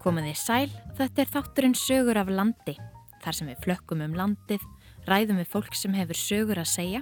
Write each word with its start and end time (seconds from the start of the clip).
Komiði 0.00 0.32
sæl, 0.38 0.70
þetta 0.96 1.20
er 1.20 1.32
þátturinn 1.34 1.76
sögur 1.76 2.16
af 2.16 2.30
landi. 2.32 2.72
Þar 3.20 3.36
sem 3.36 3.48
við 3.50 3.64
flökkum 3.66 4.04
um 4.06 4.14
landið, 4.16 4.62
ræðum 5.04 5.40
við 5.42 5.50
fólk 5.52 5.74
sem 5.76 5.92
hefur 5.92 6.16
sögur 6.16 6.60
að 6.62 6.70
segja, 6.72 7.00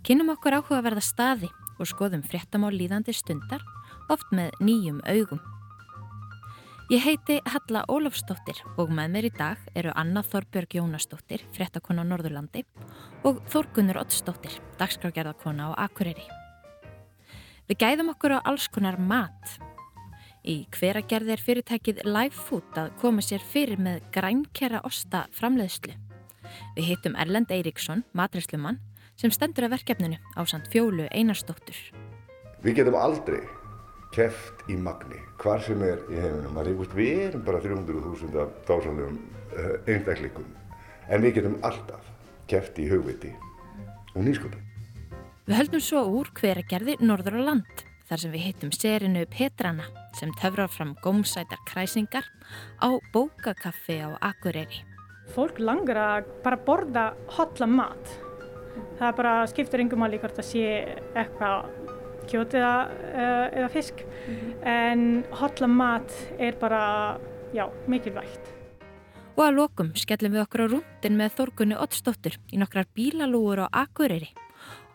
kynum 0.00 0.32
okkur 0.32 0.56
áhugaverða 0.56 1.02
staði 1.04 1.50
og 1.76 1.90
skoðum 1.90 2.22
fréttamál 2.24 2.72
líðandi 2.72 3.12
stundar, 3.16 3.60
oft 4.08 4.32
með 4.32 4.54
nýjum 4.64 5.02
augum. 5.04 5.42
Ég 6.92 7.04
heiti 7.04 7.38
Halla 7.48 7.84
Ólafsdóttir 7.88 8.58
og 8.80 8.90
með 8.92 9.12
mér 9.14 9.28
í 9.28 9.32
dag 9.36 9.60
eru 9.76 9.92
Anna 9.96 10.20
Þorbjörg 10.24 10.74
Jónasdóttir, 10.76 11.44
fréttakona 11.52 12.04
á 12.04 12.08
Norðurlandi 12.08 12.64
og 13.28 13.38
Þórgunur 13.52 14.00
Ottsdóttir, 14.02 14.56
dagskrágerðarkona 14.80 15.70
á 15.72 15.84
Akureyri. 15.86 16.24
Við 17.68 17.80
gæðum 17.84 18.12
okkur 18.12 18.36
á 18.36 18.44
alls 18.44 18.66
konar 18.72 18.98
mat. 19.00 19.56
Í 20.42 20.64
hveragerði 20.74 21.36
er 21.36 21.42
fyrirtækið 21.46 22.00
Live 22.02 22.34
Food 22.34 22.78
að 22.80 22.88
koma 22.98 23.22
sér 23.22 23.42
fyrir 23.46 23.78
með 23.78 24.00
grænkjara 24.14 24.80
osta 24.82 25.28
framleiðslu. 25.38 25.94
Við 26.74 26.88
heitum 26.88 27.14
Erlend 27.14 27.52
Eiríksson, 27.54 28.02
matræslumann, 28.10 28.80
sem 29.14 29.30
stendur 29.30 29.68
að 29.68 29.76
verkefninu 29.76 30.18
á 30.34 30.42
samt 30.50 30.66
fjólu 30.72 31.06
Einarsdóttur. 31.14 31.78
Við 32.64 32.80
getum 32.80 32.98
aldrei 32.98 33.38
keft 34.12 34.66
í 34.66 34.74
magni, 34.74 35.20
hvar 35.38 35.62
sem 35.62 35.78
er 35.86 36.02
í 36.10 36.18
heiminum. 36.18 36.58
Við 36.90 37.22
erum 37.28 37.46
bara 37.46 37.62
300.000 37.62 38.42
af 38.42 38.58
dásalegum 38.66 39.22
uh, 39.22 39.78
einstaklingum, 39.86 40.50
en 41.06 41.22
við 41.22 41.38
getum 41.38 41.56
alltaf 41.62 42.10
keft 42.50 42.82
í 42.82 42.90
hugviti 42.90 43.30
og 44.16 44.26
nýsköpun. 44.26 44.68
Við 45.46 45.58
höldum 45.58 45.86
svo 45.86 46.02
úr 46.18 46.34
hveragerði 46.34 46.98
Norður 46.98 47.38
á 47.38 47.42
land, 47.52 47.86
þar 48.12 48.20
sem 48.20 48.32
við 48.34 48.42
hittum 48.44 48.72
serinu 48.76 49.20
Petrana 49.32 49.86
sem 50.18 50.32
töfrar 50.36 50.68
fram 50.68 50.90
gómsætar 51.00 51.62
kræsingar 51.64 52.26
á 52.84 52.92
bókakaffi 53.14 54.02
á 54.04 54.12
Akureyri. 54.20 54.82
Fólk 55.32 55.56
langar 55.56 55.96
að 55.96 56.28
bara 56.44 56.58
borða 56.60 57.04
hotla 57.38 57.68
mat. 57.70 58.10
Það 59.00 59.16
bara 59.16 59.32
skiptur 59.48 59.80
yngum 59.80 60.04
alveg 60.04 60.20
hvort 60.26 60.42
að 60.42 60.48
sé 60.50 60.66
eitthvað 61.16 61.70
kjót 62.28 62.58
eða, 62.58 62.74
eða 63.48 63.70
fisk 63.72 64.04
mm 64.04 64.36
-hmm. 64.36 64.52
en 64.68 65.24
hotla 65.32 65.66
mat 65.66 66.12
er 66.38 66.52
bara, 66.60 67.18
já, 67.54 67.64
mikilvægt. 67.86 68.52
Og 69.36 69.44
að 69.46 69.56
lokum 69.56 69.94
skellum 69.96 70.32
við 70.32 70.44
okkur 70.44 70.64
á 70.68 70.72
rúndin 70.72 71.16
með 71.16 71.32
Þorgunni 71.38 71.80
Ottsdóttur 71.80 72.36
í 72.52 72.60
nokkrar 72.60 72.86
bílalúur 72.94 73.64
á 73.64 73.66
Akureyri 73.72 74.34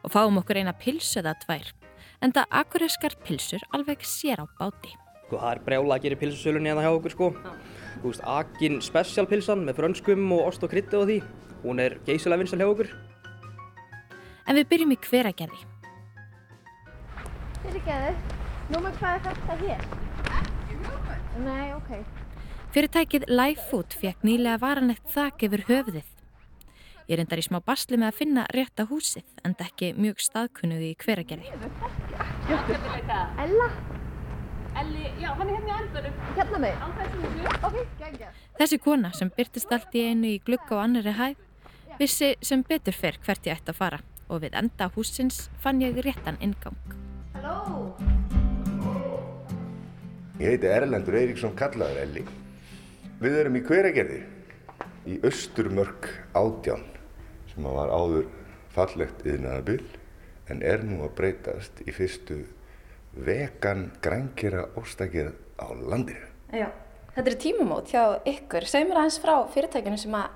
og 0.04 0.12
fáum 0.12 0.38
okkur 0.38 0.62
eina 0.62 0.74
pilsu 0.74 1.20
eða 1.20 1.34
tvær 1.42 1.74
en 2.22 2.34
það 2.36 2.56
akureyskar 2.62 3.16
pilsur 3.26 3.64
alveg 3.76 4.06
sér 4.06 4.42
á 4.42 4.46
báti. 4.60 4.94
Sko, 5.28 5.40
það 5.42 5.52
er 5.52 5.62
brjála 5.66 5.98
að 5.98 6.06
gera 6.06 6.20
pilsusölunni 6.22 6.72
hérna 6.72 6.86
hjá 6.86 6.94
okkur 6.96 7.14
sko. 7.14 7.30
Þú 8.02 8.12
veist, 8.12 8.24
Akin 8.24 8.80
specialpilsan 8.86 9.66
með 9.68 9.80
frönskum 9.82 10.32
og 10.38 10.46
ost 10.52 10.64
og 10.64 10.72
krytti 10.72 10.96
og 11.00 11.08
því. 11.10 11.18
Hún 11.66 11.82
er 11.84 11.98
geysilega 12.08 12.44
vinsal 12.44 12.62
hjá 12.62 12.70
okkur. 12.70 12.94
En 14.48 14.56
við 14.56 14.70
byrjum 14.72 14.94
í 14.96 15.00
hveragerði. 15.04 15.64
Fyrirgeðu, 17.66 18.14
númer 18.72 18.96
hvað 19.02 19.18
er 19.18 19.26
þetta 19.28 19.58
hér? 19.64 19.88
Ekki 20.38 20.78
hugmynd. 20.86 21.42
Nei, 21.44 21.66
ok. 21.76 21.92
Fyrirtækið 22.76 23.28
Live 23.32 23.68
Food 23.72 23.98
fekk 24.00 24.24
nýlega 24.28 24.62
varanlegt 24.62 25.12
þak 25.12 25.44
yfir 25.50 25.66
höfuðið. 25.68 26.17
Ég 27.08 27.16
reyndar 27.16 27.40
í 27.40 27.44
smá 27.46 27.62
basli 27.64 27.96
með 27.96 28.10
að 28.10 28.18
finna 28.20 28.42
rétta 28.52 28.84
húsið, 28.90 29.24
en 29.48 29.54
ekki 29.64 29.94
mjög 29.96 30.20
staðkunnuði 30.26 30.90
í 30.92 30.96
hveragerði. 31.00 31.54
Ella? 33.46 33.68
Elli, 34.82 35.06
já, 35.22 35.30
hann 35.40 35.48
er 35.54 35.62
hérna. 35.70 36.12
Hérna 36.36 36.60
mig? 36.66 36.76
Á 36.76 36.88
þessum 36.98 37.24
húsu. 37.24 37.54
Ok, 37.70 37.78
gengja. 38.02 38.32
Þessi 38.60 38.80
kona 38.84 39.14
sem 39.16 39.32
byrtist 39.38 39.72
allt 39.72 39.96
í 39.96 40.04
einu 40.10 40.34
í 40.34 40.42
glugga 40.44 40.76
og 40.76 40.84
annari 40.84 41.14
hæð, 41.16 41.40
vissi 42.02 42.34
sem 42.44 42.66
betur 42.68 43.00
fer 43.00 43.16
hvert 43.24 43.48
ég 43.48 43.56
ætti 43.56 43.72
að 43.72 43.80
fara 43.80 44.02
og 44.28 44.44
við 44.44 44.60
enda 44.60 44.90
húsins 44.92 45.46
fann 45.64 45.80
ég 45.80 45.96
réttan 46.04 46.36
ingang. 46.44 46.76
Halló? 47.38 47.96
Ég 50.44 50.58
heiti 50.58 50.68
Erlendur 50.76 51.16
Eiríksson 51.22 51.56
Kallaður 51.56 52.04
Elli. 52.04 52.28
Við 53.24 53.40
erum 53.46 53.56
í 53.56 53.64
hveragerði 53.64 54.22
í 55.08 55.22
Östurmörk 55.26 56.12
átján 56.36 56.84
sem 57.58 57.66
var 57.74 57.90
áður 57.90 58.28
fallegt 58.76 59.24
yðnaðabil 59.26 59.82
en 60.54 60.60
er 60.62 60.84
nú 60.86 61.02
að 61.08 61.16
breytast 61.18 61.80
í 61.82 61.94
fyrstu 61.96 62.44
vegan 63.18 63.88
grænkera 64.04 64.68
óstakið 64.78 65.32
á 65.58 65.68
landinu. 65.74 66.28
Já, 66.54 66.70
þetta 67.16 67.32
er 67.32 67.38
tímumót 67.42 67.90
hjá 67.90 68.04
ykkur. 68.30 68.68
Segð 68.70 68.92
mér 68.92 69.02
aðeins 69.02 69.18
frá 69.24 69.34
fyrirtækinu 69.56 69.98
sem 69.98 70.18
að 70.20 70.36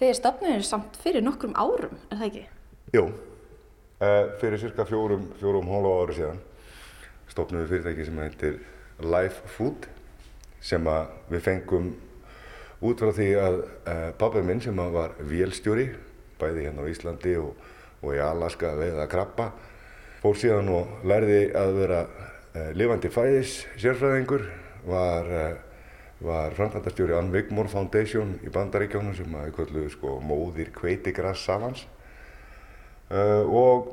þið 0.00 0.14
stopnum 0.18 0.62
samt 0.64 0.96
fyrir 1.02 1.24
nokkrum 1.24 1.52
árum, 1.60 1.98
er 2.08 2.22
það 2.22 2.28
ekki? 2.30 2.44
Jú, 2.96 3.04
uh, 3.12 4.24
fyrir 4.40 4.62
cirka 4.62 4.86
fjórum, 4.88 5.28
fjórum 5.40 5.68
hóla 5.68 5.92
ári 6.00 6.16
síðan 6.16 6.40
stopnum 7.28 7.62
við 7.66 7.74
fyrirtæki 7.74 8.08
sem 8.08 8.22
heitir 8.24 8.56
Life 9.04 9.52
Food 9.58 9.90
sem 10.62 10.88
við 11.28 11.44
fengum 11.44 11.92
út 12.82 13.04
frá 13.04 13.12
því 13.12 13.28
að 13.44 13.60
uh, 13.60 14.08
pabbi 14.18 14.42
minn 14.46 14.64
sem 14.64 14.80
var 14.96 15.14
vélstjóri 15.20 15.90
bæði 16.40 16.66
hérna 16.66 16.84
á 16.84 16.90
Íslandi 16.90 17.34
og, 17.40 17.52
og 18.02 18.14
í 18.16 18.20
Alaska 18.22 18.72
veiða 18.78 19.08
krabba. 19.10 19.50
Fór 20.22 20.38
síðan 20.38 20.70
og 20.72 21.06
lærði 21.08 21.40
að 21.58 21.72
vera 21.80 22.02
uh, 22.06 22.70
lifandi 22.78 23.10
fæðis 23.12 23.56
sérfræðingur 23.82 24.44
var, 24.86 25.30
uh, 25.30 25.56
var 26.22 26.54
framkvæmdastjóri 26.58 27.16
Ann 27.18 27.32
Wigmore 27.34 27.72
Foundation 27.72 28.36
í 28.46 28.52
Bandaríkjónum 28.54 29.16
sem 29.18 29.34
að 29.38 29.50
kölluðu 29.58 29.90
sko 29.96 30.20
móðir 30.22 30.70
kveitigrass 30.76 31.48
savans 31.48 31.86
og 33.12 33.90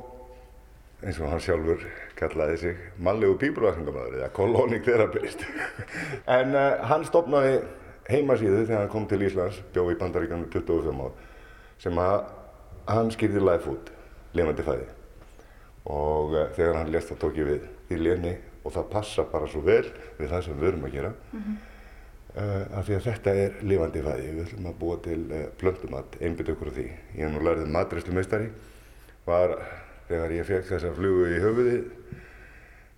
eins 1.04 1.18
og 1.20 1.28
hann 1.28 1.42
sjálfur 1.44 1.82
kallaði 2.16 2.54
sig 2.62 2.78
mannlegu 3.04 3.34
pípurvækningamæður 3.42 4.14
eða 4.16 4.28
colonic 4.32 4.86
therapist 4.86 5.44
en 6.38 6.56
hann 6.88 7.04
stopnaði 7.04 7.58
heimasíðu 8.10 8.64
þegar 8.64 8.84
hann 8.84 8.92
kom 8.92 9.06
til 9.10 9.22
Íslands, 9.26 9.60
bjóð 9.74 9.94
í 9.94 9.98
Bandaríkjum 10.00 10.46
25 10.52 11.02
ár, 11.04 11.12
sem 11.80 11.98
að 12.00 12.22
hann 12.90 13.10
skýrði 13.14 13.42
live 13.42 13.64
food, 13.64 13.90
lifandi 14.36 14.66
fæði. 14.66 14.86
Og 15.90 16.36
uh, 16.36 16.46
þegar 16.56 16.80
hann 16.80 16.92
lest 16.92 17.12
það 17.12 17.20
tók 17.24 17.40
ég 17.40 17.50
við 17.50 17.66
í 17.90 18.00
lefni 18.00 18.36
og 18.60 18.74
það 18.74 18.88
passa 18.92 19.26
bara 19.30 19.48
svo 19.48 19.62
vel 19.64 19.84
við 20.18 20.28
það 20.28 20.46
sem 20.46 20.58
við 20.58 20.66
verum 20.68 20.88
að 20.88 20.96
gera. 20.96 21.12
Mm 21.32 21.42
-hmm. 21.44 21.60
uh, 22.34 22.78
af 22.78 22.88
því 22.88 22.96
að 22.96 23.06
þetta 23.08 23.36
er 23.44 23.62
lifandi 23.62 24.02
fæði. 24.08 24.34
Við 24.34 24.42
ætlum 24.46 24.66
að 24.72 24.80
búa 24.82 24.98
til 25.04 25.20
uh, 25.30 25.46
plöntumat, 25.62 26.20
einbit 26.20 26.52
okkur 26.54 26.72
af 26.72 26.74
því. 26.74 26.88
Ég 27.16 27.24
hef 27.24 27.32
nú 27.32 27.46
lærið 27.46 27.72
matræslu 27.76 28.12
meistari, 28.14 28.50
var 29.26 29.56
þegar 30.08 30.36
ég 30.36 30.46
fekk 30.46 30.68
þessa 30.74 30.92
flugu 30.92 31.26
í 31.30 31.40
höfuði, 31.40 31.80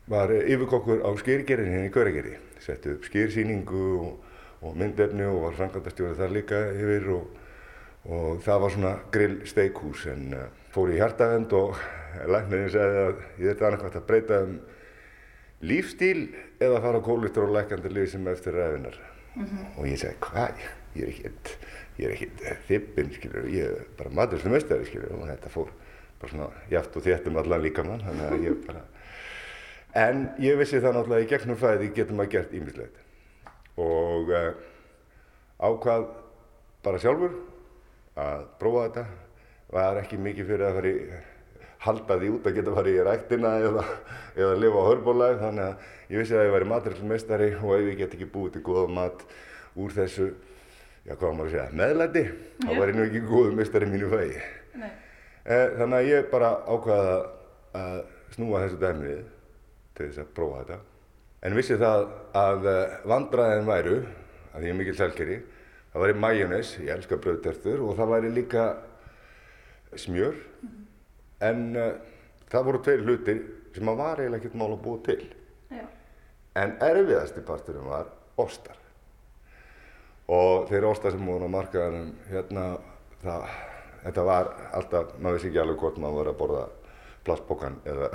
var 0.08 0.32
yfirkokkur 0.32 1.06
á 1.06 1.10
skýrgerðin 1.14 1.72
hérna 1.72 1.88
í 1.88 1.94
Köragerði. 1.94 2.36
Setti 2.58 2.90
upp 2.90 3.04
skýrsýningu 3.04 3.86
og 4.00 4.12
og 4.62 4.76
myndefni 4.78 5.26
og 5.26 5.40
var 5.46 5.56
framkvæmdastjórið 5.58 6.20
þar 6.20 6.34
líka 6.36 6.58
yfir 6.70 7.08
og, 7.16 7.38
og 8.10 8.42
það 8.42 8.62
var 8.64 8.74
svona 8.74 8.92
grill 9.14 9.36
steikhús 9.46 10.06
en 10.10 10.32
uh, 10.34 10.46
fór 10.74 10.90
í 10.90 10.98
hjartavend 10.98 11.52
og 11.54 11.76
læknirinn 12.28 12.72
segði 12.72 13.02
að 13.06 13.20
ég 13.38 13.52
þetta 13.52 13.68
annarkvæmt 13.68 13.98
að 14.00 14.06
breyta 14.08 14.40
um 14.46 14.56
lífstíl 15.62 16.22
eða 16.62 16.80
fara 16.82 16.98
á 16.98 17.06
kólistur 17.06 17.46
og 17.46 17.54
lækandi 17.54 17.92
líf 17.92 18.10
sem 18.10 18.26
eftir 18.28 18.56
ræðinar 18.58 18.98
mm 19.34 19.44
-hmm. 19.44 19.78
og 19.78 19.86
ég 19.86 19.98
segi 19.98 20.16
hvað, 20.20 20.64
ég 20.94 21.02
er 21.02 21.08
ekkert 21.08 21.56
ég 21.98 22.06
er 22.06 22.12
ekkert 22.12 22.66
þippin, 22.68 23.12
skilur 23.12 23.46
ég 23.48 23.64
er 23.64 23.84
bara 23.98 24.10
maturslu 24.10 24.50
mestari, 24.50 24.84
skilur 24.84 25.12
og 25.12 25.28
þetta 25.28 25.48
fór 25.48 25.68
bara 26.20 26.30
svona 26.30 26.48
jáft 26.70 26.96
og 26.96 27.02
þétt 27.02 27.28
um 27.28 27.36
allan 27.36 27.62
líka 27.62 27.84
mann 27.84 28.00
þannig 28.00 28.32
að 28.32 28.44
ég 28.44 28.66
bara 28.66 28.82
en 29.94 30.28
ég 30.38 30.58
vissi 30.58 30.80
það 30.80 30.94
náttúrulega 30.94 31.24
í 31.24 31.30
gegnum 31.30 31.56
fæði 31.56 31.92
getum 31.94 32.20
að 32.20 32.28
gert 32.28 32.52
ímislegt 32.52 32.96
og 33.76 34.28
uh, 34.28 34.52
ákvað 35.60 36.06
bara 36.82 36.98
sjálfur 36.98 37.51
að 38.20 38.48
prófa 38.60 38.86
þetta. 38.88 39.04
Var 39.72 40.00
ekki 40.02 40.18
mikið 40.20 40.50
fyrir 40.50 40.66
að 40.68 40.78
fara 40.78 40.90
í 40.92 41.20
halda 41.82 42.18
því 42.20 42.30
út 42.36 42.46
að 42.46 42.56
geta 42.58 42.74
farið 42.76 42.98
í 42.98 43.04
ræktina 43.06 43.52
eða, 43.66 43.84
eða 44.38 44.58
lifa 44.60 44.82
á 44.82 44.88
hörbólag 44.90 45.40
þannig 45.40 45.64
að 45.64 46.12
ég 46.12 46.22
vissi 46.22 46.36
að 46.36 46.46
ég 46.46 46.54
væri 46.54 46.68
maturilsmeistari 46.70 47.48
og 47.58 47.72
ef 47.76 47.88
ég 47.88 48.00
get 48.02 48.16
ekki 48.16 48.28
búið 48.30 48.56
til 48.56 48.64
góða 48.68 48.84
mat 48.98 49.24
úr 49.82 49.94
þessu, 49.96 50.28
já 51.08 51.14
hvað 51.16 51.36
maður 51.38 51.48
að 51.48 51.54
segja, 51.56 51.76
meðlæti, 51.80 52.24
þá 52.62 52.70
var 52.76 52.92
ég 52.92 52.98
nú 52.98 53.06
ekki 53.06 53.22
góðu 53.26 53.54
meistari 53.58 53.88
mínu 53.90 54.10
fæði. 54.12 54.42
Eh, 55.42 55.68
þannig 55.80 55.96
að 55.98 56.10
ég 56.12 56.28
bara 56.30 56.52
ákvaða 56.70 57.16
að 57.80 57.98
snúa 58.36 58.62
þessu 58.62 58.80
dæmið 58.82 59.22
til 59.96 60.06
þess 60.06 60.22
að 60.22 60.34
prófa 60.36 60.60
þetta. 60.60 60.78
En 61.42 61.56
vissi 61.58 61.78
það 61.80 62.04
að 62.38 62.68
vandræðin 63.10 63.66
væru, 63.66 63.96
að 64.52 64.68
ég 64.68 64.74
er 64.74 64.78
mikil 64.78 64.94
selgeri, 65.00 65.40
það 65.92 66.04
væri 66.06 66.18
majónes, 66.24 66.76
ég 66.80 66.92
elskar 66.94 67.20
bröðtertur 67.22 67.82
og 67.84 67.96
það 67.98 68.12
væri 68.14 68.32
líka 68.32 68.66
smjör, 69.96 70.34
mm 70.34 70.68
-hmm. 70.68 70.84
en 71.48 71.76
uh, 71.76 71.92
það 72.48 72.64
voru 72.64 72.82
tveir 72.82 73.04
hlutir 73.04 73.42
sem 73.74 73.88
að 73.88 73.96
var 73.96 74.20
eiginlega 74.20 74.40
ekkert 74.40 74.54
mál 74.54 74.72
að 74.72 74.82
búa 74.82 74.98
til. 75.04 75.34
Já. 75.70 75.86
En 76.54 76.76
erfiðasti 76.80 77.40
parturum 77.40 77.88
var 77.88 78.06
ostar. 78.36 78.76
og 80.28 80.68
þeir 80.68 80.84
osta 80.84 81.10
sem 81.10 81.26
voru 81.26 81.44
á 81.44 81.54
markaðanum 81.54 82.12
hérna, 82.30 82.78
það, 83.22 83.48
þetta 84.04 84.22
var 84.22 84.48
alltaf, 84.72 85.18
maður 85.18 85.34
vissi 85.34 85.48
ekki 85.48 85.60
alveg 85.60 85.82
hvort 85.82 85.98
maður 85.98 86.14
var 86.14 86.30
að 86.30 86.38
borða 86.38 86.62
plastbókan 87.26 87.76
eða, 87.84 88.08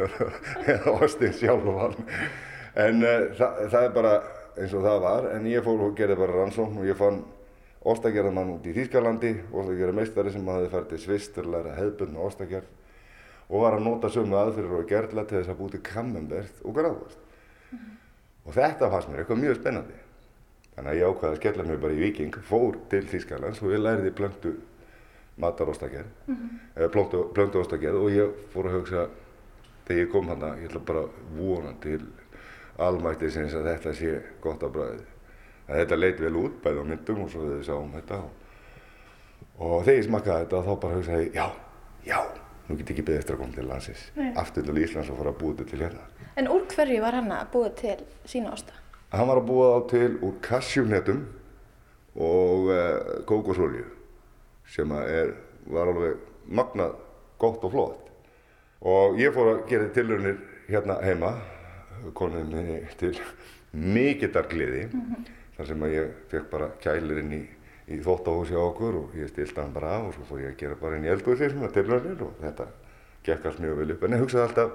eða 0.74 0.94
ostin 1.04 1.32
sjálfan 1.36 1.94
en 2.74 3.04
uh, 3.04 3.28
það, 3.38 3.60
það 3.72 3.86
er 3.86 3.94
bara 3.94 4.14
eins 4.58 4.74
og 4.74 4.84
það 4.84 5.00
var 5.02 5.28
en 5.32 5.48
ég 5.50 5.64
fór 5.64 5.82
og 5.88 5.96
gerði 5.98 6.18
bara 6.20 6.38
rannsókn 6.38 6.78
og 6.82 6.86
ég 6.88 6.98
fann 6.98 7.22
ostagerðamann 7.84 8.54
út 8.54 8.66
í 8.68 8.74
Þýskalandi 8.76 9.32
ostagerðameistari 9.50 10.32
sem 10.32 10.48
hafði 10.48 10.70
fært 10.72 10.88
til 10.92 11.00
Sviss 11.02 11.32
til 11.34 11.44
að 11.44 11.52
læra 11.56 11.74
hefðbundna 11.78 12.24
ostagerð 12.24 12.70
og 13.48 13.60
var 13.60 13.76
að 13.76 13.84
nota 13.84 14.10
sömu 14.12 14.38
aðfyrir 14.40 14.78
og 14.78 14.88
gerðla 14.88 15.26
til 15.28 15.40
þess 15.40 15.52
að 15.52 15.60
búti 15.60 15.82
kamembert 15.84 16.62
og 16.64 16.78
gráðast 16.78 17.18
og 18.44 18.56
þetta 18.56 18.90
fannst 18.92 19.10
mér 19.10 19.24
eitthvað 19.24 19.42
mjög 19.42 19.58
spennandi 19.60 19.98
þannig 20.74 20.90
að 20.92 21.00
ég 21.00 21.10
ákvaði 21.10 21.32
að 21.32 21.40
skella 21.42 21.66
mér 21.68 21.82
bara 21.82 21.96
í 21.96 22.00
Viking 22.02 22.38
fór 22.48 22.78
til 22.92 23.02
Þýskalands 23.10 23.60
og 23.62 23.74
ég 23.74 23.84
læriði 23.84 24.14
blöndu 24.16 24.54
matarostagerð 25.36 26.10
mm 26.26 26.34
-hmm. 26.34 26.88
blöndu, 27.34 27.60
ostagerð 27.60 28.00
og 28.00 28.10
ég 28.10 28.30
fór 28.54 28.70
að 28.70 28.76
hugsa 28.78 29.08
þegar 29.86 30.00
ég 30.00 30.10
kom 30.12 30.28
hana, 30.28 30.56
ég 30.56 30.70
ætla 30.70 30.80
bara 30.80 31.00
að 31.00 31.10
vona 31.38 31.72
til 31.80 32.00
almætti 32.82 33.30
sinns 33.30 33.54
að 33.54 33.68
þetta 33.70 33.92
sé 33.98 34.14
gott 34.42 34.62
að 34.66 34.72
bræði 34.78 35.04
þetta 35.68 35.98
leit 35.98 36.20
vel 36.20 36.36
út 36.40 36.56
bæði 36.64 36.82
á 36.82 36.84
myndum 36.90 37.20
og 37.24 37.30
svo 37.32 37.44
við 37.46 37.62
sáum 37.68 37.92
þetta 37.94 38.22
og, 38.24 38.32
og 39.58 39.76
þegar 39.84 40.00
ég 40.00 40.08
smakkaði 40.08 40.46
þetta 40.46 40.64
þá 40.66 40.72
bara 40.82 40.98
hugsaði 40.98 41.28
ég, 41.28 41.38
já, 41.38 41.46
já 42.08 42.18
nú 42.68 42.76
get 42.78 42.90
ég 42.90 42.94
ekki 42.94 43.04
beðið 43.04 43.20
eftir 43.20 43.36
að 43.36 43.40
koma 43.42 43.56
til 43.56 43.66
landsins. 43.68 44.04
Aftur 44.40 44.64
til 44.64 44.80
Íslands 44.80 45.10
og 45.12 45.18
fara 45.20 45.32
að 45.34 45.40
búa 45.40 45.56
þetta 45.56 45.70
til 45.70 45.80
hérna. 45.84 46.04
En 46.40 46.50
úr 46.50 46.62
hverju 46.72 47.00
var 47.04 47.18
hann 47.18 47.32
að 47.34 47.50
búa 47.52 47.72
til 47.76 47.96
sína 48.28 48.54
osta? 48.54 48.76
Hann 49.12 49.28
var 49.28 49.40
að 49.40 49.48
búa 49.50 49.66
þá 49.74 49.90
til 49.92 50.10
úr 50.24 50.38
kassjúnetum 50.44 51.20
og 52.14 52.70
uh, 52.72 53.18
kókosolju 53.28 53.84
sem 54.74 54.94
er, 54.96 55.34
var 55.68 55.92
alveg 55.92 56.22
magnað 56.48 56.96
gott 57.42 57.66
og 57.66 57.74
flott. 57.74 58.00
Og 58.84 59.20
ég 59.20 59.34
fór 59.34 59.52
að 59.52 59.66
gera 59.68 59.90
tilraunir 59.92 60.40
hérna 60.68 60.96
heima 61.04 61.34
konið 62.14 62.48
minni 62.52 62.78
til 63.00 63.12
mikillar 63.72 64.48
gleði 64.50 64.86
mm 64.86 65.00
-hmm. 65.00 65.28
þar 65.56 65.66
sem 65.66 65.82
að 65.82 65.94
ég 65.94 66.08
fekk 66.30 66.50
bara 66.50 66.70
kælir 66.80 67.18
inn 67.18 67.32
í, 67.32 67.42
í 67.88 68.00
þóttahúsi 68.00 68.54
á 68.54 68.62
okkur 68.62 68.94
og 68.94 69.14
ég 69.16 69.28
stilti 69.28 69.60
hann 69.60 69.72
bara 69.72 69.96
af 69.96 70.08
og 70.08 70.14
svo 70.14 70.24
fór 70.24 70.40
ég 70.40 70.52
að 70.52 70.56
gera 70.56 70.74
bara 70.80 70.96
inn 70.96 71.04
í 71.04 71.12
eldhúsi 71.12 71.50
sem 71.50 71.62
að 71.62 71.72
tilraunir 71.72 72.22
og 72.22 72.34
þetta 72.40 72.66
gekk 73.24 73.46
alls 73.46 73.58
mjög 73.58 73.76
vel 73.76 73.90
upp 73.90 74.02
en 74.02 74.12
ég 74.12 74.20
hugsaði 74.20 74.42
alltaf 74.42 74.70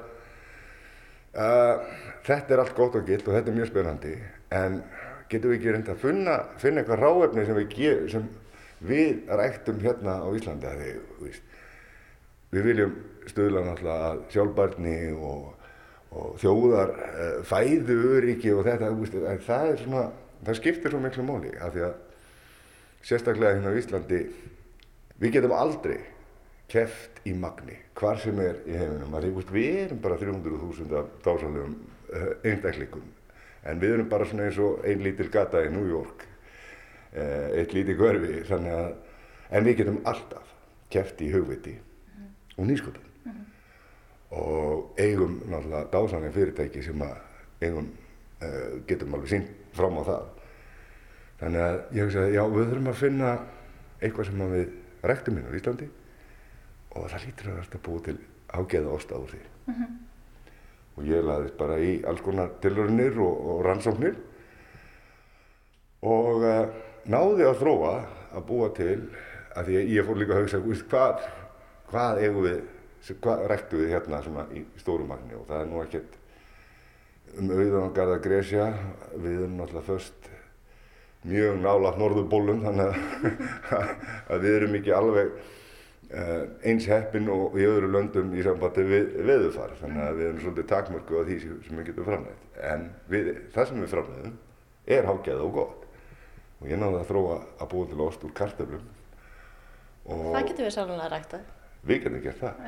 uh, 1.35 1.75
þetta 2.23 2.53
er 2.53 2.59
allt 2.59 2.75
gott 2.75 2.95
og 2.95 3.05
gilt 3.05 3.27
og 3.27 3.33
þetta 3.33 3.51
er 3.51 3.57
mjög 3.57 3.67
spennandi 3.67 4.15
en 4.49 4.83
getum 5.29 5.51
við 5.51 5.59
ekki 5.59 5.71
reynda 5.71 5.93
að 5.93 6.03
finna, 6.03 6.35
finna 6.57 6.81
eitthvað 6.81 7.03
ráefni 7.03 7.45
sem 7.45 7.59
við, 7.59 8.09
sem 8.09 8.29
við 8.79 9.23
ræktum 9.27 9.79
hérna 9.83 10.19
á 10.23 10.27
Íslandi 10.33 10.69
að 10.69 10.83
víst, 11.21 11.43
við 12.51 12.69
viljum 12.71 12.95
stöðla 13.29 13.63
náttúrulega 13.67 14.11
sjálfbarni 14.33 14.97
og, 15.13 15.53
og 16.09 16.37
þjóðar 16.41 16.93
uh, 16.95 17.33
fæðu 17.45 17.97
öryggi 18.17 18.53
og 18.55 18.63
þetta, 18.65 18.93
víst, 18.97 19.17
það 19.45 19.73
er 19.73 19.83
svona, 19.83 20.05
það 20.45 20.59
skiptir 20.61 20.93
svo 20.93 21.01
miklu 21.03 21.25
móli 21.27 21.51
af 21.61 21.75
því 21.75 21.83
að 21.85 21.97
sérstaklega 23.05 23.57
hérna 23.57 23.73
á 23.73 23.79
Íslandi 23.79 24.21
við 25.19 25.35
getum 25.35 25.53
aldrei 25.55 25.99
keft 26.69 27.21
í 27.25 27.33
magni, 27.33 27.77
hvar 27.97 28.19
sem 28.21 28.37
er 28.43 28.59
í 28.69 28.75
heiminum. 28.77 29.15
Við 29.49 29.79
erum 29.87 30.01
bara 30.03 30.19
300.000 30.21 30.97
af 30.99 31.13
dásalegum 31.25 31.75
uh, 32.13 32.33
eindaklingum 32.45 33.07
en 33.69 33.81
við 33.81 33.95
erum 33.97 34.09
bara 34.09 34.27
svona 34.29 34.47
eins 34.47 34.59
og 34.63 34.85
einn 34.87 35.03
lítil 35.03 35.29
gata 35.33 35.63
í 35.65 35.71
New 35.73 35.89
York, 35.89 36.23
uh, 37.13 37.49
eitt 37.57 37.75
lítið 37.75 37.99
hverfi, 37.99 38.39
þannig 38.49 38.77
að, 38.77 38.95
en 39.49 39.67
við 39.67 39.79
getum 39.81 40.01
alltaf 40.09 40.55
keft 40.93 41.21
í 41.21 41.29
hugviti 41.33 41.75
og 42.57 42.65
-hmm. 42.65 43.08
Og 44.31 44.99
eigum 44.99 45.39
náttúrulega 45.49 45.87
dásalega 45.93 46.33
fyrirtæki 46.33 46.83
sem 46.85 47.01
að 47.01 47.15
eigum 47.65 47.87
uh, 47.89 48.81
getum 48.87 49.15
alveg 49.17 49.31
sínt 49.33 49.49
fram 49.73 49.97
á 49.97 50.03
það. 50.05 50.27
Þannig 51.39 51.63
að 51.63 51.79
ég 51.95 52.03
hugsa 52.03 52.25
að 52.25 52.35
já, 52.35 52.43
við 52.51 52.67
þurfum 52.69 52.91
að 52.91 52.99
finna 52.99 53.31
eitthvað 53.99 54.29
sem 54.29 54.43
við 54.53 54.67
rektum 55.09 55.39
hérna 55.39 55.53
á 55.55 55.57
Íslandi 55.59 55.89
og 56.89 57.09
það 57.09 57.25
lítur 57.25 57.49
að 57.49 57.59
verða 57.59 57.81
búið 57.87 58.05
til 58.09 58.17
ágeða 58.49 58.93
osta 58.93 59.19
úr 59.19 59.33
því. 59.33 59.41
Mm 59.65 59.73
-hmm. 59.73 59.97
Og 60.97 61.03
ég 61.05 61.23
laðist 61.23 61.57
bara 61.57 61.79
í 61.79 61.91
alls 62.03 62.21
konar 62.21 62.49
tilhörnir 62.61 63.19
og, 63.19 63.35
og 63.49 63.65
rannsóknir 63.65 64.15
og 66.01 66.43
uh, 66.43 66.67
náði 67.05 67.45
að 67.47 67.59
þróa 67.61 67.93
að 68.33 68.45
búa 68.45 68.69
til, 68.75 69.09
að 69.55 69.65
því 69.65 69.85
ég 69.95 70.05
fór 70.05 70.17
líka 70.17 70.33
að 70.33 70.41
hugsa, 70.41 70.85
hvað, 70.89 71.23
hvað 71.89 72.21
eigum 72.23 72.43
við, 72.43 72.61
hvað 73.07 73.45
rektum 73.51 73.83
við 73.83 73.93
hérna 73.93 74.23
svona 74.23 74.47
í 74.55 74.63
stórumagni 74.81 75.37
og 75.39 75.45
það 75.49 75.61
er 75.61 75.69
nú 75.69 75.83
ekkert 75.83 76.17
um 77.37 77.53
auðvanagarða 77.53 78.17
gresja, 78.23 78.65
við 79.15 79.37
erum 79.43 79.55
náttúrulega 79.59 79.85
först 79.85 80.27
mjög 81.29 81.61
nála 81.61 81.93
norðubólum 81.99 82.63
þannig 82.63 82.89
að, 82.89 82.99
að 84.33 84.45
við 84.45 84.59
erum 84.59 84.77
ekki 84.79 84.93
alveg 84.95 85.39
Uh, 86.09 86.47
eins 86.65 86.87
heppin 86.89 87.27
og 87.29 87.53
í 87.53 87.67
öðru 87.69 87.85
löndum 87.93 88.31
í 88.33 88.41
sambandi 88.41 88.81
við 88.81 89.11
veðufar 89.27 89.75
þannig 89.77 90.01
að 90.01 90.15
við 90.17 90.25
erum 90.25 90.39
svolítið 90.41 90.65
takmörku 90.71 91.19
á 91.21 91.23
því 91.27 91.35
sem 91.43 91.75
við 91.77 91.85
getum 91.91 92.07
framleitt. 92.07 92.47
En 92.65 92.87
við, 93.13 93.29
það 93.53 93.67
sem 93.69 93.83
við 93.83 93.91
framleiðum 93.91 94.33
er 94.95 95.05
hágæða 95.05 95.43
og 95.45 95.53
gott. 95.59 95.85
Og 96.63 96.71
ég 96.71 96.81
náði 96.81 96.97
að 97.03 97.11
þróa 97.11 97.35
að 97.61 97.69
búa 97.75 97.91
til 97.91 98.01
ost 98.07 98.25
úr 98.25 98.33
kartöflum. 98.41 98.89
Það 100.09 100.49
getur 100.49 100.65
við 100.65 100.75
sannlega 100.79 101.13
rækta 101.13 101.43
Við 101.87 102.01
getum 102.03 102.23
gert 102.23 102.41
það. 102.41 102.65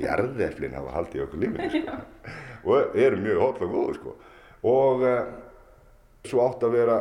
Jarðeflin 0.00 0.76
hafa 0.78 0.94
haldið 0.94 1.26
okkur 1.26 1.42
lífið 1.42 1.74
sko. 1.74 1.98
og 2.64 2.96
eru 2.96 3.20
mjög 3.20 3.42
hóll 3.42 3.66
og 3.66 3.74
góðu 3.74 3.96
sko. 3.98 4.14
og 4.64 5.04
uh, 5.04 5.18
svo 6.24 6.40
átt 6.46 6.64
að 6.64 6.76
vera 6.78 6.98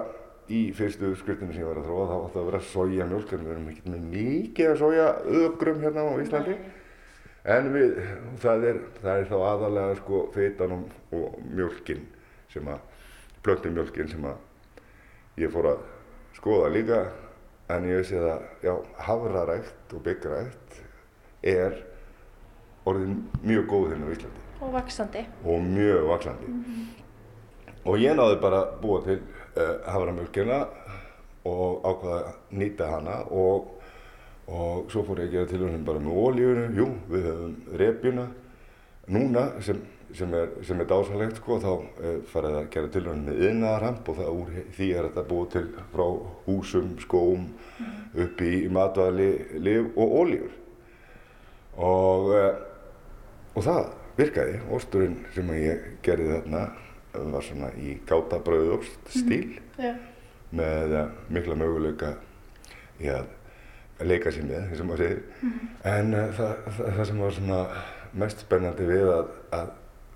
í 0.51 0.63
fyrstu 0.75 1.13
skriftinu 1.15 1.54
sem 1.54 1.63
ég 1.63 1.69
var 1.69 1.80
að 1.80 1.88
þróa 1.88 2.07
þá 2.10 2.15
átti 2.18 2.39
að 2.42 2.48
vera 2.50 2.63
sojamjölk 2.74 3.31
en 3.31 3.45
við 3.45 3.54
erum 3.54 3.69
ekki 3.71 3.94
með 3.94 4.07
mikið 4.12 4.71
að 4.74 4.80
soja 4.81 5.06
öfgrum 5.44 5.83
hérna 5.83 6.04
á 6.04 6.13
Íslandi. 6.24 6.58
En 7.53 7.70
við, 7.74 7.96
það 8.43 8.65
er, 8.70 8.82
það 9.03 9.22
er 9.22 9.29
þá 9.32 9.38
aðalega 9.39 9.96
sko 10.00 10.20
feitanum 10.36 10.84
og 11.15 11.39
mjölkin 11.48 12.05
sem 12.51 12.67
að, 12.72 12.84
blöndum 13.43 13.75
mjölkin 13.79 14.12
sem 14.12 14.27
að 14.27 15.43
ég 15.43 15.51
fór 15.51 15.74
að 15.74 15.84
skoða 16.38 16.72
líka. 16.75 17.03
En 17.72 17.88
ég 17.88 18.01
veist 18.01 18.15
að 18.20 18.43
já, 18.67 18.74
havrarækt 19.08 19.96
og 19.96 20.03
byggrækt 20.03 20.82
er 21.43 21.75
orðin 22.88 23.19
mjög 23.43 23.67
góð 23.71 23.89
hérna 23.91 24.07
á 24.07 24.13
Íslandi. 24.15 24.41
Og 24.63 24.73
vaksandi 24.73 25.23
og 25.43 25.63
mjög 25.67 26.07
vaksandi 26.07 26.47
mm 26.47 26.63
-hmm. 26.63 27.85
og 27.85 27.97
ég 28.00 28.15
náði 28.15 28.41
bara 28.41 28.65
búa 28.81 29.03
til 29.03 29.19
uh, 29.57 29.93
haframjölkina 29.93 30.67
og 31.45 31.83
ákvaða 31.83 32.19
að 32.19 32.33
nýta 32.51 32.88
hana 32.88 33.23
og, 33.31 33.81
og 34.47 34.91
svo 34.91 35.03
fór 35.03 35.19
ég 35.19 35.27
að 35.27 35.31
gera 35.31 35.45
tilhörnum 35.45 35.85
bara 35.85 36.00
með 36.00 36.13
ólífunu, 36.13 36.77
jú, 36.77 36.88
við 37.09 37.23
höfum 37.23 37.55
repjuna. 37.73 38.27
Núna 39.07 39.62
sem, 39.62 39.81
sem 40.13 40.33
er, 40.33 40.47
er 40.79 40.85
dásalegt 40.85 41.35
sko, 41.35 41.59
þá 41.59 41.73
uh, 41.73 42.23
farið 42.25 42.55
að 42.55 42.69
gera 42.69 42.88
tilhörnum 42.88 43.25
með 43.25 43.43
yðnaðarhamp 43.43 44.09
og 44.09 44.15
það 44.15 44.29
úr 44.29 44.47
því 44.71 44.91
er 44.93 45.03
þetta 45.03 45.29
búið 45.29 45.50
til 45.50 45.67
frá 45.91 46.19
húsum, 46.45 46.97
skóm, 47.00 47.47
upp 48.15 48.41
í, 48.41 48.65
í 48.65 48.69
matvæli, 48.69 49.31
liv 49.59 49.91
og 49.97 50.19
ólífur 50.21 50.62
og, 51.77 52.32
uh, 52.34 53.56
og 53.56 53.65
það 53.65 53.84
virkaði, 54.18 54.58
osturinn 54.75 55.20
sem 55.34 55.53
ég 55.58 55.86
gerði 56.06 56.32
þarna 56.36 56.63
var 57.34 57.46
svona 57.46 57.70
í 57.77 57.96
gáta 58.10 58.39
brauðost 58.42 59.10
stíl 59.10 59.60
mm 59.60 59.84
-hmm. 59.84 59.98
með 60.51 60.98
uh, 61.00 61.08
mikla 61.30 61.56
möguleika 61.56 62.15
í 63.00 63.10
að 63.10 63.25
leika 64.03 64.32
sér 64.32 64.46
með, 64.50 64.70
eins 64.70 64.82
og 64.82 64.86
maður 64.86 65.03
segir. 65.03 65.24
Mm 65.42 65.50
-hmm. 65.50 65.70
En 65.84 66.13
uh, 66.13 66.34
það, 66.38 66.53
það, 66.77 66.96
það 66.96 67.06
sem 67.06 67.20
var 67.20 67.32
svona 67.32 67.68
mest 68.13 68.39
spennandi 68.39 68.86
við 68.86 69.08
að, 69.10 69.27
að 69.51 69.70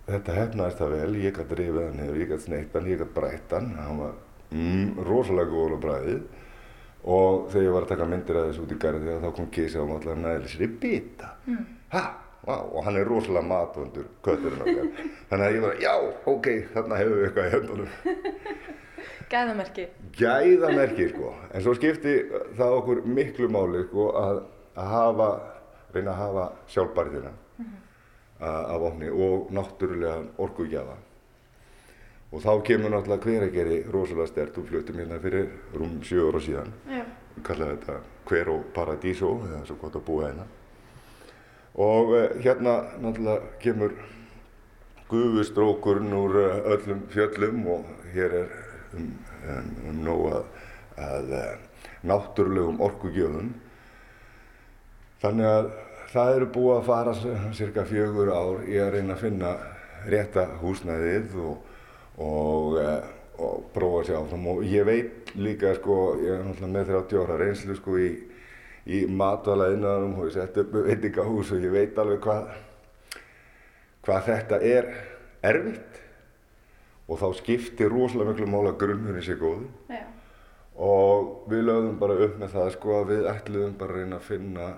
þetta 0.07 0.33
hefnaðist 0.33 0.77
það 0.77 0.93
vel, 0.95 1.15
ég 1.15 1.37
gæti 1.37 1.55
rifið 1.55 1.83
hann 1.83 1.97
niður, 2.01 2.17
ég 2.21 2.29
gæti 2.31 2.43
sneitt 2.43 2.73
hann, 2.73 2.87
ég 2.87 2.99
gæti 3.01 3.13
brætt 3.15 3.51
hann, 3.51 3.71
hann 3.75 3.99
var 3.99 4.13
mm, 4.51 4.99
rosalega 5.07 5.51
góður 5.51 5.77
á 5.77 5.79
bræðið 5.85 6.21
og 7.07 7.49
þegar 7.51 7.67
ég 7.67 7.75
var 7.75 7.85
að 7.85 7.91
taka 7.93 8.07
myndir 8.11 8.39
að 8.39 8.47
þessu 8.51 8.63
út 8.65 8.71
í 8.75 8.79
garði 8.83 9.19
þá 9.23 9.27
kom 9.35 9.51
Kísi 9.55 9.79
á 9.79 9.85
maður 9.87 10.13
að 10.13 10.23
næða 10.25 10.53
sér 10.53 10.65
í 10.67 10.71
bita. 10.81 11.33
Mm. 11.47 11.67
Ha! 11.95 12.05
Wow, 12.47 12.69
og 12.77 12.85
hann 12.85 12.95
er 12.95 13.09
rosalega 13.09 13.43
matvöndur 13.43 14.05
kötturinn 14.23 14.61
okkar 14.63 14.85
þannig 15.27 15.45
að 15.47 15.55
ég 15.57 15.63
var, 15.65 15.79
já, 15.83 15.93
ok, 16.31 16.45
þarna 16.71 16.99
hefur 17.01 17.17
við 17.17 17.25
eitthvað 17.25 17.47
í 17.47 17.51
höndunum 17.55 17.89
Gæðamerki 19.33 19.87
Gæðamerki, 20.15 21.07
sko 21.11 21.33
en 21.51 21.65
svo 21.65 21.73
skipti 21.75 22.13
það 22.55 22.75
okkur 22.77 23.01
miklu 23.17 23.49
máli 23.51 23.81
sko, 23.89 24.05
að, 24.21 24.39
að 24.79 24.93
hafa 24.93 25.27
reyna 25.97 26.13
að 26.13 26.21
hafa 26.21 26.45
sjálfbærðina 26.71 27.33
mm 27.33 27.65
-hmm. 27.65 27.83
af 28.47 28.87
ofni 28.91 29.11
og 29.11 29.51
náttúrulega 29.57 30.23
orkugjafa 30.47 30.95
Og 32.27 32.43
þá 32.43 32.51
kemur 32.67 32.91
náttúrulega 32.91 33.23
hveragerði 33.23 33.77
rosalega 33.93 34.27
stert 34.27 34.57
og 34.59 34.67
fluttum 34.67 34.99
hérna 34.99 35.19
fyrir 35.23 35.47
rúm 35.77 35.99
sjö 36.03 36.27
ára 36.27 36.41
síðan. 36.43 36.73
Við 37.37 37.43
kallaðum 37.47 37.77
þetta 37.77 37.97
hver 38.27 38.49
og 38.51 38.65
paradísó, 38.75 39.29
eða 39.47 39.61
svo 39.69 39.77
gott 39.79 39.95
að 39.95 40.05
búa 40.09 40.27
hérna. 40.27 40.47
Og 41.77 42.11
uh, 42.17 42.25
hérna 42.43 42.73
náttúrulega 42.99 43.53
kemur 43.63 43.95
gufustrókurinn 45.07 46.17
úr 46.17 46.35
uh, 46.41 46.57
öllum 46.73 47.05
fjöllum 47.13 47.63
og 47.77 47.93
hér 48.11 48.35
er 48.41 48.57
um, 48.97 49.07
um, 49.53 49.71
um 49.91 50.03
nóg 50.09 50.27
að, 50.33 50.51
að 51.07 51.33
uh, 51.37 51.87
náttúrulegum 52.11 52.83
orkugjöfum. 52.83 53.53
Þannig 55.23 55.47
að 55.53 55.71
það 56.11 56.33
eru 56.35 56.51
búið 56.57 56.75
að 56.75 56.85
fara 56.91 57.15
cirka 57.55 57.87
fjögur 57.87 58.35
ár 58.35 58.67
í 58.67 58.77
að 58.83 58.93
reyna 58.97 59.15
að 59.15 59.23
finna 59.23 59.55
rétta 60.07 60.45
húsnæðið 60.59 61.39
og, 61.41 61.63
og, 62.17 62.77
uh, 62.81 63.41
og 63.41 63.67
prófa 63.73 64.05
sjá 64.07 64.17
áfram. 64.19 64.47
Og 64.53 64.63
ég 64.65 64.87
veit 64.87 65.33
líka, 65.37 65.75
sko, 65.77 66.17
ég 66.23 66.37
er 66.37 66.45
náttúrulega 66.45 66.73
með 66.73 66.93
30 66.93 67.23
ára 67.23 67.41
reynslu 67.41 67.77
sko 67.77 67.97
í, 68.01 68.09
í 68.87 69.03
matvælaðinnaðum 69.11 70.17
og 70.17 70.29
ég 70.29 70.37
sett 70.37 70.57
upp 70.63 70.79
veitingahús 70.87 71.53
og 71.53 71.67
ég 71.67 71.75
veit 71.75 72.01
alveg 72.01 72.23
hvað 72.23 72.55
hvað 74.07 74.27
þetta 74.29 74.59
er 74.63 74.85
erfitt 75.43 75.97
og 77.07 77.19
þá 77.19 77.27
skiptir 77.41 77.91
rosalega 77.91 78.31
miklu 78.31 78.47
mála 78.51 78.71
að 78.71 78.79
grunnurinn 78.83 79.25
sé 79.25 79.35
góður 79.39 79.67
Já. 79.91 80.05
og 80.79 81.49
við 81.51 81.65
lögðum 81.67 81.99
bara 81.99 82.19
upp 82.23 82.37
með 82.39 82.55
það 82.55 82.71
sko 82.77 82.95
að 83.01 83.11
við 83.11 83.29
ætluðum 83.33 83.75
bara 83.81 83.95
að 83.95 84.01
reyna 84.01 84.19
að 84.19 84.27
finna 84.29 84.69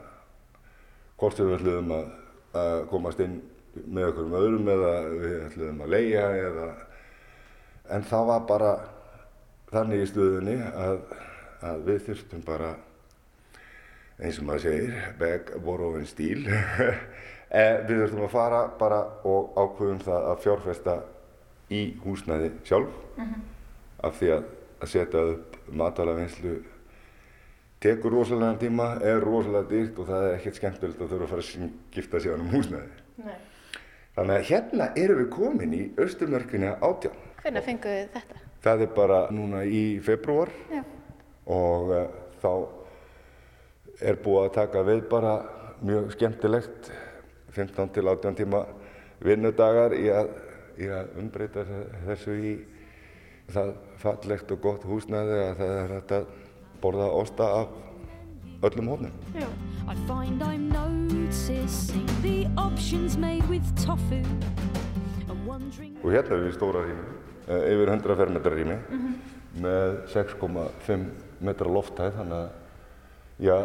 hvort 1.19 1.41
við 1.41 1.55
ætluðum 1.60 1.96
að, 2.00 2.12
að 2.63 2.75
komast 2.89 3.24
inn 3.25 3.39
með 3.86 4.10
okkur 4.10 4.29
með 4.31 4.46
öðrum 4.48 4.72
eða 4.75 4.93
við 5.13 5.36
ætluðum 5.46 5.84
að 5.86 5.93
leia 5.93 6.25
eða 6.48 6.67
en 7.89 8.05
það 8.10 8.29
var 8.29 8.46
bara 8.50 8.72
þannig 9.72 10.03
í 10.03 10.10
stöðunni 10.10 10.55
að, 10.69 11.01
að 11.65 11.84
við 11.88 12.01
þurftum 12.08 12.46
bara 12.48 12.72
eins 14.19 14.39
og 14.39 14.48
maður 14.50 14.65
segir, 14.65 14.96
beg, 15.19 15.53
borrowin 15.63 16.08
stíl 16.10 16.41
við 17.88 17.93
þurfum 17.93 18.25
að 18.25 18.34
fara 18.34 18.63
bara 18.79 19.00
og 19.27 19.55
ákveðum 19.58 20.01
það 20.05 20.27
að 20.31 20.43
fjárfesta 20.46 20.98
í 21.69 21.84
húsnæði 22.03 22.51
sjálf 22.67 22.98
af 24.03 24.19
því 24.19 24.34
að, 24.36 24.50
að 24.79 24.91
setja 24.93 25.24
upp 25.36 25.58
matalavinslu 25.69 26.58
tekur 27.79 28.12
rosalega 28.12 28.58
tíma, 28.60 28.89
er 29.01 29.22
rosalega 29.24 29.69
dýrt 29.69 30.00
og 30.01 30.10
það 30.10 30.25
er 30.25 30.34
ekkert 30.38 30.60
skemmtilegt 30.60 31.01
að 31.01 31.13
þurfa 31.13 31.27
að 31.27 31.34
fara 31.34 31.46
að 31.46 31.69
skipta 31.93 32.22
sér 32.24 32.41
um 32.41 32.51
húsnæði. 32.51 33.03
Nei. 33.24 33.38
Þannig 34.17 34.36
að 34.36 34.48
hérna 34.50 34.88
erum 35.00 35.22
við 35.22 35.29
komin 35.31 35.75
í 35.77 35.84
austurmörkina 36.01 36.74
átján. 36.84 37.19
Hvernig 37.39 37.65
fenguðu 37.65 38.00
þið 38.00 38.15
þetta? 38.17 38.41
Það 38.63 38.84
er 38.84 38.91
bara 38.96 39.19
núna 39.31 39.63
í 39.63 39.84
februar 40.03 40.51
Já. 40.72 40.81
og 41.55 41.93
uh, 41.96 42.03
þá 42.41 42.51
er 44.10 44.19
búið 44.24 44.46
að 44.46 44.55
taka 44.58 44.84
við 44.88 45.05
bara 45.12 45.34
mjög 45.84 46.12
skemmtilegt 46.15 46.91
15 47.55 47.93
til 47.96 48.05
18 48.08 48.38
tíma 48.39 48.65
vinnudagar 49.24 49.96
í 49.96 50.10
að, 50.12 50.34
í 50.79 50.89
að 50.91 51.15
umbreyta 51.19 51.65
þessu 52.08 52.36
í 52.36 52.53
það 53.50 53.74
fallegt 54.00 54.51
og 54.53 54.62
gott 54.63 54.86
húsnæði 54.88 55.39
að 55.43 55.55
það 55.60 55.75
er 55.79 55.93
hægt 55.96 56.15
að 56.19 56.27
borða 56.84 57.10
osta 57.15 57.48
af 57.62 57.77
öllum 58.67 58.91
hófnum. 58.93 59.15
Já. 59.36 59.48
I 59.89 59.96
find 60.05 60.43
I'm 60.43 60.69
noticing 60.69 62.05
the 62.22 62.48
options 62.58 63.17
made 63.17 63.43
with 63.50 63.65
tofu. 63.86 64.22
I'm 65.29 65.48
wondering. 65.48 65.98
Og 66.03 66.12
hérna 66.13 66.36
erum 66.36 66.46
við 66.46 66.51
í 66.51 66.58
stóra 66.58 66.84
rými, 66.86 67.00
eh, 67.00 67.19
yfir 67.50 67.89
100 67.96 68.15
fermetra 68.20 68.53
rými 68.53 68.77
með 69.63 69.96
6,5 70.13 71.06
metra 71.48 71.72
lofthæð 71.74 72.18
þannig 72.20 72.39
að 72.39 73.48
já, 73.48 73.56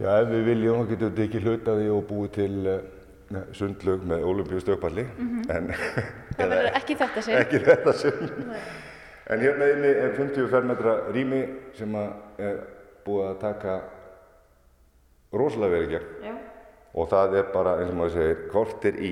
já, 0.00 0.10
ef 0.22 0.28
við 0.32 0.44
viljum 0.50 0.80
þá 0.82 0.90
getum 0.92 1.10
við 1.12 1.20
tekið 1.22 1.46
hlut 1.50 1.70
af 1.72 1.78
því 1.80 1.88
og 1.94 2.06
búið 2.10 2.30
til 2.36 2.54
uh, 2.72 3.36
sundlög 3.58 4.04
með 4.10 4.24
olimpíu 4.30 4.60
stökpalli 4.62 5.06
en 5.54 5.70
Það 6.36 6.50
verður 6.52 6.70
ekki 6.80 6.96
þetta 7.00 7.22
sinn. 7.26 7.38
ekki 7.40 7.60
þetta 7.64 7.94
sinn. 7.96 8.34
En 9.26 9.40
hérna 9.42 9.68
inni 9.72 9.88
er 9.90 10.12
50 10.18 10.50
fermetra 10.52 10.96
rými 11.14 11.40
sem 11.74 11.94
er 11.96 12.58
búið 13.06 13.30
að 13.30 13.38
taka 13.40 13.78
rosalega 15.34 15.80
gegn. 15.90 16.12
Já. 16.26 16.34
Og 16.96 17.08
það 17.10 17.34
er 17.40 17.48
bara, 17.54 17.72
eins 17.80 17.90
og 17.92 17.98
maður 17.98 18.14
segir, 18.14 18.44
kortir 18.52 19.00
í 19.02 19.10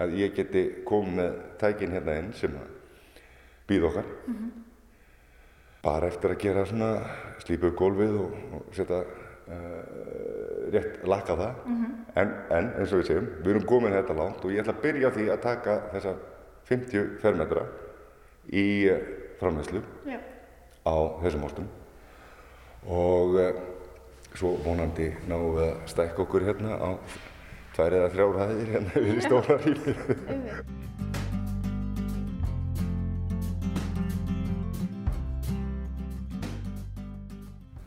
að 0.00 0.16
ég 0.18 0.34
geti 0.36 0.64
komið 0.86 1.18
með 1.18 1.34
tækin 1.60 1.94
hérna 1.94 2.16
inn 2.20 2.32
sem 2.36 2.54
býð 3.68 3.88
okkar. 3.90 4.08
Bara 5.84 6.08
eftir 6.08 6.32
að 6.32 6.40
gera 6.40 6.64
svona, 6.68 6.90
slípa 7.44 7.68
upp 7.70 7.78
gólfið 7.78 8.16
og, 8.22 8.36
og 8.56 8.76
setja 8.76 9.02
uh, 9.04 10.68
rétt 10.72 11.04
lakka 11.08 11.36
það. 11.38 11.58
en, 12.14 12.32
en 12.56 12.70
eins 12.78 12.92
og 12.92 13.02
við 13.02 13.10
segjum, 13.10 13.28
við 13.42 13.50
erum 13.54 13.66
komin 13.68 13.96
þetta 13.96 14.16
langt 14.18 14.44
og 14.44 14.54
ég 14.54 14.64
ætla 14.64 14.76
að 14.76 14.84
byrja 14.86 15.12
því 15.14 15.28
að 15.34 15.42
taka 15.44 15.76
þessa 15.92 16.14
50 16.70 17.12
fermetra 17.20 17.66
í 18.48 18.66
uh, 18.88 19.04
framherslu 19.40 19.82
Já. 20.08 20.18
á 20.88 20.96
þessum 21.22 21.46
ástum 21.48 21.68
og 22.84 23.36
uh, 23.40 23.60
svo 24.34 24.56
vonandi 24.64 25.12
náum 25.28 25.54
við 25.58 25.68
að 25.68 25.86
stækka 25.92 26.24
okkur 26.24 26.48
hérna 26.48 26.78
á 26.80 26.90
tvær 27.74 27.96
eða 27.98 28.10
þrjár 28.12 28.40
hæðir 28.40 28.72
hérna 28.74 29.02
við 29.04 29.18
í 29.18 29.24
stóra 29.24 29.58
rými. 29.64 29.94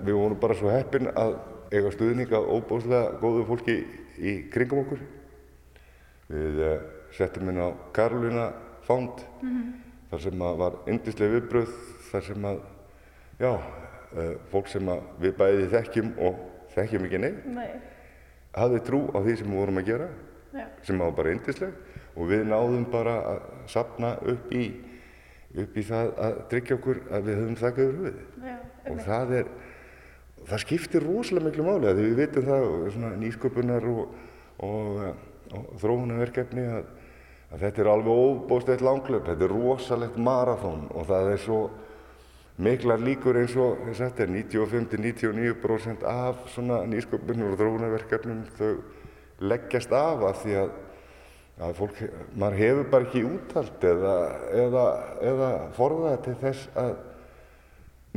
Við 0.08 0.16
vorum 0.16 0.40
bara 0.40 0.56
svo 0.56 0.72
heppin 0.72 1.10
að 1.12 1.38
eiga 1.74 1.92
stuðninga 1.92 2.40
óbúslega 2.40 3.18
góðu 3.22 3.44
fólki 3.48 3.80
í 4.18 4.38
kringum 4.54 4.86
okkur. 4.86 5.02
Við 6.32 6.62
uh, 6.64 6.78
settum 7.16 7.52
inn 7.52 7.60
á 7.60 7.70
Karolina 7.96 8.48
Fond 8.88 9.20
þar 10.12 10.24
sem 10.24 10.44
að 10.48 10.60
var 10.62 10.80
yndislega 10.88 11.36
viðbröð 11.36 11.72
þar 12.08 12.24
sem 12.24 12.48
að, 12.48 12.60
já, 13.42 13.52
uh, 13.52 14.34
fólk 14.52 14.72
sem 14.72 14.92
að 14.92 15.02
við 15.24 15.38
bæði 15.42 15.70
þekkjum 15.74 16.12
og 16.24 16.42
þekkjum 16.76 17.08
ekki 17.08 17.22
neitt 17.24 17.48
Nei. 17.52 17.72
Hafði 18.58 18.82
trú 18.88 19.02
á 19.14 19.18
því 19.22 19.38
sem 19.40 19.52
við 19.52 19.62
vorum 19.62 19.82
að 19.82 19.90
gera 19.92 20.10
Já. 20.58 20.66
sem 20.88 21.02
var 21.02 21.16
bara 21.18 21.34
yndisleg 21.36 21.74
og 22.18 22.30
við 22.32 22.46
náðum 22.50 22.86
bara 22.92 23.16
að 23.32 23.42
sapna 23.70 24.14
upp 24.26 24.54
í, 24.56 24.68
upp 25.64 25.78
í 25.78 25.86
það 25.86 26.14
að 26.28 26.38
tryggja 26.54 26.78
okkur 26.80 27.02
að 27.12 27.28
við 27.28 27.42
höfum 27.42 27.58
þakkað 27.62 27.90
yfir 27.90 27.98
höfuðið 27.98 28.48
Já. 28.48 28.58
og 28.92 29.02
það 29.08 29.34
er 29.42 29.52
það 30.48 30.64
skiptir 30.64 31.06
rosalega 31.06 31.50
miklu 31.50 31.66
máli 31.68 31.90
að 31.90 32.02
við 32.02 32.16
vitum 32.22 32.48
það 32.48 32.68
og 32.68 32.86
svona 32.96 33.12
nýsköpunar 33.22 33.90
og, 33.92 34.16
og, 34.64 35.02
og 35.58 35.68
þróunarverkefni 35.82 36.66
að, 36.78 36.88
að 37.52 37.66
þetta 37.66 37.84
er 37.84 37.92
alveg 37.92 38.22
óbósteitt 38.24 38.86
langlöp, 38.86 39.28
þetta 39.28 39.48
er 39.48 39.54
rosalegt 39.54 40.20
marathón 40.22 40.88
og 40.94 41.08
það 41.10 41.34
er 41.34 41.44
svo 41.44 41.62
miklar 42.58 43.02
líkur 43.02 43.38
eins 43.38 43.56
og 43.62 43.86
sagt 43.98 44.20
er 44.24 44.32
95-99% 44.34 46.06
af 46.10 46.48
svona 46.54 46.82
nýsköpunar 46.90 47.52
og 47.52 47.60
þróunarverkefnum 47.60 48.44
þau 48.58 48.72
leggjast 49.46 49.94
af 49.94 50.24
af 50.26 50.42
því 50.42 50.56
að, 50.64 50.72
að 51.68 51.76
fólk, 51.78 52.02
maður 52.34 52.58
hefur 52.62 52.90
bara 52.94 53.08
ekki 53.08 53.26
úthald 53.28 53.86
eða, 53.92 54.16
eða, 54.64 54.86
eða 55.32 55.52
forðað 55.78 56.18
til 56.26 56.36
þess 56.42 56.72
að 56.76 56.96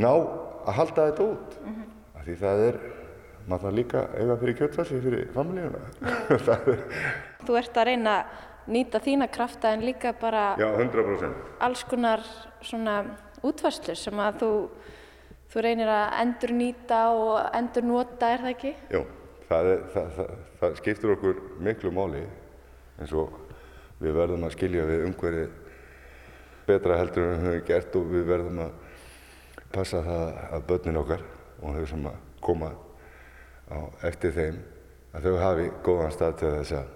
ná 0.00 0.12
að 0.14 0.74
halda 0.78 1.08
þetta 1.10 1.28
út. 1.28 1.58
Af 2.16 2.24
því 2.24 2.36
það 2.40 2.66
er, 2.68 2.78
maður 3.48 3.66
þarf 3.66 3.76
líka 3.80 4.04
að 4.04 4.20
eiga 4.20 4.38
fyrir 4.44 4.60
kjötfarsi 4.60 5.02
fyrir 5.04 5.32
familíuna. 5.36 5.82
það 6.48 6.70
Þú 7.44 7.60
ert 7.60 7.80
að 7.80 7.90
reyna 7.90 8.16
að 8.20 8.38
nýta 8.70 9.00
þína 9.02 9.28
krafta 9.32 9.72
en 9.74 9.84
líka 9.84 10.12
bara 10.20 10.54
já, 10.60 10.68
100%. 10.68 11.44
alls 11.64 11.82
konar 11.88 12.22
svona 12.62 13.02
útvarslur 13.46 13.98
sem 13.98 14.20
að 14.22 14.42
þú, 14.42 14.50
þú 15.52 15.64
reynir 15.66 15.92
að 15.92 16.18
endur 16.24 16.54
nýta 16.56 17.00
og 17.14 17.38
endur 17.56 17.88
nota, 17.88 18.30
er 18.34 18.44
það 18.44 18.54
ekki? 18.54 18.74
Jú, 18.94 19.02
það, 19.48 19.70
er, 19.72 19.82
það, 19.94 20.12
það, 20.18 20.36
það 20.60 20.76
skiptir 20.82 21.14
okkur 21.16 21.42
miklu 21.68 21.94
máli 21.94 22.24
eins 23.00 23.16
og 23.16 23.34
við 24.00 24.16
verðum 24.16 24.46
að 24.48 24.54
skilja 24.56 24.86
við 24.88 25.06
umhverfið 25.08 25.58
betra 26.70 27.00
heldur 27.00 27.26
en 27.26 27.32
við 27.34 27.48
höfum 27.48 27.66
gert 27.68 27.96
og 27.98 28.12
við 28.12 28.28
verðum 28.28 28.62
að 28.66 28.76
passa 29.70 30.02
það 30.06 30.38
að 30.50 30.66
börnin 30.68 31.00
okkar 31.00 31.24
og 31.60 31.76
þau 31.76 31.88
sem 31.92 32.06
að 32.10 32.20
koma 32.44 32.70
á 33.70 33.78
eftir 34.08 34.34
þeim 34.34 34.60
að 35.14 35.26
þau 35.26 35.36
hafi 35.42 35.66
góðan 35.86 36.14
stað 36.14 36.36
til 36.40 36.52
þess 36.56 36.76
að 36.78 36.92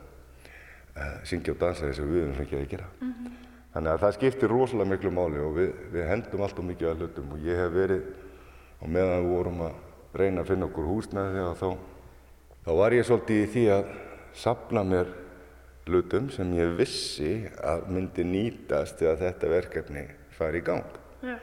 uh, 0.94 1.16
syngja 1.26 1.54
og 1.54 1.60
dansa 1.62 1.88
þess 1.88 2.02
að 2.02 2.12
við 2.12 2.22
erum 2.22 2.38
fengið 2.38 2.60
að 2.60 2.70
gera. 2.74 2.88
Þannig 3.75 3.90
að 3.90 4.02
það 4.04 4.14
skiptir 4.14 4.52
rosalega 4.52 4.90
miklu 4.93 5.11
máli 5.11 5.40
og 5.43 5.57
við, 5.57 5.71
við 5.90 6.07
hendum 6.07 6.45
alltaf 6.47 6.66
mikið 6.66 6.90
að 6.93 7.00
hlutum 7.02 7.33
og 7.35 7.43
ég 7.43 7.59
hef 7.59 7.73
verið 7.75 8.04
og 8.78 8.90
meðan 8.95 9.25
við 9.25 9.33
vorum 9.35 9.62
að 9.66 9.78
reyna 10.14 10.45
að 10.45 10.50
finna 10.52 10.69
okkur 10.69 10.90
húsnæði 10.93 11.40
og 11.43 11.57
þá, 11.59 11.71
þá 12.66 12.71
var 12.78 12.95
ég 12.95 13.09
svolítið 13.09 13.40
í 13.40 13.49
því 13.54 13.64
að 13.75 13.88
sapna 14.45 14.85
mér 14.87 15.11
hlutum 15.88 16.28
sem 16.33 16.52
ég 16.54 16.76
vissi 16.78 17.33
að 17.66 17.88
myndi 17.97 18.25
nýtast 18.28 19.00
þegar 19.00 19.19
þetta 19.25 19.50
verkefni 19.52 20.04
fari 20.37 20.62
í 20.62 20.66
gang. 20.69 21.00
Já. 21.25 21.35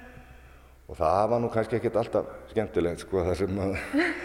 Og 0.91 0.97
það 0.99 1.25
var 1.31 1.43
nú 1.43 1.49
kannski 1.51 1.77
ekkert 1.77 1.99
alltaf 2.01 2.31
skemmtilegt 2.51 3.03
sko 3.03 3.25
það 3.27 3.37
sem 3.41 3.59
að 3.63 3.75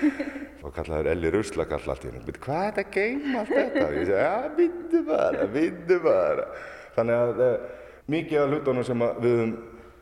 þá 0.60 0.68
kallaður 0.78 1.10
Elli 1.12 1.32
Ruslakall 1.34 1.82
allt 1.90 2.06
í 2.06 2.12
hennu. 2.12 2.36
Hvað 2.38 2.62
er 2.62 2.70
þetta 2.70 2.86
að 2.86 2.94
geima 2.96 3.42
allt 3.42 3.52
þetta? 3.54 3.84
Og 3.86 3.98
ég 3.98 4.06
segi, 4.08 4.22
já, 4.22 4.54
bindu 4.56 5.02
bara, 5.10 5.48
bindu 5.58 5.98
bara. 6.06 6.46
Þannig 6.96 7.20
að 7.26 7.44
eh, 7.46 7.68
mikið 8.10 8.42
af 8.42 8.52
hlutunum 8.52 8.86
sem 8.86 9.02
við 9.22 9.34
höfum 9.40 9.56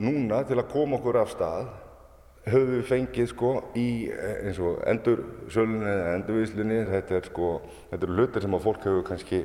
núna 0.05 0.43
til 0.49 0.59
að 0.59 0.71
koma 0.73 0.99
okkur 0.99 1.21
af 1.23 1.33
stað 1.33 1.69
höfum 2.45 2.73
við 2.75 2.89
fengið 2.89 3.29
sko 3.31 3.53
í 3.79 3.89
eh, 4.13 4.49
eins 4.49 4.59
og 4.61 4.83
endursölunni 4.91 5.91
eða 5.91 6.17
endurvíslunni. 6.19 6.81
Þetta 6.91 7.19
er 7.19 7.29
sko, 7.31 7.53
þetta 7.93 8.09
eru 8.09 8.19
hlutir 8.19 8.45
sem 8.45 8.57
að 8.57 8.67
fólk 8.67 8.89
hefur 8.89 9.07
kannski 9.09 9.41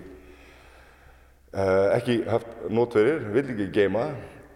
uh, 1.53 1.87
ekki 1.95 2.17
haft 2.27 2.65
nótverið, 2.69 3.29
vil 3.35 3.45
ekki 3.45 3.69
geima, 3.79 4.09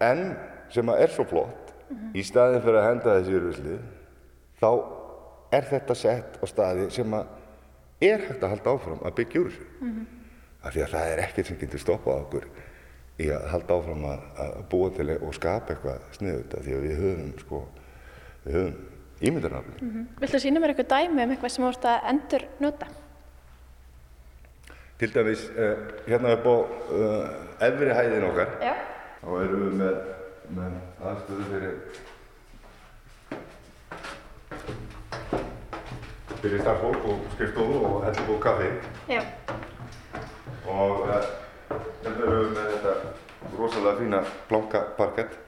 en 0.04 0.34
sem 0.74 0.90
að 0.92 1.06
er 1.06 1.14
svo 1.14 1.28
flott 1.30 1.72
í 2.18 2.24
staðin 2.26 2.64
fyrir 2.64 2.82
að 2.82 2.90
henda 2.90 3.16
þessi 3.20 3.38
úrvislið 3.38 3.82
þá 4.60 4.70
er 5.54 5.68
þetta 5.70 5.96
sett 5.98 6.38
á 6.42 6.46
staði 6.50 6.90
sem 6.94 7.16
að 7.16 7.32
er 8.04 8.24
hægt 8.28 8.44
að 8.44 8.56
halda 8.56 8.74
áfram 8.74 9.04
að 9.06 9.18
byggja 9.22 9.44
úr 9.44 9.52
þessu. 9.54 9.68
Af 10.64 10.74
því 10.74 10.84
að 10.84 10.94
það 10.94 11.10
er 11.12 11.22
ekkert 11.24 11.50
sem 11.50 11.60
getur 11.60 11.82
stoppað 11.84 12.24
okkur 12.24 12.48
í 13.22 13.30
að 13.30 13.46
halda 13.52 13.78
áfram 13.78 14.08
að, 14.10 14.26
að 14.42 14.58
búa 14.72 14.90
til 14.96 15.12
og 15.20 15.38
skapa 15.38 15.76
eitthvað 15.76 16.10
sniðut 16.18 16.58
af 16.58 16.66
því 16.66 16.76
að 16.78 16.88
við 16.88 17.00
höfum 17.04 17.32
sko 17.44 17.62
við 18.46 18.58
höfum 18.58 18.76
ímyndarnafli 19.24 20.06
Viltu 20.24 20.42
sína 20.42 20.62
mér 20.64 20.74
eitthvað 20.74 20.94
dæmi 20.96 21.26
um 21.28 21.34
eitthvað 21.36 21.56
sem 21.56 21.68
ert 21.70 21.90
að 21.92 22.12
endur 22.14 22.48
nota? 22.64 22.90
til 25.04 25.14
dæmis 25.14 25.52
uh, 25.58 25.78
hérna 26.08 26.34
upp 26.34 26.46
á 26.48 26.56
uh, 26.56 27.68
efri 27.68 27.94
hæðin 27.98 28.24
okkar 28.30 28.48
Já. 28.62 28.74
þá 29.22 29.30
erum 29.44 29.64
við 29.66 29.74
með, 29.82 29.96
með 30.56 30.72
aðstöðu 31.10 31.44
fyrir 31.52 31.76
fyrir 36.42 36.62
starfsfólk 36.62 37.08
og 37.12 37.18
skrifstofu 37.36 37.80
og 37.90 37.98
heldur 38.06 38.36
og 38.36 38.42
kaffi 38.48 38.70
Já. 39.12 39.22
og 40.68 41.04
uh, 41.10 41.43
hérna 41.70 42.14
erum 42.14 42.44
við 42.44 42.52
með 42.58 42.70
þetta 42.74 42.94
rosalega 43.58 43.96
fína 44.02 44.22
blanka 44.50 44.84
parkett 44.98 45.40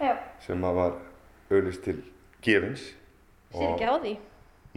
Já. 0.00 0.14
sem 0.46 0.64
að 0.64 0.80
var 0.80 0.96
auðlist 1.50 1.84
til 1.84 1.98
gefins 2.44 2.88
Sér 3.50 3.72
ekki 3.72 3.86
á 3.90 3.94
því. 3.98 4.12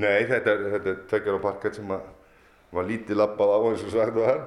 Nei, 0.01 0.23
þetta 0.25 0.53
er, 0.55 0.63
þetta 0.73 0.89
er 0.89 1.01
tveggjara 1.11 1.41
parkett 1.43 1.75
sem 1.77 1.91
að 1.93 2.07
var 2.73 2.87
lítið 2.89 3.19
labbað 3.19 3.53
á 3.53 3.57
eins 3.69 3.83
og 3.85 3.93
sagt 3.93 4.17
var 4.17 4.39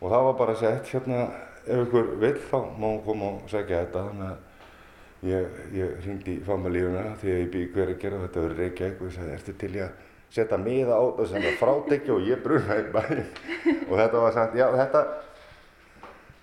og 0.00 0.10
það 0.12 0.26
var 0.28 0.36
bara 0.38 0.56
sett 0.60 0.90
hérna 0.94 1.20
ef 1.64 1.86
ykkur 1.86 2.10
vill 2.22 2.36
þá 2.50 2.58
má 2.78 2.88
koma 3.04 3.30
og 3.34 3.48
segja 3.50 3.80
þetta 3.82 4.04
þannig 4.08 4.28
að 4.28 5.30
ég, 5.30 5.58
ég 5.74 5.94
hringdi 6.04 6.36
í 6.38 6.44
familíuna 6.46 7.04
því 7.20 7.32
að 7.32 7.40
ég 7.40 7.52
býði 7.54 7.70
hver 7.74 7.92
að 7.94 8.00
gera 8.04 8.20
þetta 8.26 8.44
verið 8.44 8.62
Reykjavík 8.62 9.00
og 9.00 9.08
ég 9.08 9.16
sagði 9.16 9.36
ertu 9.38 9.56
til 9.62 9.72
í 9.74 9.82
að 9.84 10.02
setja 10.34 10.58
miða 10.60 10.98
á 10.98 11.04
sem 11.30 11.44
er 11.44 11.58
frátekja 11.60 12.16
og 12.16 12.26
ég 12.26 12.42
brunaði 12.42 12.90
bæinn 12.94 13.22
og 13.88 13.94
þetta 13.94 14.24
var 14.26 14.34
sagt 14.34 14.58
já 14.58 14.66
þetta 14.74 15.04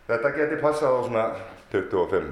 þetta 0.08 0.34
geti 0.38 0.62
passað 0.64 0.96
á 0.96 1.00
svona 1.10 1.28
25 1.74 2.32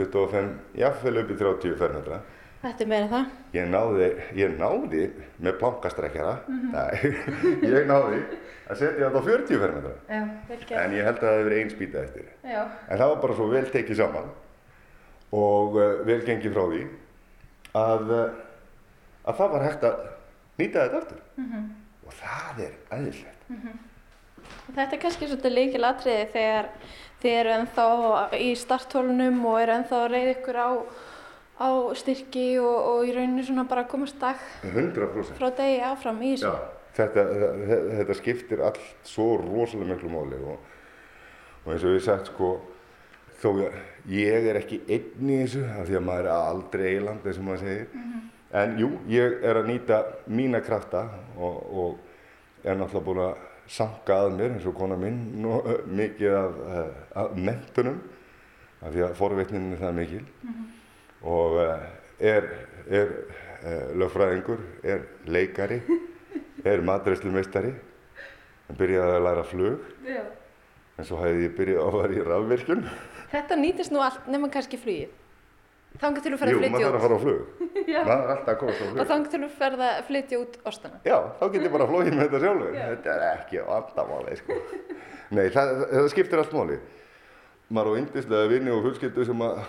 25, 0.00 0.52
jafnvel 0.78 1.22
upp 1.24 1.32
í 1.32 1.40
30 1.40 1.80
fermetra 1.80 2.20
Þetta 2.60 2.84
er 2.84 2.88
meira 2.90 3.06
það. 3.08 3.28
Ég 3.56 3.68
náði, 3.72 4.06
ég 4.36 4.56
náði 4.60 5.04
með 5.40 5.54
plankastrekkjara, 5.62 6.32
nei, 6.74 7.12
ég 7.72 7.86
náði 7.88 8.18
að 8.68 8.82
setja 8.82 9.06
þetta 9.06 9.22
á 9.24 9.28
40 9.30 9.62
fermetra. 9.62 9.92
Já, 10.10 10.20
vel 10.50 10.58
gert. 10.58 10.74
En 10.82 10.96
ég 10.98 11.08
held 11.08 11.22
að 11.22 11.24
það 11.24 11.40
verið 11.46 11.60
einn 11.62 11.72
spýta 11.72 12.02
eftir. 12.02 12.26
Já. 12.44 12.60
En 12.84 13.00
það 13.00 13.12
var 13.14 13.22
bara 13.22 13.36
svo 13.38 13.46
vel 13.54 13.64
tekið 13.72 14.00
saman 14.02 14.28
og 15.40 15.78
uh, 15.80 15.86
vel 16.04 16.18
gengið 16.26 16.52
frá 16.58 16.62
því 16.74 16.82
að, 17.80 18.12
uh, 18.18 18.44
að 19.30 19.38
það 19.40 19.54
var 19.54 19.66
hægt 19.66 19.86
að 19.88 20.00
nýta 20.60 20.82
þetta 20.84 21.00
aftur. 21.04 21.22
Og 22.06 22.18
það 22.18 22.64
er 22.66 22.74
aðeinslegt. 22.96 23.46
Þetta 24.70 24.96
er 24.96 25.00
kannski 25.02 25.28
svolítið 25.28 25.54
líkil 25.54 25.84
atriði 25.86 26.26
þegar 26.32 26.68
þið 27.20 27.36
eru 27.36 27.54
ennþá 27.54 27.86
í 28.40 28.50
starthólunum 28.58 29.40
og 29.50 29.60
eru 29.60 29.76
ennþá 29.76 30.02
að 30.04 30.10
reyða 30.14 30.34
ykkur 30.34 30.58
á, 30.58 30.70
á 31.60 31.68
styrki 32.00 32.46
og, 32.62 32.76
og 32.90 33.08
í 33.08 33.14
rauninu 33.16 33.44
svona 33.46 33.66
bara 33.68 33.86
komast 33.90 34.18
dag 34.22 34.40
100%. 34.64 35.34
frá 35.38 35.50
degi 35.58 35.80
áfram 35.90 36.20
í 36.24 36.34
þessu. 36.34 36.54
Þetta, 36.96 37.22
þetta, 37.22 37.78
þetta 38.00 38.18
skiptir 38.18 38.62
allt 38.66 38.80
svo 39.06 39.28
rosalega 39.38 39.94
miklu 39.94 40.10
máli 40.10 40.40
og, 40.42 40.58
og 41.64 41.72
eins 41.74 41.86
og 41.86 41.94
ég 41.94 42.02
sagt 42.04 42.32
sko, 42.32 42.50
þó 43.42 43.50
ég, 44.10 44.48
er 44.50 44.58
ekki 44.58 44.80
einn 44.88 45.30
í 45.30 45.38
þessu 45.44 45.62
af 45.68 45.86
því 45.86 46.00
að 46.00 46.06
maður 46.08 46.30
er 46.32 46.48
aldrei 46.50 46.86
eiland 46.96 47.26
eins 47.26 47.38
og 47.38 47.46
maður 47.46 47.66
segir. 47.66 48.06
En 48.50 48.74
jú, 48.80 48.88
ég 49.06 49.44
er 49.46 49.60
að 49.60 49.68
nýta 49.70 50.00
mína 50.26 50.58
krafta 50.64 51.04
og, 51.38 51.58
og 51.70 52.64
er 52.66 52.74
náttúrulega 52.74 53.06
búin 53.06 53.20
að 53.22 53.44
sanka 53.70 54.16
að 54.24 54.32
mér 54.34 54.56
eins 54.56 54.66
og 54.66 54.74
kona 54.74 54.96
minn 54.98 55.20
nú, 55.38 55.60
ö, 55.62 55.76
mikið 55.86 56.34
af, 56.34 56.56
uh, 56.64 56.88
af 57.22 57.36
mentunum 57.38 58.00
af 58.80 58.90
því 58.90 59.04
að 59.06 59.14
forvitnin 59.20 59.68
er 59.76 59.82
það 59.84 59.94
mikil 60.00 60.24
og 61.22 61.60
uh, 61.62 61.84
er, 62.18 62.48
er 62.90 63.12
uh, 63.14 63.86
lögfræðingur, 64.02 64.64
er 64.82 65.06
leikari, 65.30 65.80
er 66.70 66.82
matreyslumeistari, 66.90 67.72
en 68.66 68.78
byrjaði 68.78 69.16
að 69.16 69.26
læra 69.28 69.46
flug, 69.46 69.88
Já. 70.08 70.24
en 70.98 71.06
svo 71.06 71.20
hefði 71.22 71.46
ég 71.46 71.56
byrjað 71.58 71.80
á 71.80 71.88
að 71.90 71.98
vera 72.00 72.18
í 72.18 72.26
rafvirkjun. 72.28 72.84
Þetta 73.30 73.60
nýtist 73.60 73.94
nú 73.94 74.02
allt 74.02 74.26
nema 74.32 74.50
kannski 74.50 74.80
flugið. 74.80 75.14
Þangar 76.00 76.22
til 76.24 76.30
þú 76.32 76.38
ferð 76.40 76.52
Jú, 76.54 76.58
að 76.60 76.62
maður 76.62 76.70
flytja 76.70 76.90
þarf 76.90 76.94
að 76.94 77.00
út. 77.00 77.04
fara 77.04 77.16
á 77.16 77.20
flug. 77.24 77.40
Já. 77.94 78.00
Maður 78.06 78.22
er 78.22 78.30
alltaf 78.34 78.52
að 78.54 78.58
komast 78.60 78.80
á 78.80 78.84
Og 78.84 78.92
flug. 78.94 79.08
þangar 79.10 79.30
til 79.34 79.40
þú 79.42 79.48
ferð 79.58 79.82
að 79.86 79.98
flytja 80.10 80.38
út 80.40 80.54
ostana. 80.70 81.00
Já, 81.10 81.16
þá 81.40 81.44
get 81.54 81.64
ég 81.66 81.72
bara 81.74 81.88
flóið 81.90 82.10
með 82.14 82.22
þetta 82.24 82.40
sjálfur. 82.44 82.76
Þetta 82.80 83.14
er 83.16 83.24
ekki 83.34 83.64
vandamáli, 83.66 84.36
sko. 84.40 84.58
Nei, 85.30 85.44
það, 85.54 85.72
það 85.90 86.08
skiptir 86.14 86.42
allt 86.44 86.54
máli. 86.56 86.78
Maður 87.70 87.90
á 87.90 87.98
yndislega 88.00 88.50
vinni 88.50 88.72
og 88.74 88.80
fjölskyldu 88.86 89.26
sem 89.28 89.44
að 89.46 89.60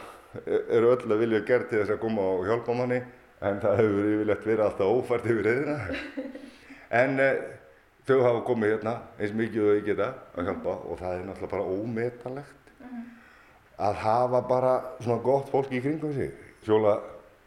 eru 0.77 0.93
öll 0.93 1.12
að 1.12 1.19
vilja 1.25 1.41
gera 1.49 1.67
til 1.69 1.81
þess 1.81 1.95
að 1.97 1.99
koma 2.05 2.23
og 2.38 2.45
hjálpa 2.47 2.77
manni, 2.79 3.01
en 3.41 3.60
það 3.62 3.81
hefur 3.81 4.07
yfirleitt 4.13 4.45
verið 4.47 4.63
alltaf 4.69 4.93
ófært 4.95 5.27
yfir 5.27 5.45
reyðina. 5.49 5.75
En 7.01 7.19
eh, 7.19 7.41
þau 8.07 8.17
hafa 8.23 8.41
komið 8.47 8.73
hérna 8.77 8.95
eins 9.19 9.36
mikið 9.38 9.65
og 9.67 9.75
þau 9.75 9.86
geta 9.89 10.07
að 10.38 10.49
hjálpa 10.49 10.73
og 10.88 10.97
það 11.01 11.13
er 11.17 11.27
náttúrulega 11.27 11.53
bara 11.57 11.75
ómetanlegt 11.75 12.61
að 13.82 14.02
hafa 14.04 14.41
bara 14.48 14.74
svona 15.02 15.22
gott 15.24 15.50
fólk 15.52 15.72
í 15.74 15.82
kringum 15.82 16.13
sig. 16.13 16.32
Fjóla, 16.65 17.00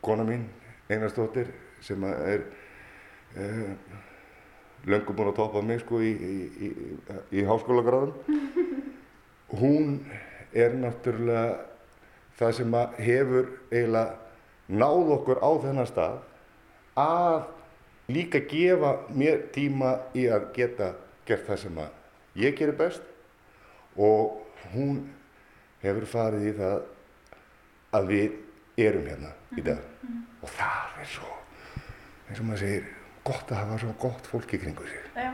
kona 0.03 0.27
mín, 0.27 0.49
Einarsdóttir, 0.91 1.53
sem 1.81 2.03
er 2.05 2.43
uh, 3.39 3.71
löngu 4.91 5.15
búin 5.15 5.31
að 5.31 5.39
toppa 5.39 5.63
mig 5.65 5.81
sko 5.85 6.03
í, 6.03 6.11
í, 6.11 6.35
í, 6.67 6.73
í 7.39 7.47
háskólagráðum. 7.47 8.13
Hún 9.61 10.01
er 10.55 10.75
náttúrulega 10.79 11.63
það 12.39 12.55
sem 12.59 12.77
hefur 12.99 13.51
eiginlega 13.71 14.25
náð 14.69 15.13
okkur 15.19 15.43
á 15.45 15.51
þennan 15.63 15.89
stað 15.89 16.23
að 16.99 17.43
líka 18.15 18.41
gefa 18.49 18.95
mér 19.15 19.47
tíma 19.55 19.97
í 20.17 20.27
að 20.33 20.49
geta 20.57 20.95
gert 21.29 21.47
það 21.49 21.61
sem 21.63 21.83
ég 22.41 22.57
gerir 22.59 22.77
best 22.79 23.05
og 23.97 24.41
hún 24.75 25.05
hefur 25.85 26.07
farið 26.09 26.49
í 26.49 26.53
það 26.59 26.77
að 27.95 28.11
við 28.11 28.85
erum 28.85 29.09
hérna 29.09 29.33
í 29.55 29.65
dag 29.65 29.81
og 30.43 30.51
það 30.51 31.01
er 31.03 31.11
svo 31.15 31.33
eins 32.29 32.41
og 32.41 32.47
maður 32.49 32.63
segir 32.65 32.89
gott 33.25 33.53
að 33.53 33.61
hafa 33.63 33.81
svo 33.83 33.93
gott 34.01 34.31
fólk 34.31 34.55
í 34.57 34.61
kringu 34.65 34.87
sig 34.89 35.05
Já. 35.15 35.31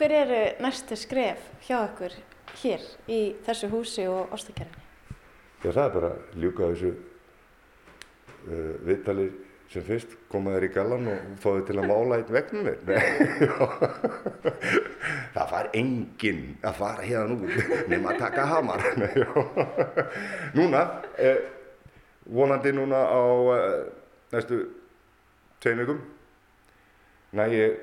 Hver 0.00 0.14
eru 0.16 0.40
næstu 0.64 0.96
skref 0.96 1.50
hjá 1.66 1.76
ykkur 1.84 2.16
hér 2.62 2.84
í 3.10 3.20
þessu 3.46 3.68
húsi 3.72 4.06
og 4.08 4.32
ostakerfinni? 4.34 4.86
Já, 5.60 5.70
það 5.70 5.84
er 5.84 5.94
bara 5.94 6.10
ljúka 6.40 6.70
þessu 6.72 6.92
uh, 6.96 8.74
viðtali 8.88 9.26
sem 9.70 9.84
fyrst, 9.86 10.16
koma 10.30 10.56
þér 10.56 10.66
í 10.66 10.70
gallan 10.74 11.08
og 11.12 11.26
þau 11.42 11.60
til 11.66 11.76
að 11.78 11.86
mála 11.86 12.16
einn 12.18 12.32
vegn 12.34 12.64
með 12.66 12.80
mér. 12.88 13.02
Það 15.34 15.52
far 15.52 15.68
enginn 15.78 16.40
að 16.66 16.78
fara 16.80 17.06
hérna 17.06 17.36
út 17.36 17.84
nema 17.92 18.10
að 18.10 18.22
taka 18.24 18.46
hamar. 18.50 18.82
Núna, 20.58 20.80
eh, 21.22 21.38
vonandi 22.26 22.72
núna 22.74 23.04
á 23.06 23.22
eh, 23.54 23.76
næstu 24.34 24.58
tveim 25.62 25.84
vikum, 25.84 26.00
næ 27.38 27.46
ég 27.54 27.78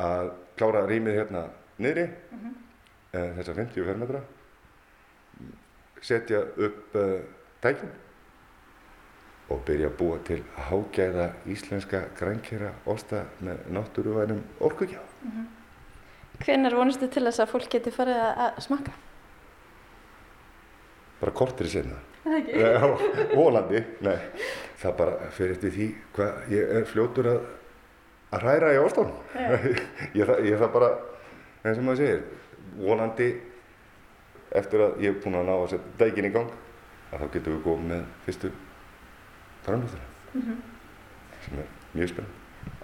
að 0.00 0.32
klára 0.56 0.86
rýmið 0.88 1.18
hérna 1.20 1.44
niðri, 1.76 2.06
eh, 3.12 3.28
þessar 3.36 3.60
50 3.60 3.90
fermetra, 3.90 4.22
setja 6.02 6.40
upp 6.56 6.96
uh, 6.98 7.20
tækin 7.62 7.92
og 9.50 9.64
byrja 9.66 9.88
að 9.90 9.96
búa 9.98 10.18
til 10.24 10.38
hágæða 10.68 11.26
íslenska 11.52 12.04
grænkera 12.18 12.70
osta 12.88 13.24
með 13.44 13.64
náttúruvænum 13.74 14.40
orkugjáð. 14.60 15.08
Hvenær 16.42 16.74
vonustu 16.78 17.08
til 17.12 17.24
þess 17.26 17.42
að 17.44 17.50
fólk 17.52 17.68
geti 17.70 17.90
farið 17.94 18.20
að, 18.22 18.60
smakka? 18.64 18.92
bara 21.22 21.32
kortir 21.38 21.68
í 21.68 21.70
senna. 21.70 21.98
Volandi, 23.36 23.78
nei. 24.02 24.16
Það 24.82 24.96
bara 24.98 25.28
fyrir 25.34 25.52
eftir 25.54 25.70
því 25.76 25.86
hvað 26.16 26.50
ég 26.50 26.72
er 26.80 26.86
fljótur 26.90 27.28
að, 27.30 27.44
að 28.34 28.42
hræra 28.46 28.72
í 28.74 28.80
ástofn. 28.82 29.12
ég, 30.18 30.24
það- 30.26 30.42
ég 30.48 30.58
það 30.58 30.72
bara, 30.74 30.88
eins 31.62 31.78
og 31.78 31.86
maður 31.86 32.00
segir, 32.02 32.24
vonandi 32.82 33.28
eftir 34.58 34.82
að 34.88 34.98
ég 35.04 35.14
er 35.14 35.20
búinn 35.22 35.38
að 35.38 35.46
ná 35.46 35.54
að 35.60 35.68
setja 35.76 35.94
dækin 36.02 36.26
í 36.28 36.32
gang, 36.34 36.50
að 37.12 37.22
þá 37.22 37.26
getum 37.36 37.54
við 37.56 37.62
komið 37.68 37.88
með 37.94 38.04
fyrstu 38.26 38.50
framlöfðuna, 39.66 40.58
sem 41.46 41.62
er 41.62 41.72
mjög 41.94 42.12
spennandi. 42.12 42.38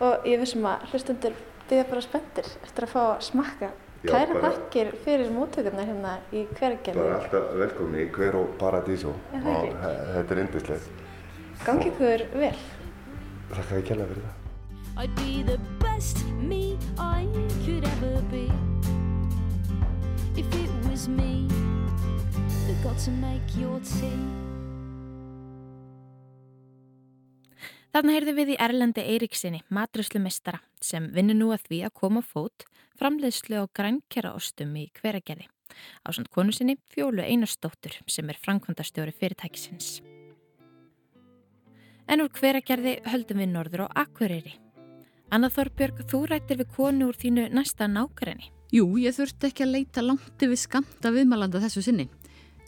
Og 0.07 0.27
ég 0.29 0.41
vissum 0.43 0.67
að 0.69 0.89
hlustundur 0.93 1.37
byggja 1.69 1.85
bara 1.91 2.03
spenntir 2.05 2.49
eftir 2.65 2.87
að 2.87 2.95
fá 2.95 3.03
að 3.05 3.21
smakka. 3.29 3.71
Kæra 3.99 4.41
þakkir 4.45 4.93
fyrir 5.03 5.31
móttökurna 5.35 5.83
hérna 5.83 6.13
í 6.31 6.45
hverjargerði. 6.55 7.03
Bara 7.03 7.17
alltaf 7.19 7.49
velkomin 7.59 8.05
í 8.05 8.11
hver 8.15 8.39
og 8.39 8.53
það 8.61 9.07
og 9.11 9.17
þetta 9.35 10.37
er 10.37 10.43
yndislegt. 10.45 11.07
Gangi 11.67 11.91
ykkur 11.91 12.27
vel. 12.39 12.59
Þakka 13.51 13.81
ég 13.81 13.89
kjærlega 13.89 14.13
fyrir 14.13 14.29
það. 14.29 14.37
I'd 14.99 15.15
be 15.15 15.43
the 15.47 15.59
best 15.83 16.25
me 16.39 16.79
I 16.99 17.27
could 17.65 17.85
ever 17.87 18.23
be 18.31 18.47
if 20.37 20.47
it 20.55 20.71
was 20.89 21.09
me 21.09 21.49
that 22.67 22.83
got 22.83 22.99
to 22.99 23.11
make 23.11 23.57
your 23.59 23.81
tea. 23.81 24.48
Þarna 27.89 28.15
heyrðum 28.15 28.37
við 28.37 28.51
í 28.53 28.57
Erlendi 28.61 29.03
Eiríksinni, 29.15 29.63
matröslumistara, 29.73 30.61
sem 30.85 31.07
vinnur 31.15 31.39
nú 31.39 31.47
að 31.55 31.65
því 31.69 31.79
að 31.87 31.95
koma 31.97 32.21
fót 32.21 32.67
framleiðslu 33.01 33.63
á 33.63 33.65
grænkjaraostum 33.79 34.75
í 34.77 34.91
hveragerði. 34.99 35.49
Á 36.05 36.09
samt 36.13 36.29
konu 36.35 36.53
sinni 36.53 36.77
Fjólu 36.93 37.25
Einarsdóttur 37.25 37.97
sem 38.11 38.29
er 38.29 38.41
framkvæmdastjóri 38.45 39.15
fyrirtækisins. 39.17 40.03
En 42.09 42.25
úr 42.25 42.33
hveragerði 42.33 42.99
höldum 43.09 43.41
við 43.41 43.53
norður 43.55 43.87
á 43.89 44.05
Akureyri. 44.05 44.59
Anna 45.33 45.49
Þorbjörg, 45.53 46.05
þú 46.09 46.23
rættir 46.29 46.61
við 46.61 46.71
konu 46.77 47.09
úr 47.09 47.17
þínu 47.17 47.49
næsta 47.53 47.89
nákværinni. 47.89 48.53
Jú, 48.73 48.85
ég 49.01 49.17
þurfti 49.17 49.49
ekki 49.49 49.65
að 49.65 49.75
leita 49.79 50.05
langt 50.05 50.45
yfir 50.45 50.61
skamta 50.61 51.13
viðmælanda 51.13 51.61
þessu 51.65 51.85
sinni. 51.85 52.09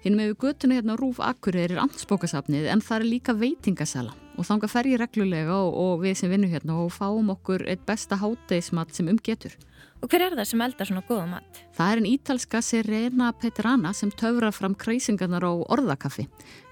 Hinn 0.00 0.16
með 0.16 0.30
við 0.30 0.38
götuna 0.46 0.78
hérna 0.78 0.94
á 0.96 1.00
Rúf 1.00 1.18
Akureyri 1.20 1.76
er 1.76 1.82
amtsbókasafnið 1.82 2.70
en 2.72 2.80
það 2.80 3.02
er 3.02 3.08
líka 3.10 3.34
veitingasala 3.36 4.14
og 4.40 4.46
þanga 4.48 4.68
fer 4.72 4.86
ég 4.88 5.00
reglulega 5.02 5.56
og, 5.60 5.74
og 5.76 6.04
við 6.04 6.14
sem 6.16 6.30
vinnum 6.32 6.48
hérna 6.48 6.78
og 6.80 6.94
fáum 6.94 7.28
okkur 7.34 7.66
eitt 7.68 7.82
besta 7.84 8.16
hátegismat 8.16 8.94
sem 8.96 9.10
um 9.12 9.18
getur. 9.20 9.52
Og 10.00 10.08
hver 10.08 10.24
er 10.24 10.36
það 10.38 10.48
sem 10.48 10.62
eldar 10.64 10.88
svona 10.88 11.02
góða 11.04 11.26
mat? 11.28 11.58
Það 11.76 11.92
er 11.92 12.00
en 12.00 12.08
ítalska 12.08 12.62
Serena 12.64 13.28
Petrana 13.36 13.92
sem 13.96 14.08
töfrar 14.22 14.56
fram 14.56 14.72
kreisingarnar 14.72 15.44
á 15.44 15.52
orðakaffi. 15.76 16.24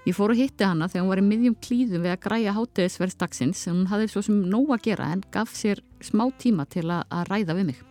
Ég 0.09 0.17
fór 0.17 0.33
að 0.33 0.41
hitti 0.41 0.65
hana 0.65 0.89
þegar 0.89 1.05
hún 1.05 1.13
var 1.13 1.21
í 1.21 1.27
miðjum 1.27 1.59
klíðum 1.61 2.07
við 2.07 2.15
að 2.15 2.23
græja 2.25 2.55
hátegisverðsdagsins 2.57 3.61
en 3.69 3.77
hún 3.77 3.91
hafði 3.93 4.09
svo 4.09 4.25
sem 4.25 4.41
nóg 4.49 4.73
að 4.73 4.89
gera 4.89 5.11
en 5.13 5.21
gaf 5.29 5.53
sér 5.53 5.83
smá 6.01 6.25
tíma 6.41 6.65
til 6.65 6.87
að, 6.87 7.05
að 7.13 7.29
ræða 7.29 7.59
við 7.59 7.69
mig. 7.69 7.85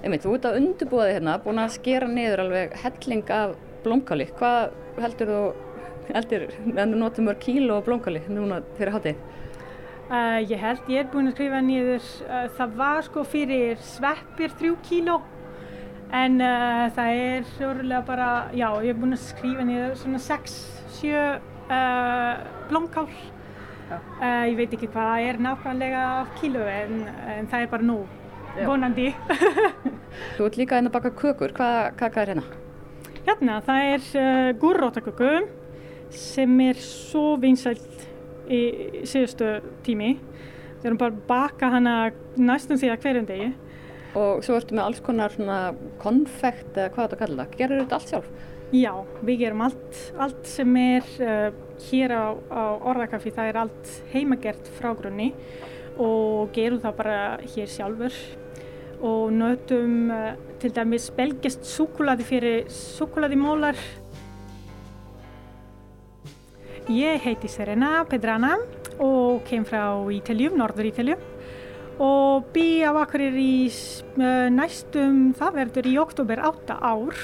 Einmitt, 0.00 0.24
þú 0.24 0.36
ert 0.38 0.48
að 0.48 0.60
undirbúa 0.62 1.10
þig 1.10 1.18
hérna, 1.18 1.38
búin 1.44 1.60
að 1.60 1.74
skera 1.76 2.08
niður 2.08 2.46
alveg 2.46 2.76
helling 2.80 3.32
af 3.36 3.56
blómkáli. 3.86 4.26
Hvað 4.38 4.74
heldur 5.02 5.32
þú, 5.32 5.40
heldur, 6.10 6.46
en 6.74 6.94
þú 6.94 7.00
notum 7.00 7.28
mörg 7.30 7.42
kíló 7.42 7.78
af 7.80 7.86
blómkáli 7.86 8.22
núna 8.30 8.60
fyrir 8.78 8.94
hátið? 8.96 9.24
Uh, 10.06 10.38
ég 10.46 10.60
held, 10.62 10.84
ég 10.86 11.02
er 11.02 11.08
búin 11.10 11.26
að 11.26 11.32
skrifa 11.34 11.60
niður, 11.66 12.04
uh, 12.28 12.44
það 12.54 12.74
var 12.78 13.00
sko 13.02 13.24
fyrir 13.26 13.80
sveppir 13.82 14.52
þrjú 14.54 14.76
kíló 14.86 15.16
en 16.14 16.36
uh, 16.38 16.84
það 16.94 17.22
er 17.22 17.48
örgulega 17.66 18.02
bara, 18.06 18.28
já, 18.54 18.68
ég 18.86 18.92
er 18.92 19.00
búin 19.00 19.16
að 19.16 19.24
skrifa 19.24 19.64
niður 19.66 19.96
svona 19.98 20.20
6-7 20.22 21.24
blómkál. 22.70 23.08
Ég 23.86 24.54
veit 24.58 24.72
ekki 24.74 24.86
hvað 24.90 25.24
er 25.26 25.40
nákvæmlega 25.42 26.04
af 26.20 26.30
kíló 26.38 26.62
en, 26.70 27.02
en 27.34 27.50
það 27.50 27.64
er 27.64 27.72
bara 27.74 27.86
nú, 27.86 27.96
vonandi. 28.60 29.08
Þú 30.36 30.46
ert 30.46 30.60
líka 30.60 30.78
hérna 30.78 30.92
að 30.92 30.96
baka 31.00 31.12
kökur, 31.18 31.54
hvað 31.58 31.80
kaka 31.98 32.22
er 32.22 32.32
hérna? 32.34 32.65
Hérna, 33.26 33.56
það 33.66 33.84
er 33.90 34.04
uh, 34.20 34.48
gúrrótaköku 34.62 35.30
sem 36.14 36.52
er 36.62 36.78
svo 36.78 37.32
vinsælt 37.42 38.04
í 38.46 38.60
síðustu 39.02 39.48
tími. 39.82 40.12
Við 40.76 40.86
erum 40.86 41.00
bara 41.00 41.10
að 41.10 41.24
baka 41.26 41.70
hana 41.72 41.94
næstum 42.38 42.78
því 42.78 42.92
að 42.92 43.00
hverjum 43.02 43.26
degi. 43.26 43.48
Og 44.16 44.46
svo 44.46 44.60
ertu 44.60 44.78
með 44.78 44.84
alls 44.84 45.02
konar 45.02 45.34
svona 45.34 45.58
konfekt 45.98 46.78
eða 46.78 46.92
hvað 46.94 47.08
þetta 47.08 47.20
kallar 47.24 47.40
það. 47.42 47.58
Gerur 47.58 47.82
þetta 47.82 47.98
allt 47.98 48.14
sjálf? 48.14 48.30
Já, 48.76 48.92
við 49.26 49.42
gerum 49.42 49.66
allt, 49.66 50.00
allt 50.22 50.48
sem 50.52 50.78
er 50.84 51.12
uh, 51.26 51.50
hér 51.88 52.14
á, 52.14 52.26
á 52.46 52.62
Orðakaffi, 52.92 53.34
það 53.34 53.50
er 53.50 53.62
allt 53.64 53.94
heimagert 54.14 54.70
frá 54.78 54.92
grunni 54.94 55.32
og 55.98 56.54
gerum 56.54 56.78
það 56.78 56.98
bara 57.02 57.20
hér 57.42 57.74
sjálfur 57.74 58.14
og 59.04 59.32
notum 59.34 60.10
uh, 60.12 60.32
til 60.60 60.72
dæmis 60.76 61.10
belgist 61.16 61.66
súkulaði 61.68 62.26
fyrir 62.26 62.68
súkuladimólar. 62.72 63.78
Ég 66.86 67.22
heiti 67.24 67.50
Serena 67.50 68.04
Pedrana 68.06 68.54
og 69.02 69.42
kem 69.48 69.64
frá 69.66 69.90
Ítaljum, 70.14 70.54
norður 70.60 70.92
Ítaljum 70.92 71.24
og 71.96 72.50
bý 72.52 72.84
á 72.84 72.92
Akureyri 72.92 73.44
í 73.64 73.68
uh, 73.68 74.48
næstum, 74.52 75.32
það 75.36 75.60
verður 75.62 75.88
í 75.88 75.96
oktober 76.00 76.42
8 76.44 76.76
ár 76.76 77.20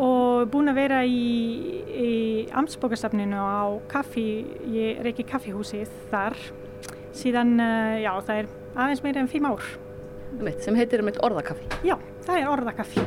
og 0.00 0.48
búin 0.48 0.72
að 0.72 0.78
vera 0.80 1.02
í, 1.04 1.84
í 1.92 2.12
amtsbókastafninu 2.56 3.36
á 3.36 3.76
kaffi, 3.92 4.44
ég 4.72 5.02
reiki 5.04 5.26
kaffihúsið 5.28 5.92
þar 6.10 6.38
síðan, 7.12 7.58
uh, 7.60 8.00
já, 8.00 8.12
það 8.24 8.42
er 8.42 8.52
aðeins 8.72 9.04
meira 9.04 9.20
en 9.20 9.30
fimm 9.30 9.50
ár. 9.52 9.72
Einmitt, 10.32 10.62
sem 10.64 10.76
heitir 10.78 11.02
einmitt 11.02 11.20
orðakaffi. 11.22 11.66
Já, 11.86 11.96
það 12.26 12.38
er 12.40 12.50
orðakaffi. 12.50 13.02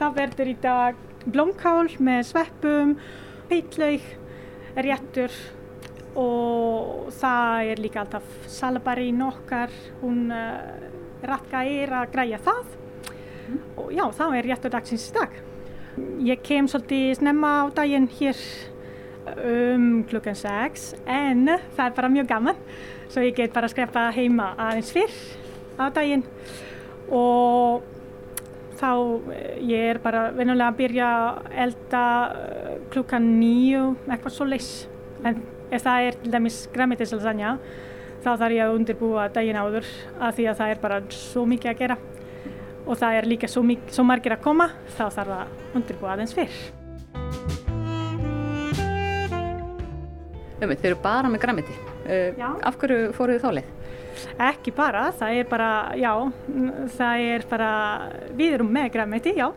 Það 0.00 0.14
verður 0.16 0.50
í 0.50 0.56
dag 0.62 1.00
blómkál 1.26 1.90
með 2.00 2.20
sveppum, 2.30 2.94
heitlaug, 3.50 4.06
réttur 4.78 5.34
og 6.18 7.10
það 7.18 7.72
er 7.72 7.82
líka 7.82 8.04
alltaf 8.04 8.30
salabarinn 8.50 9.20
okkar, 9.26 9.74
hún 10.00 10.30
uh, 10.34 10.88
Ratka 11.26 11.64
er 11.68 11.92
að 11.92 12.14
græja 12.14 12.38
það 12.40 12.76
og 13.76 13.90
já, 13.92 14.04
það 14.14 14.36
er 14.38 14.46
réttur 14.48 14.72
dagsins 14.72 15.08
í 15.10 15.14
dag. 15.18 15.34
Ég 16.24 16.42
kem 16.46 16.70
svolítið 16.70 17.18
snemma 17.18 17.50
á 17.60 17.74
daginn 17.82 18.08
hér 18.14 18.38
um 19.36 20.00
klukkan 20.08 20.38
6 20.38 20.94
en 21.04 21.44
það 21.76 21.84
er 21.84 21.94
bara 21.98 22.10
mjög 22.12 22.30
gaman 22.30 22.62
svo 23.10 23.22
ég 23.26 23.36
get 23.36 23.52
bara 23.52 23.68
að 23.68 23.74
skrepa 23.74 24.06
heima 24.16 24.54
aðeins 24.56 24.92
fyrr 24.94 25.18
á 25.80 25.86
daginn 25.96 26.24
og 27.10 27.82
þá 28.80 28.90
eh, 29.34 29.58
ég 29.66 29.86
er 29.94 30.00
bara 30.04 30.26
venulega 30.36 30.70
að 30.72 30.78
byrja 30.80 31.08
að 31.20 31.56
elda 31.66 32.04
eh, 32.34 32.74
klukkan 32.92 33.26
nýju 33.40 33.82
eitthvað 34.08 34.36
svo 34.36 34.46
leys 34.48 34.70
en 35.24 35.42
ef 35.70 35.84
það 35.84 36.06
er 36.10 36.20
til 36.22 36.32
dæmis 36.34 36.60
græmitislasagna 36.74 37.54
þá 38.20 38.30
þarf 38.36 38.54
ég 38.56 38.64
að 38.66 38.76
undirbúa 38.78 39.28
daginn 39.32 39.58
áður 39.60 39.86
af 40.20 40.34
því 40.36 40.48
að 40.50 40.58
það 40.62 40.72
er 40.74 40.80
bara 40.82 41.00
svo 41.14 41.44
mikið 41.48 41.70
að 41.74 41.78
gera 41.84 41.96
og 42.86 42.96
það 42.98 43.16
er 43.20 43.28
líka 43.28 43.48
svo, 43.48 43.62
mik- 43.64 43.90
svo 43.92 44.04
margir 44.08 44.34
að 44.34 44.42
koma 44.44 44.70
þá 44.96 45.04
þarf 45.18 45.34
að 45.36 45.76
undirbúa 45.78 46.14
aðeins 46.16 46.32
fyrr. 46.34 46.56
Einmitt, 50.60 50.80
þeir 50.82 50.90
eru 50.92 50.98
bara 51.04 51.28
með 51.32 51.40
græmiti. 51.44 51.74
Uh, 52.04 52.32
Já. 52.36 52.48
af 52.68 52.76
hverju 52.80 53.12
fóruð 53.16 53.38
þið 53.38 53.44
þá 53.44 53.52
leið? 53.58 53.68
Ekki 54.40 54.72
bara, 54.76 55.06
það 55.16 55.40
er 55.40 55.48
bara, 55.50 55.70
já, 55.98 56.12
það 56.96 57.24
er 57.34 57.46
bara, 57.50 57.72
við 58.36 58.56
erum 58.58 58.70
með 58.74 58.92
græmiti, 58.96 59.34
já. 59.38 59.48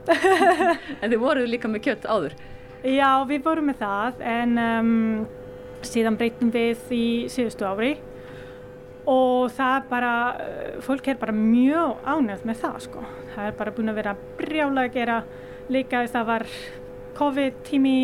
En 1.02 1.12
þið 1.12 1.20
voruð 1.22 1.52
líka 1.52 1.72
með 1.72 1.86
kjött 1.88 2.08
áður. 2.10 2.36
Já, 2.84 3.10
við 3.30 3.46
vorum 3.46 3.70
með 3.72 3.80
það 3.80 4.26
en 4.28 4.58
um, 4.60 4.90
síðan 5.88 6.18
breytum 6.20 6.52
við 6.52 6.90
í 6.92 7.06
síðustu 7.32 7.68
ári 7.68 7.94
og 9.08 9.52
það 9.56 9.88
bara, 9.90 10.12
uh, 10.40 10.82
fólk 10.84 11.08
er 11.12 11.20
bara 11.20 11.36
mjög 11.36 12.04
ánægð 12.04 12.46
með 12.50 12.60
það 12.64 12.78
sko. 12.88 13.06
Það 13.34 13.48
er 13.50 13.58
bara 13.60 13.76
búin 13.76 13.92
að 13.92 14.00
vera 14.02 14.18
brjálega 14.40 14.90
að 14.90 14.98
gera 15.00 15.18
líka 15.72 16.04
það 16.12 16.30
var 16.30 16.48
COVID-tími 17.18 17.98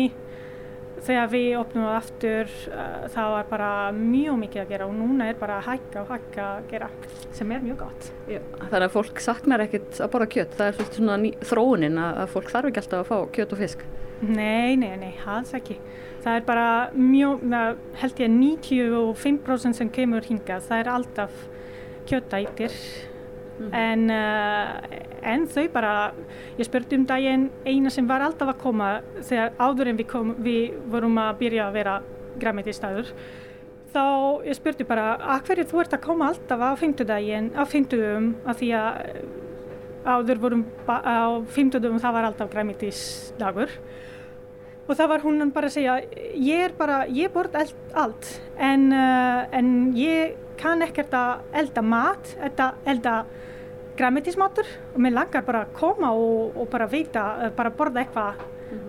þegar 1.06 1.30
við 1.32 1.48
opnum 1.60 1.86
það 1.86 1.96
aftur 1.98 2.52
uh, 2.70 3.06
það 3.14 3.34
var 3.34 3.48
bara 3.50 3.70
mjög 3.96 4.40
mikið 4.44 4.62
að 4.62 4.74
gera 4.74 4.88
og 4.88 4.96
núna 4.98 5.28
er 5.30 5.38
bara 5.40 5.58
að 5.60 5.68
hækka 5.70 6.02
og 6.02 6.12
hækka 6.14 6.46
að 6.46 6.68
gera 6.72 6.90
sem 7.36 7.54
er 7.54 7.64
mjög 7.64 7.80
gott. 7.84 8.10
Já. 8.30 8.40
Þannig 8.60 8.86
að 8.88 8.96
fólk 8.96 9.22
saknar 9.24 9.64
ekkert 9.66 10.00
að 10.00 10.12
borða 10.14 10.30
kjött. 10.36 10.58
Það 10.58 10.66
er 10.66 10.78
svolítið 10.78 11.00
svona 11.00 11.18
ný, 11.22 11.32
þróunin 11.52 12.02
að, 12.04 12.20
að 12.24 12.34
fólk 12.36 12.52
þarf 12.54 12.70
ekki 12.70 12.82
alltaf 12.84 13.02
að 13.04 13.10
fá 13.10 13.34
kjött 13.38 13.56
og 13.56 13.62
fisk. 13.64 13.84
Nei, 14.20 14.76
nei, 14.76 14.92
nei, 15.00 15.12
alls 15.24 15.54
ekki. 15.56 15.78
Það 16.20 16.36
er 16.36 16.42
bara 16.44 16.66
mjög, 16.92 17.46
held 18.02 18.18
ég 18.20 18.34
95% 18.36 19.78
sem 19.78 19.92
kemur 19.92 20.26
hingað, 20.28 20.66
það 20.66 20.82
er 20.82 20.90
alltaf 20.92 21.46
kjötætir 23.60 23.76
en, 23.80 24.06
uh, 24.10 25.28
en 25.32 25.46
þau 25.50 25.66
bara, 25.74 25.92
ég 26.58 26.68
spurði 26.68 27.00
um 27.00 27.06
daginn 27.08 27.50
eina 27.66 27.92
sem 27.92 28.08
var 28.08 28.24
alltaf 28.24 28.54
að 28.54 28.62
koma 28.62 28.90
þegar 29.20 29.52
áður 29.58 29.92
en 29.92 30.00
við, 30.00 30.08
kom, 30.10 30.34
við 30.40 30.80
vorum 30.90 31.20
að 31.20 31.38
byrja 31.44 31.68
að 31.68 31.78
vera 31.78 32.00
græmitistæður 32.40 33.12
þá 33.90 34.04
ég 34.46 34.56
spurði 34.56 34.86
bara 34.86 35.12
að 35.18 35.46
hverju 35.48 35.68
þú 35.70 35.82
ert 35.82 35.94
að 35.96 36.04
koma 36.04 36.30
alltaf 36.30 36.60
á 36.62 36.70
fymtudaginn, 36.78 37.52
á 37.58 37.62
fymtudum 37.66 38.34
af 38.46 38.60
því 38.60 38.74
að 38.78 39.00
áður 40.06 40.40
vorum 40.40 40.62
á 40.88 41.44
fymtudum 41.52 41.98
það 42.00 42.14
var 42.16 42.28
alltaf 42.28 42.52
græmitisdagur 42.52 43.72
og 44.90 44.96
það 44.98 45.10
var 45.12 45.24
hún 45.24 45.50
bara 45.54 45.68
að 45.68 45.76
segja 45.76 45.96
ég 46.34 46.64
er 46.68 46.76
bara, 46.78 47.02
ég 47.06 47.32
borð 47.34 47.58
allt, 47.60 47.82
allt 47.94 48.30
en, 48.56 48.88
uh, 48.94 49.44
en 49.54 49.92
ég 49.98 50.38
kann 50.60 50.82
ekkert 50.84 51.14
að 51.16 51.44
elda 51.62 51.84
mat 51.84 52.32
elda, 52.40 52.72
elda 52.88 53.14
græmitismatur 54.00 54.70
og 54.94 55.02
mér 55.02 55.18
langar 55.18 55.44
bara 55.46 55.66
að 55.66 55.76
koma 55.76 56.14
og, 56.16 56.56
og 56.56 56.70
bara 56.72 56.88
veita, 56.90 57.26
uh, 57.36 57.52
bara 57.56 57.72
borða 57.74 58.04
eitthvað 58.04 58.40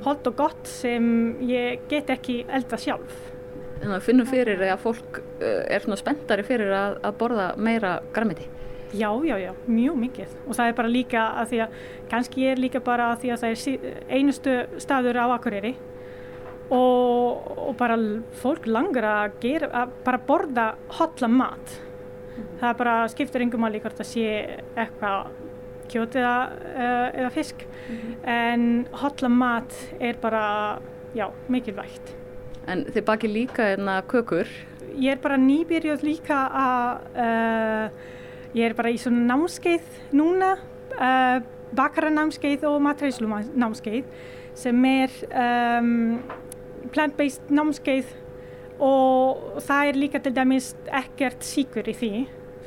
holdt 0.06 0.30
og 0.30 0.38
gott 0.38 0.70
sem 0.70 1.06
ég 1.48 1.86
get 1.92 2.10
ekki 2.14 2.42
elda 2.48 2.80
sjálf. 2.80 3.28
Þannig 3.82 3.98
að 3.98 4.06
finnum 4.06 4.30
fyrir 4.30 4.66
að 4.68 4.82
fólk 4.84 5.22
uh, 5.22 5.62
er 5.66 5.84
svona 5.84 6.00
spenntari 6.00 6.46
fyrir 6.48 6.74
að, 6.78 6.98
að 7.06 7.22
borða 7.22 7.52
meira 7.58 8.00
græmiti. 8.14 8.48
Já, 8.92 9.08
já, 9.24 9.38
já, 9.40 9.54
mjög 9.72 9.96
mikið. 10.02 10.34
Og 10.48 10.58
það 10.58 10.68
er 10.68 10.76
bara 10.76 10.92
líka 10.92 11.28
að 11.40 11.52
því 11.52 11.60
að 11.64 11.76
kannski 12.12 12.48
er 12.52 12.60
líka 12.60 12.82
bara 12.84 13.14
að 13.14 13.22
því 13.22 13.32
að 13.32 13.44
það 13.44 13.54
er 13.54 14.18
einustu 14.18 14.56
staður 14.84 15.20
á 15.24 15.26
Akureyri 15.32 15.72
og, 16.72 17.48
og 17.56 17.72
bara 17.80 17.96
fólk 18.42 18.68
langar 18.68 19.08
að 19.08 19.38
gera, 19.44 19.72
að 19.84 19.96
bara 20.06 20.20
borða 20.28 20.68
hotla 21.00 21.32
mat 21.32 21.78
það 22.60 22.68
er 22.70 22.78
bara 22.80 22.96
skiptir 23.12 23.46
engum 23.46 23.64
máli 23.66 23.82
hvort 23.84 24.00
það 24.00 24.10
sé 24.12 24.26
eitthvað 24.76 25.32
kjöt 25.92 26.18
eða, 26.22 26.36
uh, 26.72 27.08
eða 27.20 27.32
fisk. 27.36 27.66
En 28.24 28.86
hotla 29.02 29.30
mat 29.32 29.76
er 30.00 30.20
bara, 30.22 30.80
já, 31.18 31.28
mikilvægt. 31.52 32.14
En 32.72 32.86
þið 32.88 33.08
bakið 33.08 33.36
líka 33.36 33.72
hérna 33.74 34.02
kökur. 34.08 34.48
ég 34.92 35.16
er 35.16 35.20
bara 35.24 35.38
nýbyrjuð 35.40 36.02
líka 36.04 36.38
að 36.52 37.06
uh, 37.16 37.86
ég 38.54 38.66
er 38.68 38.76
bara 38.76 38.92
í 38.92 38.98
svona 39.00 39.24
námskeið 39.30 39.86
núna 40.12 40.58
uh, 40.98 41.40
bakaranámskeið 41.78 42.66
og 42.68 42.82
matræslunámskeið 42.84 44.10
sem 44.60 44.86
er 44.90 45.14
um, 45.32 46.20
plant-based 46.92 47.54
námskeið 47.56 48.12
og 48.82 49.62
það 49.62 49.92
er 49.92 50.02
líka 50.02 50.22
til 50.24 50.34
dæmis 50.36 50.72
ekkert 51.02 51.46
síkur 51.46 51.88
í 51.92 51.96
því. 51.98 52.12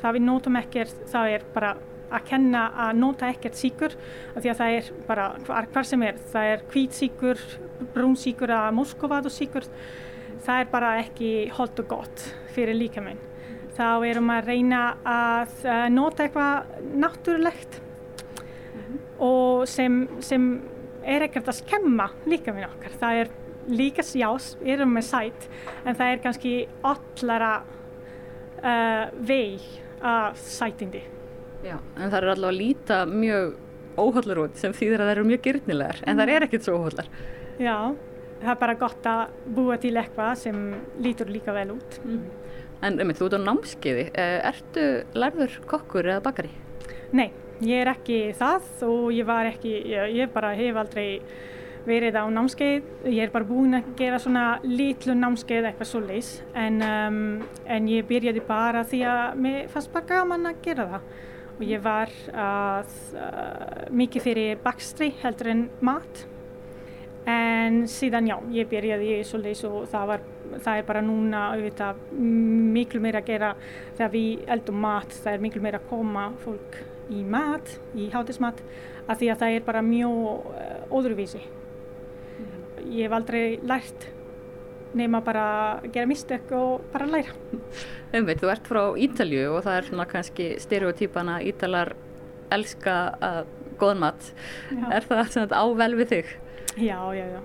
Það 0.01 0.17
við 0.17 0.25
notum 0.29 0.57
ekkert, 0.59 1.05
það 1.11 1.35
er 1.35 1.45
bara 1.53 1.75
að 2.15 2.25
kenna 2.29 2.65
að 2.85 2.97
nota 3.01 3.29
ekkert 3.33 3.57
síkur 3.59 3.95
af 4.35 4.41
því 4.43 4.51
að 4.51 4.59
það 4.59 4.79
er 4.79 4.89
bara 5.07 5.29
hvar, 5.47 5.87
sem 5.87 6.03
er. 6.05 6.19
Það 6.31 6.51
er 6.53 6.65
hvítsíkur, 6.71 7.45
brúnsíkur 7.95 8.53
eða 8.53 8.73
moskóvadosíkur 8.77 9.69
það 10.45 10.61
er 10.61 10.69
bara 10.71 10.91
ekki 11.01 11.31
holdt 11.55 11.81
og 11.83 11.89
gott 11.89 12.25
fyrir 12.55 12.77
líkaminn. 12.77 13.19
Þá 13.75 13.87
erum 14.07 14.31
að 14.31 14.51
reyna 14.51 14.83
að 15.03 15.65
uh, 15.67 15.87
nota 15.91 16.25
eitthvað 16.25 16.85
náttúrulegt 16.95 17.81
og 19.25 19.65
sem, 19.69 20.05
sem 20.23 20.45
er 21.05 21.25
ekkert 21.27 21.51
að 21.51 21.59
skemma 21.63 22.09
líkaminn 22.29 22.69
okkar. 22.69 22.95
Það 23.01 23.21
er 23.23 23.33
líka 23.71 24.03
sjás, 24.05 24.53
erum 24.63 24.93
með 24.97 25.07
sæt 25.09 25.49
en 25.85 25.95
það 25.95 26.11
er 26.11 26.23
kannski 26.23 26.53
allara 26.85 27.51
uh, 28.61 29.05
vei 29.25 29.59
af 30.05 30.37
sætindi 30.37 31.01
Já. 31.65 31.77
En 31.97 32.11
það 32.11 32.17
eru 32.19 32.33
allavega 32.35 32.51
að 32.51 32.59
líta 32.59 32.97
mjög 33.09 33.55
óhóllar 33.97 34.41
út 34.43 34.59
sem 34.59 34.73
þýðir 34.75 35.01
að 35.01 35.07
það 35.07 35.13
eru 35.15 35.29
mjög 35.29 35.45
gyrnilegar 35.47 36.01
en 36.05 36.19
það 36.19 36.31
er 36.35 36.45
ekkert 36.45 36.67
svo 36.67 36.75
óhóllar. 36.77 37.07
Já, 37.57 37.77
það 38.41 38.51
er 38.53 38.59
bara 38.61 38.75
gott 38.81 39.07
að 39.09 39.23
búa 39.55 39.77
til 39.81 39.93
eitthvað 39.97 40.33
sem 40.43 40.59
lítur 41.01 41.31
líka 41.31 41.55
vel 41.55 41.71
út. 41.77 41.97
En 42.85 42.99
um, 43.01 43.13
þú 43.15 43.29
ert 43.29 43.37
á 43.39 43.47
námskeiði, 43.47 44.05
Eh, 44.13 44.37
ertu 44.51 44.85
lærður 45.17 45.57
kokkur 45.71 46.11
eða 46.11 46.21
bakari? 46.27 46.51
Nei, 47.15 47.31
ég 47.63 47.81
er 47.81 47.93
ekki 47.95 48.19
það 48.37 48.85
og 48.85 49.05
ég 49.15 49.25
var 49.25 49.49
ekki, 49.49 49.73
ég, 49.89 50.15
ég 50.19 50.33
bara 50.35 50.53
hef 50.59 50.77
aldrei 50.83 51.09
verið 51.85 52.17
á 52.17 52.25
námskeið. 52.31 52.89
Ég 53.11 53.27
er 53.27 53.33
bara 53.33 53.47
búin 53.47 53.77
að 53.77 53.91
gera 53.99 54.19
svona 54.21 54.45
litlu 54.63 55.15
námskeið 55.17 55.69
eitthvað 55.69 55.89
svo 55.89 56.01
leis 56.03 56.31
en, 56.57 56.81
um, 56.81 57.17
en 57.65 57.89
ég 57.91 58.07
byrjaði 58.09 58.43
bara 58.47 58.83
því 58.87 59.01
að 59.09 59.41
mér 59.45 59.71
fannst 59.73 59.93
bara 59.93 60.09
gaman 60.09 60.49
að 60.51 60.61
gera 60.65 60.87
það. 60.93 61.09
Og 61.55 61.67
ég 61.69 61.83
var 61.83 62.11
að, 62.35 62.95
uh, 63.15 63.83
mikið 63.95 64.25
fyrir 64.25 64.63
bakstri 64.63 65.13
heldur 65.21 65.51
en 65.53 65.67
mat. 65.85 66.25
En 67.25 67.85
síðan 67.89 68.27
já, 68.29 68.35
ég 68.53 68.67
byrjaði 68.69 69.15
í 69.15 69.21
svoleiðis 69.25 69.63
og 69.65 69.87
það, 69.89 70.09
var, 70.11 70.25
það 70.59 70.81
er 70.81 70.89
bara 70.89 71.05
núna 71.05 71.45
auðvitað 71.55 72.03
miklu 72.75 73.01
meira 73.01 73.23
að 73.23 73.31
gera 73.31 73.53
þegar 73.95 74.11
við 74.13 74.51
eldum 74.57 74.83
mat, 74.83 75.15
það 75.23 75.31
er 75.31 75.47
miklu 75.47 75.63
meira 75.63 75.81
að 75.81 75.89
koma 75.89 76.27
fólk 76.43 76.77
í 77.09 77.23
mat, 77.25 77.77
í 77.97 78.11
hátismat, 78.13 78.61
af 79.07 79.17
því 79.17 79.31
að 79.31 79.41
það 79.41 79.57
er 79.57 79.65
bara 79.65 79.85
mjög 79.85 80.49
uh, 80.51 80.93
óðruvísi. 80.93 81.41
Ég 82.85 83.07
hef 83.07 83.15
aldrei 83.17 83.45
lært 83.65 84.09
nema 84.95 85.19
bara 85.23 85.45
að 85.45 85.89
gera 85.93 86.09
mistök 86.09 86.51
og 86.55 86.85
bara 86.93 87.07
læra. 87.09 87.33
Umveit, 88.15 88.39
þú 88.39 88.51
ert 88.53 88.69
frá 88.69 88.81
Ítalju 89.05 89.49
og 89.51 89.65
það 89.65 89.79
er 89.79 89.89
svona 89.89 90.05
kannski 90.09 90.47
stereotypan 90.63 91.31
að 91.35 91.49
Ítalar 91.51 91.91
elska 92.55 92.95
uh, 93.19 93.41
góðan 93.79 94.05
mat. 94.05 94.29
Já. 94.69 94.85
Er 94.95 95.09
það 95.09 95.33
svona 95.33 95.59
á 95.59 95.65
vel 95.81 95.91
við 95.99 96.13
þig? 96.13 96.31
Já, 96.75 96.99
já, 97.15 97.25
já. 97.35 97.41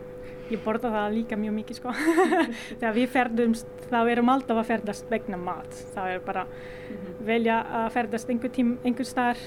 Ég 0.51 0.63
borða 0.65 0.91
það 0.91 1.13
líka 1.15 1.39
mjög 1.39 1.57
mikið 1.61 1.79
sko. 1.79 1.95
Þegar 2.81 2.95
við 2.97 3.11
ferðumst, 3.15 3.75
þá 3.91 3.99
erum 4.03 4.33
alltaf 4.33 4.63
að 4.63 4.71
ferðast 4.73 5.11
vegna 5.11 5.39
mat. 5.39 5.83
Það 5.95 6.15
er 6.15 6.25
bara 6.27 6.47
velja 7.27 7.61
að 7.83 7.91
ferðast 7.97 8.33
einhver, 8.33 8.55
tím, 8.55 8.73
einhver 8.83 9.07
staðar 9.07 9.43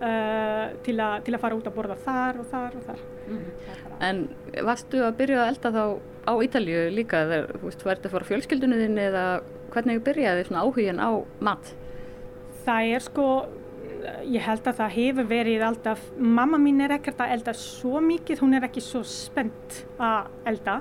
uh, 0.00 0.64
til, 0.86 0.96
a, 1.00 1.10
til 1.24 1.34
að 1.36 1.42
fara 1.42 1.58
út 1.58 1.68
að 1.68 1.76
borða 1.76 1.98
þar 2.04 2.40
og 2.42 2.48
þar 2.52 2.78
og 2.78 2.88
þar. 2.88 3.04
En 4.08 4.24
varstu 4.64 5.02
að 5.04 5.16
byrja 5.18 5.44
að 5.44 5.52
elda 5.52 5.74
þá 5.74 5.84
á 6.28 6.32
Ítalju 6.44 6.82
líka 6.94 7.22
þegar 7.26 7.54
þú 7.54 7.70
veist, 7.70 7.86
ert 7.92 8.06
að 8.06 8.14
fara 8.14 8.28
fjölskyldunni 8.28 8.82
þinni 8.82 9.06
eða 9.08 9.24
hvernig 9.72 10.02
byrjaði 10.04 10.48
svona 10.48 10.64
áhugin 10.64 11.00
á 11.00 11.10
mat? 11.44 11.72
Það 12.66 12.90
er 12.94 13.04
sko, 13.04 13.26
ég 14.28 14.44
held 14.44 14.68
að 14.68 14.80
það 14.80 14.94
hefur 14.96 15.28
verið 15.30 15.64
alltaf, 15.64 16.02
mamma 16.18 16.60
mín 16.60 16.82
er 16.84 16.96
ekkert 16.98 17.22
að 17.24 17.34
elda 17.36 17.54
svo 17.56 18.02
mikið, 18.04 18.42
hún 18.44 18.58
er 18.58 18.68
ekki 18.68 18.84
svo 18.84 19.02
spennt 19.08 19.82
að 19.96 20.28
elda, 20.52 20.78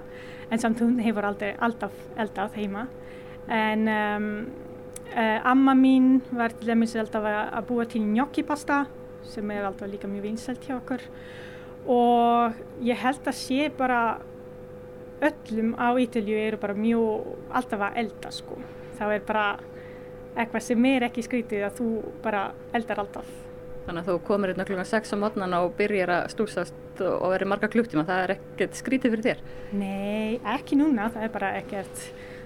en 0.52 0.64
samt 0.64 0.84
hún 0.84 0.98
hefur 1.04 1.28
aldrei, 1.28 1.54
alltaf 1.64 1.96
eldað 2.20 2.60
heima. 2.60 2.88
En 3.48 3.88
um, 3.92 4.30
uh, 5.14 5.40
amma 5.48 5.76
mín 5.78 6.18
var 6.36 6.56
til 6.56 6.72
dæmis 6.72 6.96
alltaf 7.00 7.28
að, 7.28 7.42
að 7.60 7.68
búa 7.72 7.88
til 7.88 8.04
gnocchi-pasta, 8.04 8.86
sem 9.32 9.52
er 9.54 9.68
alltaf 9.68 9.92
líka 9.92 10.10
mjög 10.12 10.28
vinsælt 10.30 10.68
hjá 10.68 10.78
okkur. 10.78 11.04
Og 11.88 12.58
ég 12.84 13.00
held 13.00 13.30
að 13.30 13.40
sé 13.40 13.70
bara 13.78 14.02
öllum 15.24 15.74
á 15.80 15.88
Ítalju 15.98 16.38
eru 16.38 16.60
bara 16.62 16.78
mjög 16.78 17.34
alltaf 17.56 17.88
að 17.88 18.00
elda 18.04 18.32
sko. 18.34 18.60
Það 18.98 19.13
er 19.16 19.28
bara 19.28 19.48
eitthvað 20.38 20.66
sem 20.68 20.88
er 20.92 21.08
ekki 21.08 21.26
skrítið 21.26 21.68
að 21.68 21.78
þú 21.80 21.92
bara 22.24 22.48
eldar 22.78 23.02
alltaf. 23.02 23.30
Þannig 23.88 24.04
að 24.04 24.10
þú 24.10 24.18
komir 24.28 24.52
hérna 24.52 24.66
klukkan 24.68 24.90
6 24.90 25.13
á 25.16 25.18
mótnana 25.22 25.62
og 25.63 25.78
byrjar 25.78 26.12
að 26.12 26.26
stúsast 26.34 27.02
og 27.06 27.30
verið 27.32 27.50
marga 27.54 27.70
klukktíma, 27.72 28.04
það 28.08 28.24
er 28.26 28.34
ekkert 28.36 28.76
skrítið 28.76 29.13
fyrir 29.13 29.28
þér? 29.28 29.44
Nei, 29.80 30.40
ekki 30.58 30.76
núna, 30.76 31.08
það 31.13 31.28
er 31.28 31.32
bara 31.38 31.52
ekkert, 31.62 32.02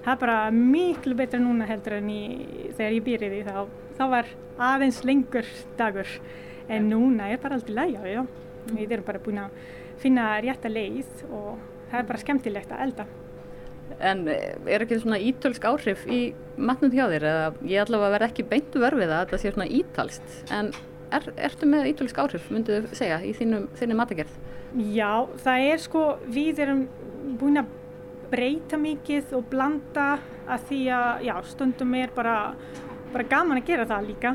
það 0.06 0.13
er 0.13 0.20
bara 0.22 0.38
miklu 0.54 1.17
betra 1.17 1.41
núna 1.41 1.65
heldur 1.70 1.98
en 1.98 2.12
í, 2.13 2.22
þegar 2.78 2.96
ég 2.98 3.08
byrjaði 3.08 3.41
þá, 3.48 3.58
þá 3.98 4.04
var 4.13 4.32
aðeins 4.70 5.02
lengur 5.08 5.50
dagur 5.80 6.13
en 6.69 6.89
núna 6.91 7.32
er 7.32 7.41
bara 7.41 7.58
alltaf 7.58 7.76
læg, 7.76 7.95
já, 7.95 8.06
já. 8.17 8.26
Við 8.71 8.91
erum 8.91 9.08
bara 9.08 9.24
búin 9.24 9.41
að 9.41 9.58
finna 10.02 10.28
rétta 10.43 10.69
leið 10.69 11.26
og 11.30 11.58
það 11.91 11.97
er 12.00 12.08
bara 12.12 12.21
skemmtilegt 12.21 12.71
að 12.71 12.86
elda. 12.86 13.08
En 14.00 14.24
er 14.32 14.86
ekki 14.86 15.02
svona 15.02 15.19
ítölsk 15.19 15.65
áhrif 15.67 16.06
í 16.08 16.21
matnum 16.56 16.93
hjá 16.93 17.04
þér 17.12 17.26
eða 17.32 17.50
ég 17.67 17.84
allavega 17.84 18.13
verð 18.15 18.30
ekki 18.30 18.47
beintu 18.47 18.82
verfið 18.82 19.12
að 19.12 19.26
þetta 19.26 19.41
sé 19.41 19.52
svona 19.52 19.67
ítalst 19.67 20.38
en 20.54 20.71
er, 21.12 21.28
ertu 21.50 21.67
með 21.69 21.89
ítölsk 21.91 22.21
áhrif, 22.24 22.47
myndu 22.54 22.82
þau 22.86 22.95
segja, 22.97 23.19
í 23.26 23.34
þínum, 23.36 23.67
þínum 23.80 24.02
matagerð? 24.02 24.38
Já, 24.95 25.28
það 25.43 25.65
er 25.67 25.82
sko, 25.84 26.04
við 26.32 26.62
erum 26.63 26.86
búin 27.39 27.60
að 27.60 27.74
breyta 28.32 28.80
mikið 28.80 29.34
og 29.36 29.50
blanda 29.52 30.13
að 30.47 30.69
því 30.69 30.80
að, 30.95 31.26
já, 31.28 31.34
stundum 31.52 31.97
er 32.00 32.13
bara, 32.15 32.38
bara 33.12 33.28
gaman 33.28 33.60
að 33.60 33.67
gera 33.67 33.88
það 33.89 34.08
líka. 34.08 34.34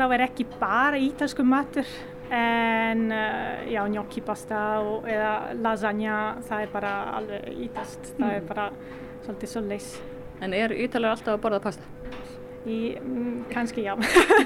Þá 0.00 0.06
er 0.14 0.22
ekki 0.24 0.46
bara 0.56 0.96
ítalsku 0.96 1.44
matur 1.44 1.88
en, 2.32 3.02
uh, 3.12 3.66
já, 3.68 3.82
gnocchi 3.84 4.22
pasta 4.24 4.60
og, 4.80 5.04
eða 5.04 5.52
lasagna, 5.60 6.14
það 6.46 6.62
er 6.64 6.70
bara 6.72 6.92
alveg 7.18 7.58
ítalst, 7.66 8.14
það 8.16 8.32
er 8.38 8.46
bara 8.48 8.64
svolítið 9.26 9.52
svo 9.52 9.62
leys. 9.66 9.90
En 10.40 10.56
er 10.56 10.72
ítalar 10.72 11.18
alltaf 11.18 11.36
að 11.36 11.44
borða 11.44 11.60
pasta? 11.66 11.84
Í, 12.64 12.96
mm, 12.96 13.44
kannski 13.52 13.84
já. 13.84 13.92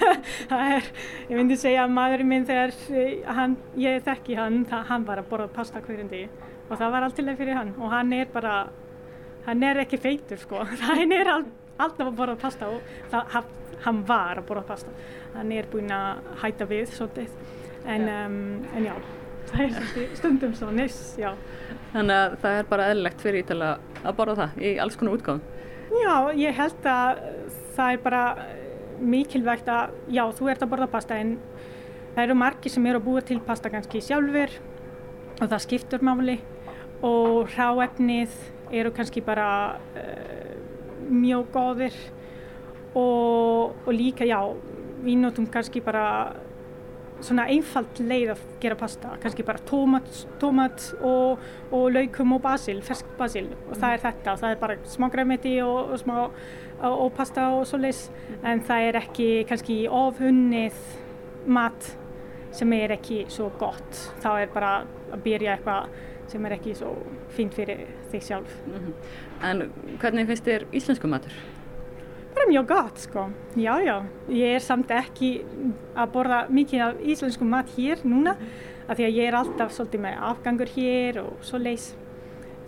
er, 0.75 0.91
ég 1.31 1.39
myndi 1.39 1.61
segja 1.61 1.87
að 1.87 1.95
maðurinn 2.01 2.33
minn 2.35 2.51
þegar 2.51 2.75
eh, 2.91 3.17
hann, 3.39 3.55
ég 3.79 4.03
þekki 4.11 4.43
hann, 4.43 4.65
það, 4.67 4.87
hann 4.91 5.07
var 5.07 5.23
að 5.23 5.31
borða 5.31 5.51
pasta 5.55 5.87
hverjum 5.87 6.11
degi 6.11 6.29
og 6.65 6.79
það 6.81 6.97
var 6.97 7.07
allt 7.07 7.21
til 7.21 7.29
leið 7.29 7.43
fyrir 7.45 7.61
hann 7.61 7.77
og 7.79 7.95
hann 7.95 8.11
er 8.17 8.27
bara, 8.35 8.57
hann 9.47 9.63
er 9.71 9.87
ekki 9.87 10.03
feitur 10.03 10.43
sko, 10.43 10.67
hann 10.89 11.15
er 11.15 11.31
all, 11.31 11.51
alltaf 11.79 12.09
að 12.09 12.17
borða 12.19 12.41
pasta 12.43 12.75
og 12.75 12.97
það, 13.15 13.53
hann, 13.85 14.05
var 14.09 14.41
að 14.41 14.49
borða 14.49 14.69
pasta. 14.73 14.95
Hann 15.35 15.53
er 15.55 15.69
búinn 15.73 15.93
að 15.95 16.25
hætta 16.43 16.69
við 16.71 16.89
svolítið, 16.95 17.37
en 17.85 18.09
já, 18.09 18.17
um, 18.25 18.41
en 18.75 18.89
já 18.89 18.97
það 19.51 19.65
er 19.65 19.73
svolítið 19.75 20.15
stundum 20.19 20.55
svo 20.59 20.71
nes, 20.75 21.01
já. 21.21 21.31
Þannig 21.93 22.21
að 22.21 22.37
það 22.43 22.59
er 22.59 22.69
bara 22.71 22.91
eðlilegt 22.93 23.25
fyrir 23.25 23.45
Ítala 23.45 23.71
að 24.03 24.17
borða 24.19 24.37
það 24.41 24.63
í 24.65 24.75
alls 24.83 24.99
konar 25.01 25.19
útgáðum? 25.19 25.51
Já, 25.95 26.15
ég 26.41 26.57
held 26.59 26.89
að 26.91 27.21
það 27.77 27.93
er 27.93 28.01
bara 28.05 28.23
mikilvægt 29.05 29.69
að, 29.71 29.95
já, 30.15 30.25
þú 30.35 30.51
ert 30.51 30.65
að 30.65 30.73
borða 30.73 30.91
pasta 30.91 31.19
en 31.21 31.37
það 32.15 32.23
eru 32.25 32.39
margi 32.39 32.73
sem 32.73 32.89
eru 32.89 33.01
að 33.01 33.07
búa 33.09 33.23
til 33.27 33.41
pasta 33.45 33.71
kannski 33.73 34.03
sjálfur 34.05 34.53
og 35.41 35.47
það 35.49 35.65
skiptur 35.67 36.05
máli 36.07 36.39
og 37.05 37.51
ráefnið 37.55 38.35
eru 38.75 38.93
kannski 38.95 39.23
bara 39.25 39.49
uh, 39.99 40.53
mjög 41.11 41.51
góðir 41.55 41.97
og, 42.95 43.75
og 43.87 43.93
líka, 43.95 44.27
já, 44.29 44.41
við 45.05 45.21
notum 45.21 45.47
kannski 45.53 45.83
bara 45.85 46.35
svona 47.25 47.47
einfalt 47.49 48.01
leið 48.03 48.35
að 48.35 48.43
gera 48.63 48.77
pasta, 48.79 49.15
kannski 49.23 49.45
bara 49.47 49.63
tómat, 49.69 50.09
tómat 50.43 50.87
og, 51.01 51.43
og 51.73 51.85
laukum 51.95 52.35
og 52.37 52.43
basil, 52.45 52.81
fersk 52.85 53.15
basil 53.19 53.49
og 53.69 53.77
það 53.79 53.97
er 53.97 54.05
þetta, 54.05 54.37
það 54.43 54.51
er 54.51 54.61
bara 54.61 54.79
smá 54.91 55.09
græmiti 55.13 55.55
og, 55.65 55.95
og 55.95 56.03
smá 56.03 56.17
og 56.85 57.13
pasta 57.17 57.49
og 57.55 57.69
svoleiðis 57.71 58.09
en 58.43 58.63
það 58.67 58.89
er 58.89 58.99
ekki 59.01 59.29
kannski 59.49 59.79
ofunnið 59.89 60.81
mat 61.47 61.93
sem 62.55 62.73
er 62.77 62.97
ekki 62.99 63.25
svo 63.33 63.51
gott, 63.59 64.03
þá 64.23 64.31
er 64.43 64.53
bara 64.55 64.75
að 65.13 65.25
byrja 65.25 65.57
eitthvað 65.57 65.95
sem 66.31 66.47
er 66.47 66.57
ekki 66.57 66.75
svo 66.79 66.95
fint 67.35 67.55
fyrir 67.55 67.85
þig 68.13 68.23
sjálf. 68.23 68.53
-hmm. 68.67 68.93
En 69.43 69.71
hvernig 70.01 70.27
finnst 70.27 70.47
þér 70.47 70.67
íslensku 70.73 71.07
matur? 71.07 71.33
Bara 72.35 72.51
mjög 72.51 72.67
gott 72.67 72.99
sko, 72.99 73.31
já 73.57 73.81
já, 73.81 74.03
ég 74.29 74.57
er 74.57 74.63
samt 74.63 74.91
ekki 74.91 75.45
að 75.95 76.13
borða 76.15 76.39
mikið 76.51 76.81
af 76.83 77.03
íslensku 77.13 77.47
mat 77.47 77.71
hér 77.77 78.03
núna 78.05 78.35
af 78.89 78.97
því 78.99 79.07
að 79.07 79.19
ég 79.19 79.29
er 79.29 79.37
alltaf 79.39 79.73
svolítið 79.73 80.03
með 80.05 80.25
afgangur 80.31 80.73
hér 80.75 81.21
og 81.23 81.45
svo 81.47 81.61
leys, 81.63 81.93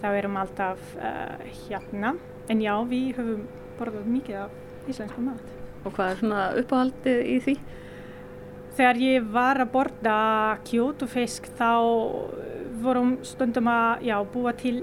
þá 0.01 0.07
erum 0.13 0.39
alltaf 0.41 0.95
uh, 0.97 1.43
hérna, 1.67 2.15
en 2.49 2.63
já 2.63 2.73
við 2.89 3.19
höfum 3.19 3.43
borðað 3.81 4.07
mikið 4.15 4.39
af 4.45 4.89
íslensku 4.89 5.27
mat. 5.27 5.53
Og 5.85 5.93
hvað 5.97 6.13
er 6.13 6.23
svona 6.23 6.47
uppáhaldið 6.63 7.21
í 7.27 7.37
því? 7.45 7.57
Þegar 8.77 9.03
ég 9.03 9.29
var 9.33 9.61
að 9.61 9.71
borða 9.73 10.17
kjótufisk 10.69 11.51
þá 11.59 11.71
vorum 12.85 13.17
stundum 13.27 13.69
að 13.73 14.09
já, 14.09 14.17
búa 14.33 14.57
til 14.57 14.81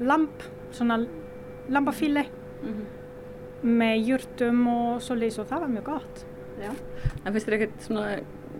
lamp, 0.00 0.44
svona 0.72 1.02
lampafíli 1.72 2.26
mm 2.26 2.72
-hmm 2.72 3.01
með 3.62 4.06
júrtum 4.10 4.62
og 4.72 5.02
svo 5.04 5.16
leiðis 5.18 5.40
og 5.42 5.50
það 5.50 5.64
var 5.64 5.74
mjög 5.76 5.90
gott. 5.90 6.22
Já. 6.62 6.70
En 7.22 7.32
finnst 7.32 7.48
þér 7.48 7.58
ekkert 7.58 7.84
svona 7.86 8.06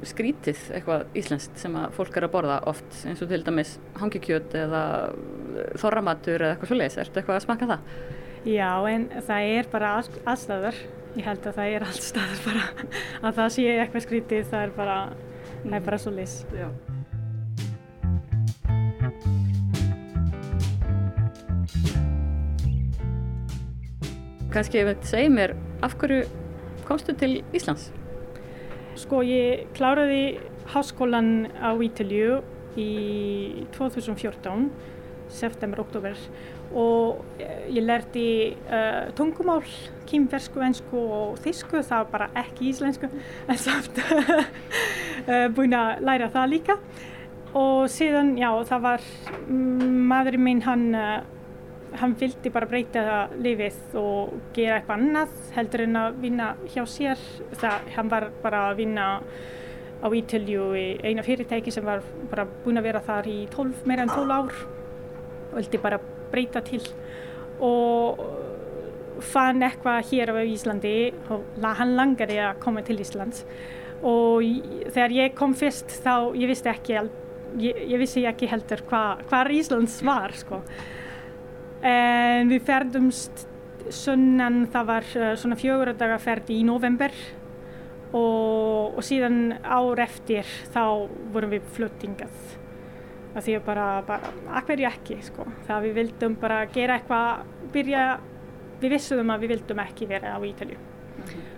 skrítið 0.07 0.63
eitthvað 0.75 1.19
íslenskt 1.19 1.61
sem 1.61 1.75
að 1.79 1.93
fólk 1.97 2.17
er 2.19 2.27
að 2.27 2.33
borða 2.33 2.57
oft 2.71 2.97
eins 3.07 3.23
og 3.23 3.31
til 3.31 3.43
dæmis 3.47 3.77
hangikjöt 4.01 4.57
eða 4.59 4.83
þorramatur 5.79 6.43
eða 6.43 6.57
eitthvað 6.57 6.73
svo 6.73 6.79
leiðis, 6.79 6.99
ertu 7.05 7.21
eitthvað 7.21 7.39
að 7.39 7.45
smaka 7.47 7.69
það? 7.71 7.93
Já, 8.51 8.71
en 8.91 9.05
það 9.29 9.51
er 9.59 9.69
bara 9.71 9.93
allstaðar, 10.01 10.81
ég 11.15 11.29
held 11.29 11.47
að 11.47 11.61
það 11.61 11.77
er 11.77 11.87
allstaðar 11.87 12.43
bara 12.49 12.89
að 13.29 13.39
það 13.39 13.53
sé 13.59 13.69
eitthvað 13.77 14.09
skrítið, 14.09 14.49
það 14.51 14.67
er 14.67 14.75
bara, 14.81 14.99
mm. 15.13 15.69
það 15.69 15.79
er 15.79 15.87
bara 15.91 16.03
svo 16.03 16.17
leiðis. 16.17 16.41
Kanski 24.53 24.83
ef 24.83 24.89
þetta 24.91 25.09
segir 25.09 25.31
mér, 25.33 25.53
af 25.81 25.95
hverju 25.97 26.27
komstu 26.85 27.15
til 27.17 27.39
Íslands? 27.57 27.87
Sko 29.01 29.23
ég 29.25 29.63
kláraði 29.73 30.43
háskólan 30.75 31.47
á 31.57 31.73
Ítalju 31.81 32.43
í 32.77 33.65
2014, 33.73 34.69
september-oktober 35.33 36.21
og 36.77 37.25
ég 37.41 37.81
lærti 37.81 38.27
uh, 38.69 39.09
tungumál, 39.17 39.65
kýmversku, 40.11 40.61
ensku 40.69 41.01
og 41.01 41.41
þísku, 41.41 41.81
það 41.81 42.05
var 42.05 42.13
bara 42.13 42.31
ekki 42.45 42.69
íslensku 42.75 43.09
en 43.49 43.61
samt 43.61 44.05
búin 45.57 45.81
að 45.81 46.05
læra 46.05 46.29
það 46.33 46.53
líka 46.59 46.81
og 47.57 47.87
síðan, 47.93 48.35
já, 48.37 48.51
það 48.69 48.85
var 48.85 49.13
maðurinn 50.13 50.45
minn, 50.45 50.67
hann 50.69 50.91
hann 52.01 52.15
vildi 52.19 52.51
bara 52.53 52.69
breyta 52.69 53.03
lífið 53.43 53.97
og 54.01 54.37
gera 54.57 54.79
eitthvað 54.79 55.01
annað 55.01 55.33
heldur 55.57 55.85
en 55.87 55.99
að 56.01 56.21
vinna 56.23 56.53
hjá 56.73 56.85
sér. 56.89 57.25
Það, 57.61 57.91
hann 57.97 58.13
var 58.13 58.29
bara 58.43 58.63
að 58.71 58.79
vinna 58.83 59.09
á 60.03 60.07
Ítalju 60.19 60.71
í 60.79 60.87
eina 61.05 61.25
fyrirtæki 61.27 61.75
sem 61.75 61.87
var 61.87 62.03
bara 62.31 62.47
búin 62.65 62.81
að 62.81 62.89
vera 62.89 63.03
þar 63.07 63.29
í 63.31 63.37
12, 63.53 63.85
meira 63.89 64.07
en 64.07 64.15
12 64.15 64.39
ár. 64.39 64.63
Og 65.53 65.59
vildi 65.61 65.83
bara 65.83 66.01
breyta 66.33 66.63
til. 66.67 66.83
Og 67.63 68.23
fann 69.23 69.63
eitthvað 69.63 70.09
hér 70.11 70.33
á 70.33 70.43
Íslandi 70.43 70.97
og 71.31 71.45
hann 71.63 71.95
langaði 71.99 72.41
að 72.43 72.59
koma 72.65 72.83
til 72.87 72.99
Íslands. 73.05 73.45
Og 74.03 74.43
þegar 74.89 75.15
ég 75.15 75.37
kom 75.39 75.53
fyrst 75.55 75.93
þá 76.03 76.33
ég 76.35 76.51
vissi 76.51 76.73
ekki, 76.73 76.99
ég, 77.63 77.85
ég 77.93 78.01
vissi 78.01 78.25
ekki 78.27 78.49
heldur 78.51 78.83
hvað 78.89 79.23
hva 79.31 79.45
Íslands 79.61 80.01
var 80.07 80.35
sko 80.35 80.63
En 81.83 82.51
við 82.53 82.63
ferðumst 82.67 83.47
sunnan, 83.91 84.67
það 84.73 84.89
var 84.89 85.07
uh, 85.19 85.31
svona 85.39 85.59
fjögur 85.59 85.93
daga 85.99 86.19
ferð 86.23 86.53
í 86.55 86.61
november 86.67 87.15
og, 88.13 88.99
og 88.99 89.03
síðan 89.05 89.57
ár 89.63 90.03
eftir 90.05 90.49
þá 90.73 91.09
vorum 91.35 91.55
við 91.55 91.67
fluttingað. 91.77 92.35
Það 93.33 93.49
að 93.57 93.65
bara, 93.65 93.87
bara, 94.07 94.31
akkverju 94.61 94.87
ekki 94.91 95.17
sko. 95.25 95.47
Það 95.67 95.87
við 95.87 95.99
vildum 96.03 96.37
bara 96.41 96.61
gera 96.73 96.99
eitthvað, 96.99 97.47
byrja, 97.73 98.05
við 98.83 98.95
vissum 98.99 99.33
að 99.33 99.47
við 99.47 99.55
vildum 99.57 99.83
ekki 99.87 100.09
vera 100.11 100.37
á 100.37 100.39
Ítalju. 100.45 100.77
Mm 100.77 101.25
-hmm. 101.25 101.49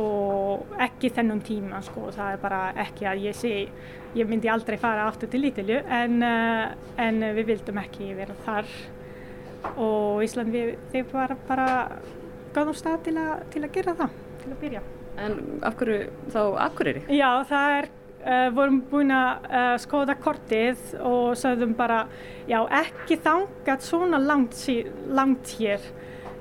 Og 0.00 0.66
ekki 0.78 1.10
þennum 1.10 1.40
tíma 1.40 1.82
sko, 1.82 2.10
það 2.10 2.32
er 2.32 2.38
bara 2.42 2.60
ekki 2.76 3.06
að 3.06 3.22
ég 3.24 3.34
sé, 3.34 3.68
ég 4.14 4.28
myndi 4.28 4.48
aldrei 4.48 4.78
fara 4.78 5.06
aftur 5.06 5.28
til 5.28 5.44
Ítalju 5.44 5.82
en, 5.86 6.22
uh, 6.22 6.70
en 6.96 7.20
við 7.20 7.46
vildum 7.46 7.78
ekki 7.78 8.14
vera 8.14 8.34
þar 8.44 8.66
og 9.76 10.24
Ísland 10.24 10.52
við, 10.54 10.74
þeir 10.92 11.06
var 11.12 11.36
bara 11.48 11.68
gáðum 12.54 12.76
stað 12.76 13.06
til, 13.06 13.16
a, 13.20 13.38
til 13.52 13.62
að 13.64 13.72
gera 13.76 13.94
það, 13.98 14.18
til 14.42 14.50
að 14.50 14.60
byrja. 14.64 14.82
En 15.20 15.38
af 15.66 15.76
hverju 15.78 16.28
þá 16.32 16.40
Akureyri? 16.64 17.02
Já, 17.12 17.28
það 17.48 17.76
er, 17.78 17.88
uh, 18.24 18.48
vorum 18.56 18.80
búin 18.90 19.14
að 19.14 19.48
uh, 19.48 19.72
skoða 19.82 20.16
kortið 20.22 20.94
og 20.98 21.32
sagðum 21.38 21.74
bara, 21.78 22.04
já 22.50 22.60
ekki 22.80 23.18
þangat 23.24 23.86
svona 23.86 24.20
langt, 24.22 24.56
langt 25.10 25.54
hér, 25.58 25.84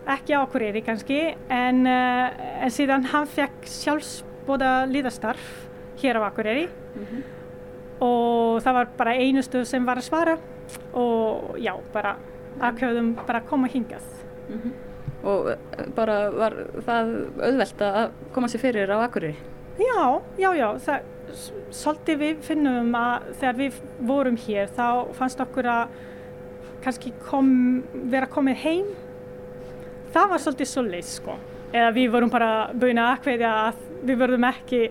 ekki 0.09 0.37
Akureyri 0.37 0.83
kannski, 0.85 1.19
en, 1.53 1.83
uh, 1.89 2.45
en 2.63 2.73
síðan 2.73 3.09
hann 3.11 3.27
fekk 3.29 3.67
sjálfsbóða 3.69 4.73
líðastarf 4.89 5.51
hér 5.99 6.21
á 6.23 6.29
Akureyri 6.29 6.69
mm 6.69 7.03
-hmm. 7.03 7.23
og 7.99 8.61
það 8.63 8.73
var 8.73 8.87
bara 8.97 9.15
einu 9.15 9.41
stöð 9.41 9.65
sem 9.65 9.85
var 9.85 9.97
að 9.97 10.07
svara 10.07 10.37
og 10.93 11.57
já, 11.59 11.75
bara 11.93 12.15
ákveðum 12.59 13.13
bara 13.25 13.41
að 13.41 13.49
koma 13.49 13.67
hingað. 13.67 14.05
Mm 14.49 14.61
-hmm. 14.61 14.73
Og 15.29 15.49
bara 15.95 16.29
var 16.31 16.53
það 16.85 17.09
auðvelt 17.43 17.81
að 17.81 18.11
koma 18.33 18.47
sér 18.47 18.59
fyrir 18.59 18.91
á 18.91 18.97
Akureyri? 19.03 19.35
Já, 19.79 20.21
já, 20.37 20.53
já. 20.55 20.77
Það, 20.77 21.01
svolítið 21.71 22.17
við 22.19 22.39
finnum 22.41 22.95
að 22.95 23.27
þegar 23.39 23.55
við 23.55 23.73
vorum 23.99 24.37
hér 24.37 24.67
þá 24.67 25.13
fannst 25.13 25.39
okkur 25.39 25.65
að 25.65 25.87
kannski 26.83 27.13
kom, 27.29 27.83
vera 27.93 28.27
komið 28.27 28.55
heim. 28.63 28.85
Það 30.13 30.29
var 30.29 30.43
svolítið 30.43 30.67
svolítið 30.67 31.05
sko. 31.05 31.37
Eða 31.73 31.91
við 31.93 32.11
vorum 32.11 32.29
bara 32.29 32.71
búin 32.73 32.97
að 32.97 33.11
aðkveðja 33.13 33.51
að 33.67 33.75
við 34.07 34.17
verðum 34.23 34.47
ekki 34.49 34.81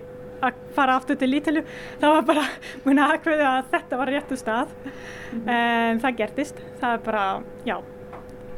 að 0.41 0.59
fara 0.75 0.97
aftur 0.99 1.19
til 1.19 1.31
Ítalju. 1.37 1.63
Það 2.01 2.15
var 2.15 2.27
bara 2.27 2.43
búin 2.83 3.01
að 3.01 3.15
aðkveðja 3.15 3.53
að 3.53 3.71
þetta 3.75 4.01
var 4.01 4.13
réttu 4.15 4.37
stað. 4.39 4.75
Mm 4.83 4.91
-hmm. 5.31 5.49
En 5.55 5.99
það 5.99 6.17
gertist. 6.17 6.61
Það 6.81 6.93
er 6.93 7.01
bara, 7.05 7.25
já. 7.65 7.77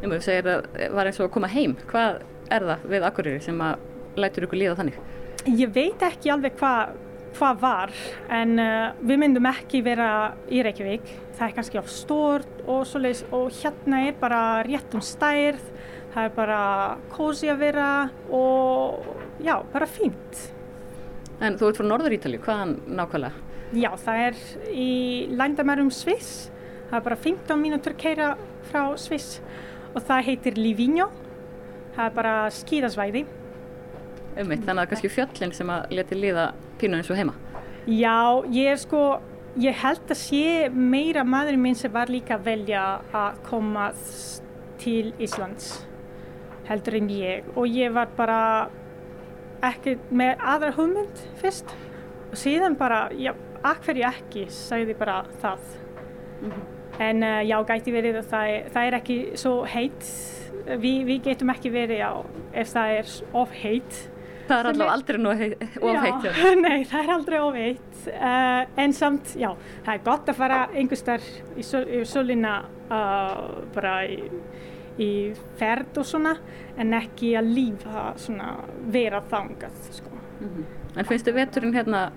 Ég 0.02 0.10
mögum 0.10 0.22
segja 0.22 0.42
að 0.42 0.46
það 0.74 0.92
var 0.96 1.06
eins 1.06 1.20
og 1.20 1.26
að 1.26 1.34
koma 1.34 1.48
heim. 1.48 1.78
Hvað 1.92 2.22
er 2.50 2.62
það 2.62 2.86
við 2.90 3.04
Akureyri 3.04 3.42
sem 3.42 3.62
að 3.62 3.76
lætur 4.16 4.44
ykkur 4.44 4.58
líða 4.58 4.76
þannig? 4.76 5.00
Ég 5.46 5.74
veit 5.74 6.02
ekki 6.02 6.32
alveg 6.32 6.58
hvað 6.60 6.94
hva 7.38 7.52
var 7.56 7.92
en 8.34 8.60
uh, 8.60 8.92
við 9.00 9.22
myndum 9.24 9.48
ekki 9.52 9.82
vera 9.86 10.34
í 10.52 10.62
Reykjavík. 10.66 11.08
Það 11.38 11.48
er 11.48 11.56
kannski 11.58 11.82
á 11.82 11.86
stort 11.88 12.64
og 12.68 12.84
svoleiðis 12.90 13.24
og 13.32 13.52
hérna 13.62 14.02
er 14.08 14.18
bara 14.20 14.42
rétt 14.68 14.98
um 14.98 15.04
stærð. 15.06 15.64
Það 16.12 16.26
er 16.28 16.34
bara 16.36 16.64
kósi 17.14 17.48
að 17.48 17.62
vera 17.62 17.92
og 18.36 19.06
já, 19.40 19.56
bara 19.72 19.88
fínt. 19.88 20.42
En 21.42 21.58
þú 21.58 21.72
ert 21.72 21.80
frá 21.80 21.88
Norður 21.88 22.14
Ítalíu, 22.14 22.42
hvaðan 22.46 22.76
nákvæmlega? 23.00 23.48
Já, 23.72 23.90
það 24.04 24.22
er 24.28 24.40
í 24.76 24.92
landamærum 25.40 25.90
Sviss. 25.96 26.52
Það 26.90 26.98
er 27.00 27.06
bara 27.08 27.18
15 27.24 27.62
mínútur 27.62 27.96
keira 27.98 28.34
frá 28.70 28.84
Sviss 29.00 29.40
og 29.96 30.04
það 30.06 30.26
heitir 30.28 30.60
Livigno. 30.60 31.08
Það 31.96 32.06
er 32.06 32.16
bara 32.20 32.36
skíðasvæði. 32.56 33.26
Ummitt, 34.42 34.64
þannig 34.68 34.84
að 34.84 34.92
kannski 34.94 35.12
fjöllin 35.12 35.56
sem 35.56 35.72
að 35.74 35.96
leti 35.98 36.20
liða 36.20 36.52
pínu 36.80 37.00
eins 37.00 37.12
og 37.12 37.20
heima. 37.20 37.36
Já, 37.90 38.44
ég 38.54 38.72
er 38.76 38.80
sko, 38.80 39.06
ég 39.60 39.82
held 39.82 40.14
að 40.14 40.20
sé 40.22 40.70
meira 40.72 41.26
maðurinn 41.28 41.66
minn 41.66 41.80
sem 41.80 41.92
var 41.92 42.12
líka 42.12 42.38
að 42.38 42.52
velja 42.52 42.84
að 43.12 43.42
koma 43.50 43.90
til 44.82 45.10
Íslands 45.22 45.80
heldur 46.70 46.98
en 47.00 47.10
ég 47.12 47.50
og 47.58 47.68
ég 47.68 47.92
var 47.96 48.12
bara 48.18 48.42
ekki 49.66 49.98
með 50.10 50.44
aðra 50.54 50.74
hugmynd 50.76 51.24
fyrst 51.42 51.74
og 52.32 52.38
síðan 52.40 52.78
bara, 52.80 53.06
já, 53.14 53.34
akkverju 53.68 54.06
ekki, 54.10 54.46
sagði 54.54 54.96
bara 54.98 55.24
það. 55.42 55.66
Mm 56.42 56.52
-hmm. 56.52 56.70
En 57.02 57.24
uh, 57.24 57.42
já, 57.48 57.58
gæti 57.66 57.92
verið 57.92 58.22
að 58.22 58.30
það 58.30 58.54
er, 58.54 58.70
það 58.74 58.88
er 58.88 58.94
ekki 58.94 59.18
svo 59.36 59.66
heitt, 59.66 60.08
Vi, 60.62 61.04
við 61.04 61.24
getum 61.24 61.50
ekki 61.50 61.72
verið 61.74 62.02
á 62.06 62.14
ef 62.54 62.70
það 62.70 62.90
er 63.00 63.08
of 63.34 63.52
heitt. 63.52 64.12
Það 64.48 64.60
er 64.60 64.68
allavega 64.70 64.94
aldrei 64.94 65.18
of 65.26 65.40
heitt. 65.40 66.24
Já, 66.26 66.56
nei, 66.68 66.84
það 66.86 67.04
er 67.04 67.12
aldrei 67.16 67.40
of 67.40 67.56
heitt. 67.56 68.08
Uh, 68.08 68.62
en 68.84 68.94
samt, 68.94 69.34
já, 69.40 69.56
það 69.86 69.94
er 69.94 70.04
gott 70.06 70.30
að 70.30 70.36
fara 70.36 70.60
einhverstar 70.74 71.22
í, 71.56 71.64
sol, 71.64 71.86
í 71.88 72.04
solina 72.06 72.66
uh, 72.92 73.64
bara 73.74 74.06
í 74.06 74.20
í 75.00 75.12
ferð 75.60 76.02
og 76.02 76.08
svona 76.08 76.36
en 76.80 76.94
ekki 76.98 77.36
að 77.40 77.54
lífa 77.56 78.12
svona 78.20 78.56
vera 78.92 79.22
þangað 79.32 79.78
sko. 79.90 80.12
mm 80.12 80.48
-hmm. 80.48 80.66
En 80.98 81.06
finnst 81.06 81.28
þið 81.28 81.34
veturinn 81.34 81.74
hérna 81.74 82.12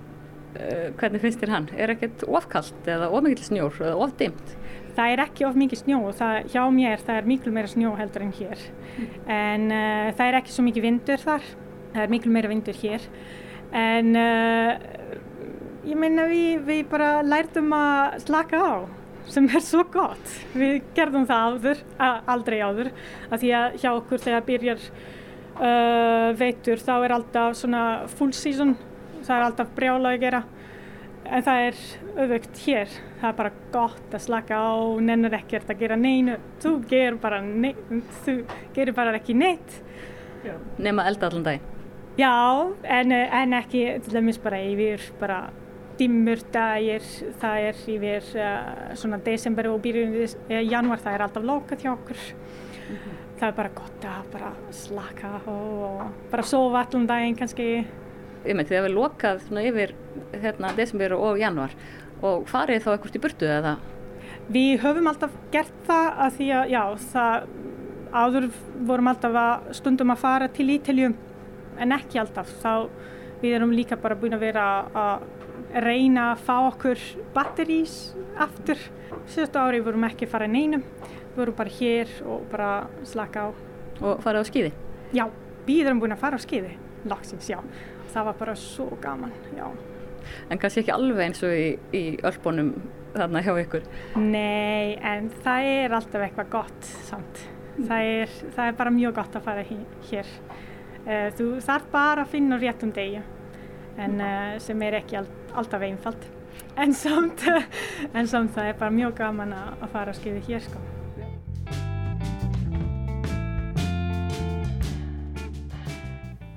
uh, 0.59 0.91
hvernig 0.97 1.21
finnst 1.21 1.39
þér 1.39 1.49
hann? 1.49 1.69
Er 1.77 1.89
ekkert 1.89 2.23
ofkallt 2.27 2.87
eða 2.87 3.09
ofmikið 3.09 3.43
snjór 3.43 3.81
eða 3.81 3.95
ofdimt? 3.95 4.55
Það 4.95 5.11
er 5.11 5.19
ekki 5.19 5.45
of 5.45 5.55
mikið 5.55 5.79
snjó 5.79 6.11
það, 6.11 6.35
hjá 6.53 6.63
mér 6.71 6.99
það 6.99 7.17
er 7.17 7.25
miklu 7.25 7.51
meira 7.51 7.67
snjó 7.67 7.95
heldur 7.95 8.21
en 8.21 8.31
hér 8.31 8.59
mm. 8.97 9.07
en 9.27 9.71
uh, 9.71 10.13
það 10.15 10.27
er 10.27 10.37
ekki 10.39 10.51
svo 10.51 10.63
mikið 10.63 10.83
vindur 10.83 11.17
þar 11.17 11.41
það 11.93 12.03
er 12.03 12.09
miklu 12.09 12.31
meira 12.31 12.51
vindur 12.51 12.79
hér 12.79 13.01
en 13.75 14.15
uh, 14.15 14.71
ég 15.85 15.97
meina 15.99 16.27
við, 16.31 16.63
við 16.65 16.85
bara 16.91 17.09
lærtum 17.25 17.73
að 17.75 18.19
slaka 18.25 18.61
á 18.61 18.73
sem 19.31 19.47
er 19.49 19.63
svo 19.63 19.83
gott. 19.91 20.33
Við 20.55 20.81
gerðum 20.97 21.27
það 21.29 21.45
áður, 21.51 21.83
aldrei 22.35 22.57
áður, 22.61 22.91
af 23.29 23.41
því 23.41 23.53
að 23.59 23.77
hjá 23.81 23.89
okkur 23.93 24.23
þegar 24.25 24.47
byrjar 24.49 24.83
uh, 25.59 26.29
veitur 26.39 26.83
þá 26.83 26.93
er 26.97 27.15
alltaf 27.17 27.57
svona 27.59 27.85
full 28.11 28.31
season, 28.35 28.75
það 29.25 29.35
er 29.37 29.47
alltaf 29.49 29.73
brjála 29.77 30.13
að 30.13 30.25
gera. 30.25 30.43
En 31.25 31.41
það 31.41 31.63
er 31.67 31.77
auðvögt 32.21 32.59
hér, 32.67 32.97
það 33.19 33.29
er 33.31 33.37
bara 33.39 33.53
gott 33.73 34.11
að 34.13 34.25
slaka 34.27 34.59
á, 34.61 34.77
nennir 35.01 35.33
ekkert 35.39 35.71
að 35.73 35.79
gera 35.81 35.97
neinu, 35.97 36.37
þú 36.61 36.75
gerur 36.91 37.17
bara, 37.23 37.39
neitt, 37.41 37.79
þú 38.27 38.35
gerur 38.75 38.97
bara 38.97 39.15
ekki 39.17 39.33
neitt. 39.37 39.79
Nefna 40.77 41.07
elda 41.09 41.31
allan 41.31 41.47
dag? 41.47 41.71
Já, 42.15 42.31
en, 42.85 43.11
en 43.11 43.55
ekki, 43.57 43.87
til 44.05 44.13
dæmis 44.13 44.37
bara 44.39 44.61
yfir, 44.61 45.01
bara 45.19 45.39
dimmur 45.99 46.41
dagir, 46.53 47.03
það 47.41 47.67
er 47.69 47.83
yfir 47.95 48.31
uh, 48.41 48.95
svona 48.99 49.19
desember 49.25 49.69
og 49.71 49.81
byrjun 49.83 50.15
uh, 50.21 50.61
januar, 50.61 51.01
það 51.03 51.17
er 51.17 51.25
alltaf 51.27 51.45
lokað 51.45 51.85
hjá 51.85 51.91
okkur. 51.93 52.23
Mm 52.85 52.95
-hmm. 52.95 53.21
Það 53.35 53.47
er 53.47 53.55
bara 53.55 53.69
gott 53.75 54.05
að 54.07 54.31
bara 54.31 54.51
slaka 54.71 55.29
og 55.51 56.01
bara 56.31 56.43
sofa 56.43 56.85
allan 56.85 57.07
daginn 57.07 57.35
kannski. 57.35 57.85
Því 58.43 58.77
að 58.77 58.85
við 58.85 58.93
lokað 58.93 59.41
svona 59.47 59.63
yfir 59.63 59.95
hérna 60.31 60.75
desember 60.75 61.13
og 61.13 61.39
januar 61.39 61.71
og 62.21 62.47
farið 62.47 62.83
þá 62.85 62.93
ekkert 62.93 63.15
í 63.15 63.19
burtu 63.19 63.45
eða? 63.45 63.77
Við 64.47 64.79
höfum 64.83 65.07
alltaf 65.07 65.31
gert 65.51 65.73
það 65.87 66.07
að 66.17 66.37
því 66.37 66.49
að 66.53 66.69
já, 66.69 66.83
það 67.11 67.47
áður 68.13 68.49
vorum 68.87 69.07
alltaf 69.07 69.35
að 69.41 69.73
stundum 69.79 70.13
að 70.13 70.21
fara 70.21 70.47
til 70.47 70.69
Ítaljum 70.69 71.15
en 71.81 71.91
ekki 71.91 72.21
alltaf. 72.21 72.51
Þá 72.61 72.87
við 73.41 73.57
erum 73.57 73.73
líka 73.75 73.97
bara 73.99 74.15
búin 74.15 74.35
að 74.37 74.45
vera 74.47 74.65
að 74.95 75.25
reyna 75.83 76.31
að 76.33 76.43
fá 76.45 76.55
okkur 76.69 77.01
batterís 77.35 77.95
aftur. 78.39 78.79
Síðustu 79.31 79.59
ári 79.59 79.81
vorum 79.83 80.05
ekki 80.07 80.27
að 80.27 80.33
fara 80.35 80.47
neinum, 80.49 80.83
við 81.33 81.39
vorum 81.39 81.57
bara 81.57 81.73
hér 81.79 82.11
og 82.29 82.45
bara 82.51 82.69
slaka 83.07 83.47
á. 83.47 83.47
Og 84.01 84.21
fara 84.23 84.43
á 84.43 84.45
skýði? 84.47 84.71
Já, 85.15 85.25
við 85.67 85.89
erum 85.89 86.01
búin 86.03 86.15
að 86.15 86.23
fara 86.23 86.39
á 86.39 86.41
skýði, 86.43 86.75
lagsins, 87.09 87.49
já. 87.51 87.59
Það 88.13 88.29
var 88.29 88.39
bara 88.39 88.55
svo 88.59 88.87
gaman, 89.03 89.33
já. 89.57 89.67
En 90.49 90.59
kannski 90.61 90.81
ekki 90.81 90.93
alveg 90.95 91.27
eins 91.27 91.43
og 91.45 91.53
í, 91.53 91.67
í 91.93 92.03
öllbónum 92.25 92.71
þarna 93.15 93.43
hjá 93.45 93.53
ykkur? 93.61 93.85
Nei, 94.19 94.95
en 95.03 95.29
það 95.43 95.69
er 95.75 95.95
alltaf 95.99 96.25
eitthvað 96.25 96.51
gott 96.55 96.89
samt. 97.09 97.45
Það 97.75 98.09
er, 98.15 98.35
það 98.55 98.67
er 98.69 98.77
bara 98.79 98.95
mjög 98.95 99.15
gott 99.19 99.37
að 99.37 99.47
fara 99.49 99.65
hér. 100.09 100.35
Þú 101.37 101.47
þarf 101.61 101.89
bara 101.91 102.23
að 102.23 102.31
finna 102.33 102.57
réttum 102.59 102.91
degi 102.95 103.21
en 103.97 104.17
uh, 104.19 104.55
sem 104.59 104.81
er 104.87 104.99
ekki 105.01 105.19
all, 105.21 105.29
alltaf 105.55 105.85
einfalt 105.85 106.27
en 106.75 106.93
samt, 106.93 107.45
en 108.17 108.27
samt 108.27 108.55
það 108.55 108.71
er 108.71 108.77
bara 108.79 108.93
mjög 108.93 109.15
gaman 109.19 109.55
að 109.55 109.87
fara 109.93 110.11
að 110.11 110.19
skilja 110.19 110.43
hér 110.49 110.65
sko. 110.65 110.83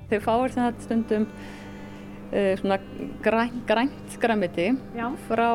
Þau 0.09 0.19
fáir 0.25 0.53
þetta 0.55 0.83
stundum 0.87 1.25
uh, 1.29 2.53
svona 2.59 2.79
grænt, 3.23 3.59
grænt 3.69 4.15
græmiti 4.21 4.71
frá 5.29 5.49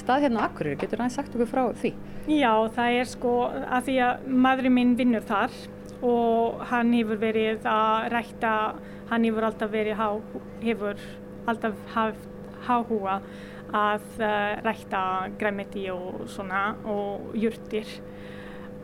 stað 0.00 0.26
hérna 0.26 0.46
á 0.46 0.48
Akureyri, 0.48 0.78
getur 0.80 1.04
það 1.04 1.16
sagt 1.18 1.36
okkur 1.36 1.50
frá 1.50 1.64
því? 1.82 1.92
Já, 2.28 2.52
það 2.74 3.00
er 3.00 3.10
sko 3.12 3.34
að 3.52 3.90
því 3.90 3.98
að 4.06 4.30
maðurinn 4.46 4.78
minn 4.78 4.96
vinnur 4.98 5.28
þar 5.28 5.54
og 6.04 6.60
hann 6.70 6.92
hefur 6.94 7.18
verið 7.20 7.64
að 7.68 8.10
rækta, 8.14 8.52
hann 9.10 9.24
hefur 9.26 9.48
alltaf 9.48 9.72
verið 9.72 9.98
há, 9.98 10.08
hefur 10.62 11.00
alltaf 11.48 11.78
haft 11.94 12.28
háhuga 12.66 13.20
að 13.76 14.04
uh, 14.22 14.54
rækta 14.64 15.00
græmiti 15.40 15.88
og 15.92 16.24
svona 16.30 16.72
og 16.88 17.34
jurtir. 17.36 17.88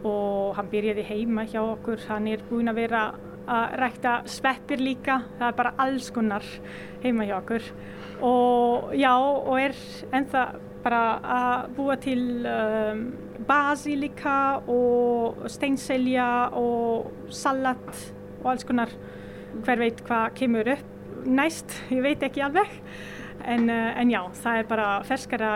Og 0.05 0.53
hann 0.59 0.69
byrjaði 0.69 1.07
heima 1.09 1.47
hjá 1.49 1.63
okkur, 1.63 2.03
hann 2.11 2.29
er 2.29 2.45
búinn 2.51 2.69
að 2.69 2.83
vera 2.83 3.05
að 3.49 3.77
rækta 3.81 4.13
sveppir 4.29 4.81
líka, 4.81 5.23
það 5.39 5.49
er 5.49 5.57
bara 5.57 5.75
alls 5.81 6.11
konar 6.13 6.45
heima 7.03 7.25
hjá 7.29 7.39
okkur. 7.39 7.73
Og 8.25 8.93
já 8.97 9.13
og 9.17 9.57
er 9.61 9.77
ennþá 10.13 10.45
bara 10.85 11.03
að 11.35 11.69
búa 11.79 11.97
til 12.01 12.45
um, 12.45 13.05
basilika 13.49 14.61
og 14.69 15.47
steinselja 15.51 16.29
og 16.61 17.33
salat 17.33 17.89
og 18.43 18.51
alls 18.53 18.69
konar. 18.69 18.93
Hver 19.65 19.81
veit 19.81 20.05
hvað 20.05 20.35
kemur 20.37 20.69
upp 20.75 20.94
næst, 21.25 21.73
ég 21.95 22.03
veit 22.05 22.23
ekki 22.23 22.45
alveg 22.45 22.71
en, 23.45 23.71
en 23.71 24.11
já, 24.13 24.21
það 24.43 24.61
er 24.61 24.69
bara 24.71 24.89
ferskara 25.09 25.55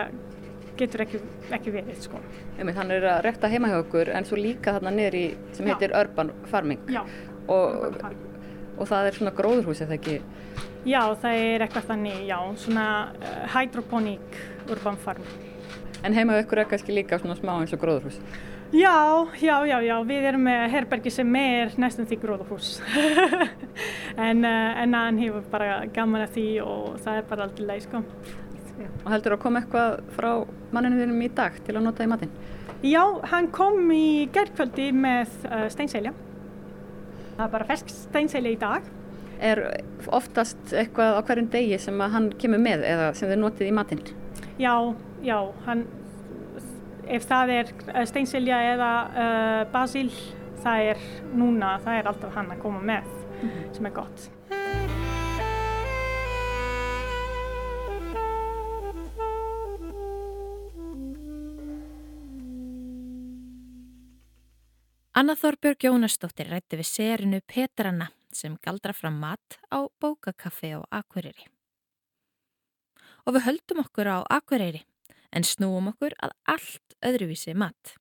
getur 0.78 1.02
ekki, 1.04 1.20
ekki 1.54 1.72
verið 1.74 2.00
sko. 2.04 2.20
Þannig 2.58 2.98
er 2.98 3.06
að 3.12 3.20
rekta 3.26 3.50
heima 3.50 3.70
hjá 3.70 3.78
okkur 3.82 4.10
en 4.14 4.26
svo 4.28 4.38
líka 4.38 4.74
þarna 4.76 4.94
niður 4.94 5.18
í 5.18 5.24
sem 5.56 5.66
já. 5.66 5.74
heitir 5.74 5.94
Urban 5.98 6.32
Farming 6.50 6.90
já, 6.92 7.02
og, 7.46 7.88
urban 7.88 8.00
farming. 8.02 8.52
og 8.78 8.90
það 8.90 9.08
er 9.10 9.18
svona 9.18 9.34
gróðurhús 9.38 9.82
eða 9.86 9.98
ekki? 9.98 10.18
Já, 10.88 11.00
það 11.20 11.40
er 11.44 11.64
eitthvað 11.66 11.88
þannig, 11.90 12.20
já, 12.28 12.38
svona 12.62 12.86
uh, 13.18 13.40
hydroponic 13.54 14.38
Urban 14.70 15.00
Farming. 15.02 15.46
En 16.06 16.14
heima 16.14 16.36
hjá 16.36 16.44
okkur 16.44 16.62
er 16.62 16.70
kannski 16.70 16.94
líka 16.94 17.18
svona 17.18 17.36
smá 17.38 17.56
eins 17.58 17.74
og 17.74 17.82
gróðurhús? 17.82 18.20
Já, 18.72 19.26
já, 19.40 19.66
já, 19.66 19.78
já, 19.80 19.94
við 20.04 20.26
erum 20.28 20.42
með 20.44 20.66
herbergi 20.74 21.10
sem 21.12 21.36
er 21.40 21.70
næstum 21.80 22.04
því 22.08 22.18
gróðahús 22.20 22.74
en, 24.28 24.44
hann 24.44 25.20
hefur 25.22 25.46
bara 25.48 25.86
gaman 25.94 26.26
að 26.26 26.34
því 26.34 26.44
og 26.66 26.98
það 27.00 27.20
er 27.20 27.30
bara 27.30 27.46
alltaf 27.46 27.64
leið 27.70 27.86
sko. 27.86 28.02
Og 29.06 29.08
heldur 29.08 29.38
að 29.38 29.42
koma 29.46 29.62
eitthvað 29.62 29.96
frá 30.18 30.28
manninu 30.76 31.00
þínum 31.00 31.24
í 31.24 31.30
dag 31.40 31.56
til 31.64 31.78
að 31.78 31.86
nota 31.86 32.04
í 32.04 32.10
matinn? 32.12 32.36
Já, 32.84 33.02
hann 33.32 33.48
kom 33.56 33.88
í 33.90 34.28
gerðkvöldi 34.36 34.90
með 34.94 35.32
uh, 35.48 35.64
steinselja. 35.72 36.12
Það 37.38 37.44
er 37.46 37.52
bara 37.56 37.68
fersk 37.72 37.90
steinselja 37.94 38.52
í 38.52 38.60
dag. 38.60 38.92
Er 39.40 39.64
oftast 40.12 40.74
eitthvað 40.76 41.18
á 41.18 41.20
hverjum 41.24 41.48
degi 41.56 41.80
sem 41.80 42.04
hann 42.04 42.28
kemur 42.38 42.60
með 42.62 42.84
eða 42.90 43.12
sem 43.16 43.32
þið 43.32 43.40
notið 43.46 43.70
í 43.70 43.74
matinn? 43.80 44.04
Já, 44.60 44.74
já, 45.24 45.38
hann 45.64 45.88
ef 47.09 47.28
það 47.28 47.54
er 47.59 47.72
steinselja 48.09 48.59
eða 48.74 48.90
uh, 49.09 49.62
basil 49.72 50.11
það 50.62 50.90
er 50.92 51.06
núna, 51.32 51.76
það 51.84 52.00
er 52.00 52.11
alltaf 52.11 52.34
hann 52.36 52.50
að 52.52 52.62
koma 52.64 52.82
með 52.82 53.06
mm 53.06 53.48
-hmm. 53.48 53.72
sem 53.76 53.86
er 53.86 53.96
gott 53.96 54.28
Anna 65.18 65.34
Þorbjörg 65.34 65.82
Jónasdóttir 65.82 66.46
rætti 66.46 66.76
við 66.78 66.86
serinu 66.86 67.40
Petranna 67.42 68.06
sem 68.30 68.54
galdra 68.62 68.92
fram 68.94 69.16
mat 69.18 69.59
á 69.66 69.90
bókakaffi 70.00 70.70
á 70.78 70.80
Akureyri. 70.94 71.42
Og 73.26 73.34
við 73.34 73.42
höldum 73.48 73.82
okkur 73.82 74.06
á 74.14 74.18
Akureyri 74.30 74.84
en 75.32 75.46
snúum 75.46 75.90
okkur 75.92 76.14
að 76.22 76.34
allt 76.48 76.96
öðruvísi 77.04 77.54
mat. 77.54 77.96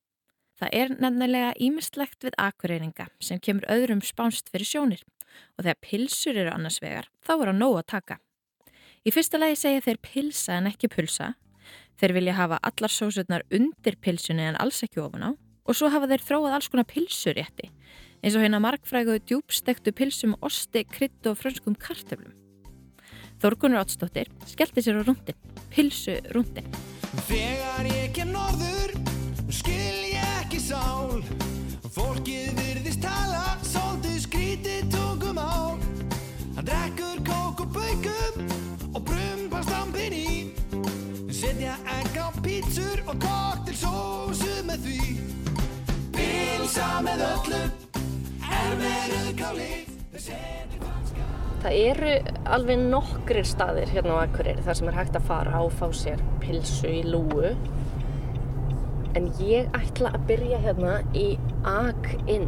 Það 0.58 0.74
er 0.74 0.94
nefnilega 0.98 1.50
ímestlegt 1.62 2.24
við 2.26 2.38
akureyringa 2.42 3.06
sem 3.22 3.38
kemur 3.38 3.68
öðrum 3.70 4.00
spánst 4.02 4.50
fyrir 4.50 4.66
sjónir 4.66 5.04
og 5.56 5.64
þegar 5.64 5.82
pilsur 5.84 6.40
eru 6.40 6.54
annars 6.54 6.80
vegar 6.82 7.10
þá 7.22 7.34
er 7.36 7.52
á 7.52 7.54
nóg 7.54 7.76
að 7.78 7.90
taka. 7.94 8.18
Í 9.06 9.14
fyrsta 9.14 9.38
lagi 9.38 9.58
segja 9.60 9.84
þeir 9.86 10.00
pilsa 10.02 10.56
en 10.58 10.66
ekki 10.72 10.90
pulsa, 10.90 11.36
þeir 12.00 12.16
vilja 12.16 12.34
hafa 12.40 12.58
allar 12.66 12.92
sósutnar 12.92 13.46
undir 13.54 13.98
pilsunni 14.02 14.48
en 14.48 14.58
alls 14.58 14.82
ekki 14.82 15.04
ofan 15.04 15.28
á 15.28 15.30
og 15.68 15.76
svo 15.76 15.92
hafa 15.92 16.08
þeir 16.10 16.24
þróað 16.26 16.58
alls 16.58 16.70
konar 16.72 16.88
pilsurétti 16.90 17.70
eins 18.22 18.34
og 18.34 18.42
hérna 18.42 18.58
markfrægu 18.62 19.18
djúbstektu 19.22 19.94
pilsum 19.94 20.34
osti, 20.42 20.82
krydd 20.84 21.30
og 21.30 21.38
frönskum 21.38 21.78
kartöflum. 21.78 22.34
Þorgunur 23.38 23.84
Ótsdóttir 23.84 24.30
skellti 24.50 24.82
sér 24.82 24.98
á 24.98 25.06
rúndin, 25.06 25.38
pilsu 25.70 26.18
rúndin. 26.34 26.66
Þegar 27.26 27.86
ég 27.90 28.12
kem 28.14 28.30
norður 28.30 28.92
skil 29.50 30.04
ég 30.12 30.22
ekki 30.38 30.60
sál. 30.62 31.18
Fólkið 31.94 32.54
virðist 32.60 33.02
tala 33.02 33.56
svolítið 33.66 34.20
skrítið 34.22 34.90
tungumál 34.92 35.78
Hann 36.54 36.66
drekkur 36.66 37.18
kók 37.26 37.64
og 37.64 37.74
baukum 37.74 38.48
og 38.94 39.02
brumbast 39.08 39.68
stampin 39.68 40.14
í. 40.14 40.30
Setja 41.34 41.74
egg 41.98 42.18
á 42.18 42.30
pítsur 42.38 43.02
og 43.06 43.18
koktelsósu 43.22 44.62
með 44.66 44.86
því. 44.86 45.18
Pilsa 46.14 46.88
með 47.06 47.26
öllu 47.32 47.62
er 48.48 48.74
verið 48.82 49.30
kálið 49.38 49.88
Það 51.58 51.74
eru 51.74 52.10
alveg 52.54 52.82
nokkrir 52.86 53.46
staðir 53.48 53.90
hérna 53.90 54.14
á 54.14 54.22
Akureyri 54.28 54.62
þar 54.62 54.76
sem 54.78 54.88
er 54.90 54.96
hægt 55.00 55.16
að 55.18 55.24
fara 55.26 55.62
og 55.66 55.72
fá 55.74 55.88
sér 55.90 56.20
pilsu 56.38 56.86
í 56.86 57.00
lúu. 57.02 57.48
En 59.18 59.26
ég 59.42 59.66
ætla 59.74 60.12
að 60.14 60.28
byrja 60.28 60.60
hérna 60.62 60.92
í 61.18 61.32
Ak-Inn. 61.66 62.46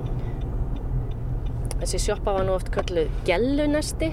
Þessi 1.80 1.98
sjoppa 2.04 2.36
var 2.36 2.46
nú 2.46 2.54
oft 2.54 2.70
kölluð 2.70 3.10
Gellunesti. 3.26 4.12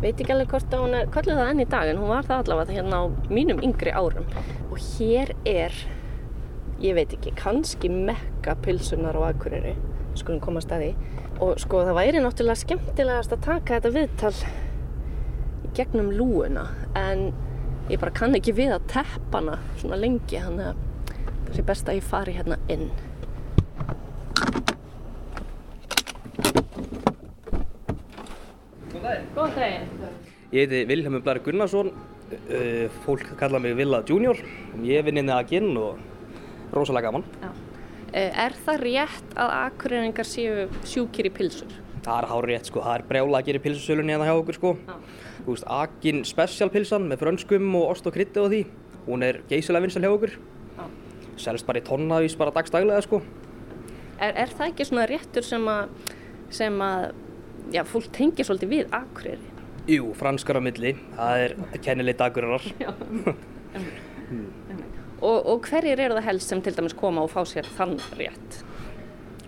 Veit 0.00 0.16
ekki 0.16 0.32
alveg 0.32 0.54
hvort 0.54 0.72
að 0.72 0.84
hún 0.86 0.96
er 0.96 1.12
kölluð 1.12 1.42
það 1.42 1.52
enn 1.52 1.64
í 1.66 1.70
dag 1.74 1.92
en 1.92 2.00
hún 2.00 2.14
var 2.14 2.30
það 2.30 2.40
allavega 2.46 2.78
hérna 2.78 3.02
á 3.02 3.04
mínum 3.28 3.60
yngri 3.66 3.92
árum. 3.92 4.24
Og 4.72 4.80
hér 4.94 5.34
er, 5.44 5.76
ég 6.80 6.96
veit 6.96 7.12
ekki, 7.12 7.34
kannski 7.36 7.92
mekka 7.92 8.56
pilsunar 8.64 9.20
á 9.20 9.28
Akureyri. 9.28 9.76
Skulum 10.16 10.40
koma 10.40 10.64
að 10.64 10.70
staði. 10.70 10.90
Og 11.42 11.58
sko 11.58 11.80
það 11.82 11.96
væri 11.98 12.20
náttúrulega 12.22 12.60
skemmtilegast 12.60 13.32
að 13.34 13.40
taka 13.48 13.78
þetta 13.78 13.90
viðtal 13.96 14.34
í 15.66 15.70
gegnum 15.74 16.12
lúuna 16.14 16.68
en 16.98 17.32
ég 17.90 17.98
bara 17.98 18.14
kann 18.14 18.36
ekki 18.38 18.54
við 18.54 18.76
að 18.76 18.84
teppa 18.92 19.40
hana 19.40 19.56
svona 19.80 19.98
lengi 19.98 20.38
þannig 20.38 20.68
að 20.70 20.84
það 21.48 21.56
sé 21.56 21.64
best 21.72 21.90
að 21.90 21.98
ég 21.98 22.06
fari 22.06 22.36
hérna 22.36 22.60
inn. 22.70 22.86
Góðan 29.34 29.56
daginn. 29.56 29.90
Ég 30.52 30.66
heiti 30.66 30.84
Vilhelmur 30.92 31.24
Blari 31.24 31.42
Gunnarsson, 31.42 31.90
uh, 31.90 32.86
fólk 33.02 33.34
kalla 33.40 33.58
mig 33.58 33.74
Villa 33.76 34.02
Junior. 34.06 34.38
Ég 34.86 35.04
vinn 35.08 35.18
inn 35.18 35.32
í 35.32 35.34
Aginn 35.34 35.74
og 35.80 35.98
rosalega 36.76 37.10
gaman. 37.10 37.26
Eh, 37.42 37.61
Er 38.12 38.52
það 38.66 38.82
rétt 38.84 39.30
að 39.40 39.50
akureyringar 39.56 40.28
séu 40.28 40.66
sjúkir 40.84 41.30
í 41.30 41.32
pilsur? 41.32 41.70
Það 42.04 42.18
er 42.18 42.26
hár 42.28 42.46
rétt 42.50 42.68
sko, 42.68 42.82
það 42.84 42.96
er 42.98 43.04
brjála 43.08 43.38
að 43.38 43.46
gera 43.46 43.60
í 43.60 43.62
pilsusölunni 43.64 44.12
hérna 44.12 44.26
hjá 44.28 44.36
okkur 44.36 44.56
sko. 44.58 44.72
Þú 45.46 45.54
veist, 45.54 45.68
Aginn 45.72 46.20
specialpilsan 46.28 47.06
með 47.08 47.22
frönskum 47.22 47.70
og 47.78 47.94
ost 47.94 48.08
og 48.10 48.12
krytti 48.12 48.42
og 48.42 48.50
því. 48.52 48.60
Hún 49.06 49.24
er 49.24 49.38
geysilega 49.48 49.86
vinsal 49.86 50.04
hjá 50.04 50.12
okkur. 50.12 50.34
Selst 51.40 51.66
bara 51.66 51.80
í 51.80 51.86
tonnavís 51.86 52.36
bara 52.36 52.52
dagstaglega 52.52 53.00
sko. 53.06 53.22
Er, 54.18 54.36
er 54.44 54.52
það 54.52 54.68
ekki 54.68 54.86
svona 54.90 55.06
réttur 55.08 55.46
sem 55.46 55.64
að, 55.72 56.12
sem 56.52 56.76
að 56.84 57.06
já, 57.72 57.80
fólk 57.88 58.12
tengir 58.12 58.46
svolítið 58.46 58.74
við 58.74 58.92
akureyri? 58.98 59.48
Jú, 59.88 60.12
franskar 60.18 60.60
á 60.60 60.62
milli, 60.62 60.92
það 61.16 61.46
er 61.46 61.56
kennileg 61.82 62.20
dagurinnar. 62.20 62.68
Og, 65.22 65.46
og 65.46 65.66
hverjir 65.70 66.00
eru 66.02 66.18
það 66.18 66.26
helst 66.26 66.50
sem 66.50 66.60
til 66.62 66.74
dæmis 66.74 66.96
koma 66.98 67.22
og 67.22 67.30
fá 67.30 67.44
sér 67.46 67.68
þann 67.76 67.94
rétt? 68.18 68.62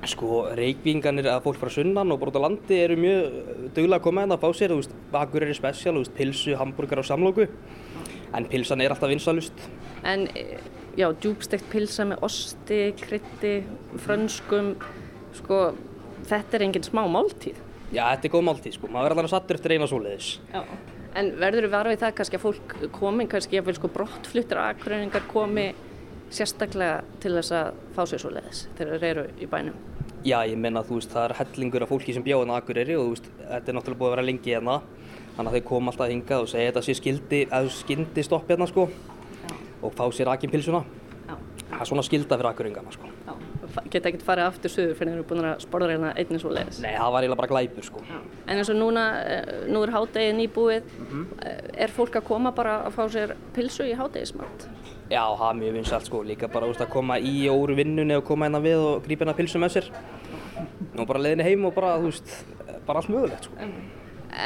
Sko, 0.04 0.44
reykvinganir 0.54 1.26
að 1.32 1.46
fólk 1.46 1.58
frá 1.62 1.70
sunnan 1.72 2.12
og 2.12 2.22
á 2.28 2.38
landi 2.44 2.76
eru 2.76 2.96
mjög 3.00 3.38
duglega 3.74 3.98
að 3.98 4.04
koma 4.04 4.22
hérna 4.22 4.36
að 4.36 4.44
fá 4.44 4.58
sér, 4.58 4.74
þú 4.74 4.82
veist, 4.82 4.94
bakur 5.10 5.46
er 5.46 5.54
spesial, 5.56 5.96
þú 5.96 6.02
veist, 6.04 6.14
pilsu, 6.18 6.54
hambúrgar 6.60 7.00
og 7.00 7.08
samlóku. 7.08 7.48
En 8.36 8.46
pilsan 8.50 8.84
er 8.84 8.92
alltaf 8.92 9.10
vinsalust. 9.10 9.64
En 10.04 10.26
eh, 10.36 10.58
já, 11.00 11.08
djúbstekt 11.08 11.70
pilsa 11.72 12.04
með 12.10 12.26
osti, 12.28 12.80
krytti, 13.00 13.54
frönskum, 14.04 14.74
sko, 15.40 15.62
þetta 16.28 16.58
er 16.58 16.66
engin 16.68 16.84
smá 16.86 17.06
máltíð. 17.08 17.56
Já, 17.94 18.04
þetta 18.12 18.28
er 18.28 18.34
góð 18.36 18.46
máltíð, 18.50 18.76
sko. 18.76 18.92
Maður 18.92 19.08
verður 19.08 19.24
alveg 19.24 19.34
sattur 19.34 19.58
eftir 19.58 19.76
eina 19.76 19.88
svoleiðis. 19.88 20.34
Já. 20.52 20.62
En 21.14 21.30
verður 21.38 21.68
við 21.68 21.74
varfið 21.76 22.00
það 22.02 22.14
kannski 22.18 22.38
að 22.38 22.44
fólk 22.44 22.76
komi, 22.94 23.26
kannski 23.30 23.60
að 23.60 23.74
sko 23.76 23.90
brottfluttir 23.94 24.58
aðgröningar 24.58 25.26
komi 25.30 25.68
sérstaklega 26.34 27.04
til 27.22 27.34
þess 27.36 27.54
að 27.54 27.82
fá 27.94 28.00
sér 28.10 28.22
svo 28.22 28.32
leiðis 28.34 28.64
þegar 28.78 29.02
þeir 29.02 29.10
eru 29.12 29.26
í 29.38 29.48
bænum? 29.50 29.76
Já, 30.24 30.38
ég 30.48 30.56
menna 30.58 30.80
að 30.80 30.90
þú 30.90 30.98
veist, 30.98 31.12
það 31.12 31.26
er 31.28 31.36
hellingur 31.38 31.84
af 31.84 31.90
fólki 31.92 32.14
sem 32.16 32.24
bjóða 32.24 32.56
á 32.56 32.58
Akureyri 32.58 32.96
og 32.96 33.04
þú 33.04 33.14
veist, 33.14 33.26
þetta 33.42 33.70
er 33.70 33.76
náttúrulega 33.76 34.00
búið 34.00 34.08
að 34.08 34.14
vera 34.14 34.26
lengi 34.30 34.54
hérna. 34.54 34.76
Þannig 35.34 35.50
að 35.50 35.56
þeir 35.58 35.66
koma 35.68 35.92
alltaf 35.92 36.10
hingað 36.10 36.44
og 36.44 36.50
segja 36.50 36.70
þetta 36.70 36.84
sé 36.86 36.94
skildi, 36.98 37.40
eða 37.44 37.74
skyndi 37.76 38.24
stopp 38.24 38.48
hérna, 38.48 38.70
sko. 38.70 38.86
Og 39.84 39.98
fá 39.98 40.04
sér 40.16 40.32
akinpilsuna. 40.32 40.80
Það 41.28 41.82
er 41.82 41.90
svona 41.90 42.06
skilda 42.06 42.38
fyrir 42.40 42.50
Akureyringana, 42.54 42.94
sko. 42.96 43.12
Já. 43.28 43.53
Geta 43.90 44.10
ekkert 44.10 44.24
farið 44.26 44.46
aftur 44.46 44.70
suður 44.70 44.94
fyrir 44.98 45.10
þeir 45.10 45.18
eru 45.18 45.26
búin 45.28 45.46
að 45.48 45.62
sporða 45.64 45.88
hérna 45.90 46.12
einnig 46.14 46.42
svo 46.42 46.50
leiðis? 46.54 46.80
Nei, 46.84 46.92
það 46.94 47.12
var 47.14 47.24
eiginlega 47.24 47.40
bara 47.40 47.50
glæpur, 47.50 47.86
sko. 47.86 48.02
Já. 48.06 48.18
En 48.46 48.60
eins 48.60 48.70
og 48.70 48.78
núna, 48.78 49.04
eh, 49.24 49.52
nú 49.70 49.82
er 49.82 49.92
hádegið 49.94 50.34
nýbúið, 50.38 50.92
er 51.74 51.94
fólk 51.94 52.18
að 52.20 52.26
koma 52.28 52.52
bara 52.54 52.76
að 52.86 52.94
fá 52.94 53.04
sér 53.10 53.34
pilsu 53.56 53.86
í 53.88 53.96
hádegismat? 53.98 54.68
Já, 55.10 55.24
það 55.36 55.48
er 55.50 55.58
mjög 55.60 55.74
vinsalt, 55.78 56.06
sko. 56.06 56.22
Líka 56.22 56.48
bara, 56.52 56.66
veist, 56.70 56.80
að 56.80 56.92
koma 56.94 57.18
í 57.18 57.34
úr 57.50 57.74
vinnunni 57.76 58.16
og 58.16 58.24
koma 58.24 58.46
hérna 58.46 58.62
við 58.62 58.78
og 58.78 59.02
grípa 59.04 59.24
hérna 59.24 59.36
pilsu 59.36 59.58
með 59.58 59.74
sér. 59.76 59.90
Og 60.98 61.06
bara 61.06 61.18
leiðinni 61.18 61.44
heim 61.48 61.64
og 61.66 61.74
bara, 61.74 61.98
þú 61.98 62.12
veist, 62.12 62.34
bara 62.86 63.02
allt 63.02 63.10
mögulegt, 63.10 63.44
sko. 63.44 63.70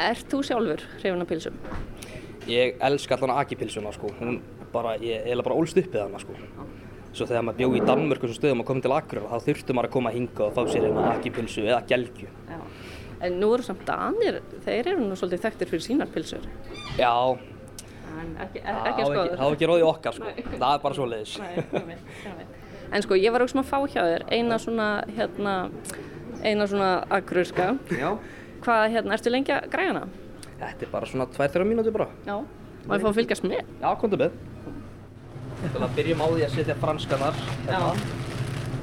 Ert 0.09 0.27
þú 0.29 0.43
sjálfur 0.45 0.83
hrifin 0.99 1.21
af 1.21 1.27
pilsum? 1.27 1.53
Ég 2.49 2.77
elska 2.81 3.15
allan 3.15 3.37
akipilsuna, 3.37 3.93
sko. 3.93 4.09
Hún 4.19 4.41
bara, 4.73 4.97
ég 4.97 5.23
eiginlega 5.25 5.43
bara 5.43 5.55
ólst 5.55 5.77
upp 5.77 5.93
við 5.93 6.01
hana, 6.01 6.19
sko. 6.19 6.33
Svo 7.13 7.25
þegar 7.25 7.45
maður 7.47 7.57
bjó 7.59 7.69
í 7.73 7.81
Danmörku 7.89 8.29
sem 8.29 8.37
stöðum 8.37 8.61
að 8.63 8.67
koma 8.69 8.83
til 8.85 8.93
Akureyrar, 8.93 9.29
þá 9.33 9.47
þurfti 9.47 9.75
maður 9.75 9.89
að 9.89 9.93
koma 9.95 10.11
að 10.11 10.17
hinga 10.19 10.43
og 10.45 10.51
fá 10.55 10.61
sér 10.69 10.83
hérna 10.85 11.05
akipilsu 11.15 11.63
eða 11.65 11.79
gelgju. 11.89 12.27
Já. 12.49 12.59
En 13.25 13.39
nú 13.41 13.49
eru 13.55 13.65
samt 13.65 13.81
danir, 13.87 14.37
þeir 14.65 14.91
eru 14.93 15.07
nú 15.09 15.17
svolítið 15.19 15.41
þekktir 15.47 15.71
fyrir 15.73 15.85
sínar 15.87 16.11
pilsur. 16.13 16.45
Já, 16.99 17.13
En 18.19 18.31
ekki, 18.43 18.61
á 18.65 18.83
skoður. 18.83 19.25
ekki, 19.25 19.37
það 19.39 19.43
á 19.43 19.53
ekki 19.53 19.67
róðið 19.69 19.87
okkar, 19.89 20.15
sko. 20.17 20.29
Nei. 20.29 20.57
Það 20.59 20.71
er 20.73 20.81
bara 20.83 20.97
svoleiðis. 20.97 21.33
En 22.89 23.05
sko, 23.05 23.17
ég 23.19 23.33
var 23.33 23.43
auðvitað 23.43 23.61
að 23.61 23.69
fá 23.69 23.77
hjá 23.93 24.01
þér 24.07 24.23
eina 24.33 24.57
svona, 24.61 24.87
hérna, 25.17 25.53
eina 26.41 26.67
svona 26.67 26.89
akururska. 27.19 27.67
Já. 27.93 28.09
Hvað, 28.65 28.85
hérna, 28.95 29.15
ertu 29.15 29.33
lengi 29.33 29.53
að 29.55 29.67
græja 29.73 29.93
hana? 29.93 30.07
Þetta 30.59 30.87
er 30.87 30.91
bara 30.91 31.09
svona 31.09 31.27
2-3 31.35 31.67
mínútur 31.69 31.95
bara. 31.95 32.09
Já. 32.27 32.39
Má 32.89 32.95
ég 32.97 33.03
fá 33.05 33.11
að 33.11 33.19
fylgjast 33.19 33.45
með? 33.45 33.61
Já, 33.79 33.91
með. 34.23 34.39
Til 35.59 35.83
að 35.83 35.93
byrjum 35.97 36.23
á 36.23 36.27
því 36.31 36.47
að 36.47 36.55
setja 36.55 36.75
franskanar. 36.79 37.39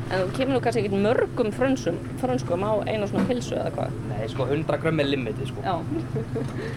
En 0.06 0.20
þú 0.22 0.26
kemur 0.36 0.54
nú 0.54 0.58
kannski 0.62 0.84
ekkert 0.84 1.00
mörgum 1.02 1.48
frönsum, 1.54 1.96
frönskum 2.20 2.62
á 2.62 2.72
eina 2.86 3.08
svona 3.10 3.26
pilsu 3.26 3.56
eða 3.58 3.72
hvað? 3.74 3.96
Nei, 4.12 4.28
sko 4.30 4.46
100 4.46 4.78
grömm 4.84 5.02
er 5.02 5.08
limitið, 5.10 5.48
sko. 5.50 5.64
Já. 5.66 5.74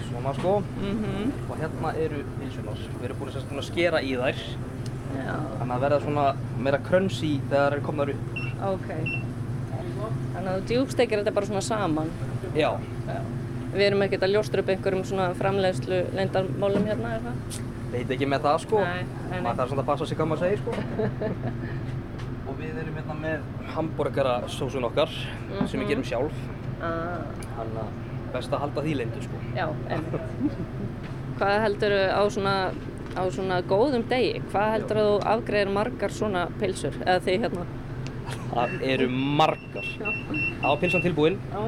Svona, 0.07 0.33
sko. 0.39 0.53
Mhm. 0.81 1.29
Og 1.45 1.61
hérna 1.61 1.93
eru 2.05 2.23
pilsunar. 2.39 2.81
Við 2.95 3.05
erum 3.09 3.19
búin 3.19 3.59
að, 3.59 3.67
skera 3.67 4.01
í 4.01 4.15
þær. 4.17 4.41
Já. 5.19 5.35
Þannig 5.59 5.75
að 5.75 5.85
verða 5.85 6.01
svona 6.07 6.25
meira 6.57 6.79
krönsi 6.89 7.31
þegar 7.49 7.69
það 7.69 7.77
er 7.77 7.85
komnar 7.85 8.09
upp. 8.15 8.39
Ok. 8.71 8.89
Þannig 10.33 10.49
að 10.49 10.55
þú 10.57 10.67
djúbstekir 10.71 11.21
þetta 11.21 11.33
bara 11.35 11.45
svona 11.45 11.61
saman. 11.61 12.09
Já. 12.55 12.71
Já. 13.07 13.21
Við 13.73 13.85
erum 13.85 14.01
ekkert 14.01 14.25
að 14.25 14.33
ljóstra 14.33 14.63
upp 14.63 14.69
einhverjum 14.73 15.05
svona 15.05 15.33
framleiðslu 15.37 16.01
leyndarmálum 16.17 16.87
hérna, 16.89 17.13
er 17.13 17.27
það? 17.27 17.59
Veit 17.89 18.11
ekki 18.13 18.27
með 18.29 18.43
það, 18.45 18.59
sko. 18.65 18.81
Nei, 18.85 19.05
nei. 19.31 19.39
Maður 19.41 19.59
þarf 19.59 19.71
svona 19.71 19.83
að 19.83 19.87
passa 19.89 20.07
sig 20.09 20.19
hvað 20.19 20.29
maður 20.29 20.43
segir, 20.45 20.59
sko. 20.61 20.73
Og 22.49 22.59
við 22.59 22.77
erum 22.81 22.99
hérna 22.99 23.15
með 23.17 23.47
hambúrgarasósun 23.75 24.85
okkar 24.89 25.15
sem 25.69 25.81
við 25.81 25.91
gerum 25.93 26.05
sjálf. 26.05 26.43
Ah. 26.85 27.25
Þannig 27.57 27.81
að 27.81 27.97
best 28.35 28.53
að 28.53 28.63
halda 28.65 28.85
því 28.85 28.95
leyndu, 28.99 29.25
sko. 29.25 29.41
Já. 29.57 29.65
Hvað 31.39 31.55
heldur 31.65 31.97
á 32.13 32.23
svona, 32.29 32.55
á 33.17 33.23
svona 33.33 33.59
góðum 33.69 34.05
degi? 34.11 34.39
Hvað 34.53 34.73
heldur 34.75 35.01
að 35.01 35.09
þú 35.09 35.19
afgreðir 35.33 35.75
margar 35.79 36.13
svona 36.13 36.47
pilsur? 36.61 36.97
Eða 37.05 37.25
þið 37.25 37.45
hérna? 37.47 37.67
Það 38.49 38.73
eru 38.93 39.11
margar. 39.41 39.93
Það 39.97 40.65
var 40.69 40.81
pilsan 40.83 41.05
tilbúin. 41.05 41.37
Já. 41.53 41.63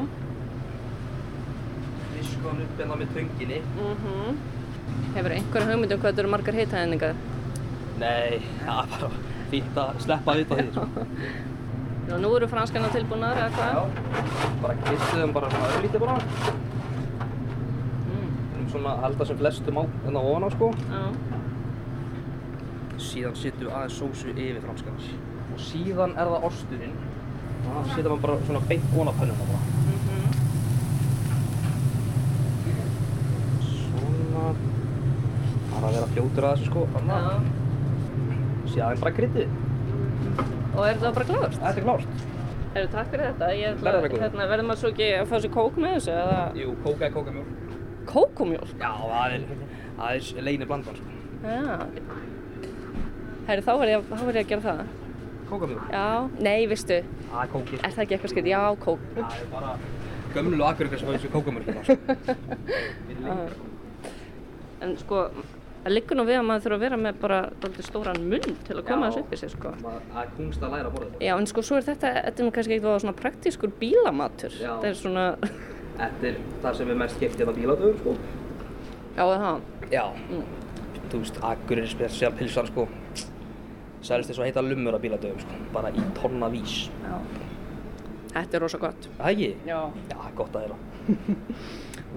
sko 2.31 2.49
hann 2.49 2.65
upp 2.65 2.81
hérna 2.81 2.97
með 2.97 3.15
tönginni. 3.17 3.61
Mm 3.77 4.60
Hefur 5.15 5.35
einhverja 5.35 5.69
hugmynd 5.71 5.93
um 5.95 6.01
hvað 6.01 6.11
þetta 6.11 6.23
eru 6.23 6.33
margar 6.33 6.57
hitæðningar? 6.61 7.15
Nei, 8.01 8.41
það 8.63 8.77
er 8.81 8.91
bara 8.95 9.09
fínt 9.51 9.79
að 9.81 10.03
sleppa 10.05 10.33
að 10.33 10.39
vita 10.41 10.59
því, 10.59 10.67
sko. 10.75 10.85
Nú 12.21 12.29
eru 12.35 12.47
franskarna 12.51 12.89
tilbúnar 12.91 13.37
eða 13.39 13.51
hvað? 13.55 13.71
Já, 13.71 13.81
bara 14.63 14.73
kistuðum 14.87 15.33
bara 15.35 15.51
svona 15.53 15.69
öðlítið 15.77 16.01
bara. 16.03 16.15
Mm. 18.07 18.25
Um 18.57 18.65
svona 18.73 18.95
að 18.95 19.03
halda 19.05 19.27
sem 19.29 19.39
flestum 19.39 19.79
á, 19.79 19.83
hérna 20.05 20.23
ofan 20.31 20.47
á, 20.47 20.49
sko. 20.55 20.67
Já. 20.91 21.03
Síðan 23.01 23.37
setjum 23.39 23.67
við 23.67 23.75
aðeins 23.77 23.99
sósu 24.01 24.33
yfir 24.33 24.59
franskarnas. 24.65 25.07
Og 25.51 25.59
síðan 25.69 26.17
er 26.19 26.33
það 26.33 26.47
osturinn. 26.49 26.97
Það 27.61 27.89
setja 27.93 28.09
maður 28.09 28.25
bara 28.25 28.35
svona 28.49 28.63
beint 28.71 28.91
ofan 28.91 29.11
á 29.11 29.13
pönnuna 29.21 29.45
bara. 29.51 29.61
Svona. 33.71 34.45
Er 35.81 35.87
að 35.87 35.95
vera 35.97 36.07
fljótur 36.13 36.45
að 36.45 36.51
þessu, 36.59 36.67
sko. 36.69 36.81
Já. 37.09 37.21
Síðan 38.69 38.99
bara 39.01 39.13
kryddið. 39.17 39.53
Og 40.71 40.81
er 40.85 40.99
þetta 40.99 41.11
bara 41.15 41.25
klárt? 41.31 41.55
Þetta 41.57 41.71
er 41.71 41.85
klárt. 41.87 42.11
Eru 42.71 42.89
takk 42.91 43.07
fyrir 43.11 43.23
þetta. 43.31 43.47
Ég 43.57 43.79
ætla, 43.79 43.93
hérna, 44.11 44.45
verður 44.51 44.67
maður 44.67 44.81
svo 44.83 44.91
ekki 44.91 45.07
að 45.17 45.31
fá 45.31 45.33
sér 45.41 45.53
kók 45.55 45.79
með 45.81 45.95
þessu 45.95 46.11
eða? 46.13 46.35
Jú, 46.59 46.75
kóka 46.85 47.07
er 47.07 47.15
kókamjólk. 47.15 47.49
Kókumjólk? 48.11 48.75
Já, 48.77 48.91
það 49.01 49.33
er, 49.39 49.41
það 49.97 50.11
er 50.13 50.45
leinir 50.47 50.69
blandan, 50.69 50.99
sko. 50.99 51.07
Já. 51.41 51.73
Herri, 53.49 53.65
þá 53.65 53.73
verður 53.73 53.93
ég, 53.95 54.05
ég 54.13 54.37
að 54.43 54.51
gera 54.53 54.65
það. 54.67 54.83
Kókamjólk? 55.49 55.89
Já. 55.97 56.05
Nei, 56.45 56.59
veistu. 56.69 56.99
Það 57.31 57.41
er 57.41 57.49
kókið. 57.55 57.79
Er 57.81 57.95
það 57.97 58.03
ekki 58.05 58.15
eitthvað 58.19 58.33
skrið? 58.35 58.51
Já, 58.53 58.61
kók. 58.85 59.01
Það 59.17 59.33
er 59.39 59.49
bara 59.55 59.73
gömlu 60.37 60.63
akkurir 60.69 60.93
sem 60.93 61.09
fá 61.09 61.13
þessu 61.17 61.33
kókamjólkina, 61.33 61.81
sko. 61.89 61.95
En 64.81 64.95
sko, 64.97 65.27
það 65.83 65.93
liggur 65.95 66.17
nú 66.19 66.25
við 66.27 66.37
að 66.39 66.45
maður 66.47 66.63
þurfa 66.65 66.77
að 66.77 66.83
vera 66.85 66.97
með 67.01 67.19
bara 67.21 67.39
dálítið 67.63 67.87
stóran 67.87 68.19
munn 68.31 68.55
til 68.67 68.75
að 68.77 68.83
koma 68.89 69.09
þessu 69.09 69.23
upp 69.23 69.33
í 69.33 69.39
sig, 69.41 69.51
sko. 69.55 69.71
Það 69.81 70.21
er 70.21 70.31
kungst 70.37 70.63
að 70.65 70.73
læra 70.75 70.87
að 70.91 70.95
borða 70.95 71.09
þetta. 71.11 71.23
Já, 71.25 71.33
en 71.41 71.49
sko, 71.51 71.63
svo 71.65 71.79
er 71.79 71.87
þetta, 71.89 72.11
þetta 72.27 72.43
er 72.43 72.47
nú 72.47 72.53
kannski 72.57 72.75
eitthvað 72.77 72.99
svona 73.03 73.15
praktískur 73.21 73.73
bílamatur. 73.81 74.55
Já. 74.61 74.71
Þetta 74.75 74.91
er 74.91 74.99
svona, 75.01 75.25
Þetta 76.01 76.27
er 76.31 76.37
það 76.63 76.77
sem 76.79 76.89
er 76.93 76.99
mest 77.01 77.19
keft 77.21 77.41
hérna 77.41 77.53
bíladöfum, 77.57 77.97
sko. 77.99 78.15
já, 79.17 79.23
það. 79.27 79.61
Já. 79.91 80.05
Þú 81.11 81.19
veist, 81.25 81.41
akkurir 81.43 81.89
spesial 81.91 82.31
pilsan, 82.39 82.69
sko. 82.71 82.87
Sælist 84.01 84.31
þess 84.31 84.39
að 84.41 84.47
heita 84.49 84.63
lumur 84.65 84.95
að 84.97 85.03
bíladöfum, 85.07 85.43
sko. 85.43 85.59
Bara 85.75 85.91
í 85.93 86.05
tonna 86.17 86.49
vís. 86.53 86.77
Já. 87.03 87.17
Þetta 88.31 88.55
er 88.57 88.63
rosa 88.63 88.79
gott. 88.79 89.09
Það 89.19 89.33
ekki? 89.33 89.49
Já. 89.67 89.79
Já, 90.13 90.17
gott 90.39 90.55
að 90.55 90.63
þeirra. 90.63 90.77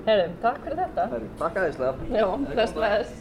Herri, 0.07 0.27
takk 0.45 0.61
fyrir 0.65 0.79
þetta. 0.85 1.07
Takk 1.41 1.57
aðeinslega. 1.63 2.09
Já, 2.15 2.27
þess 2.55 2.77
veðs. 2.85 3.15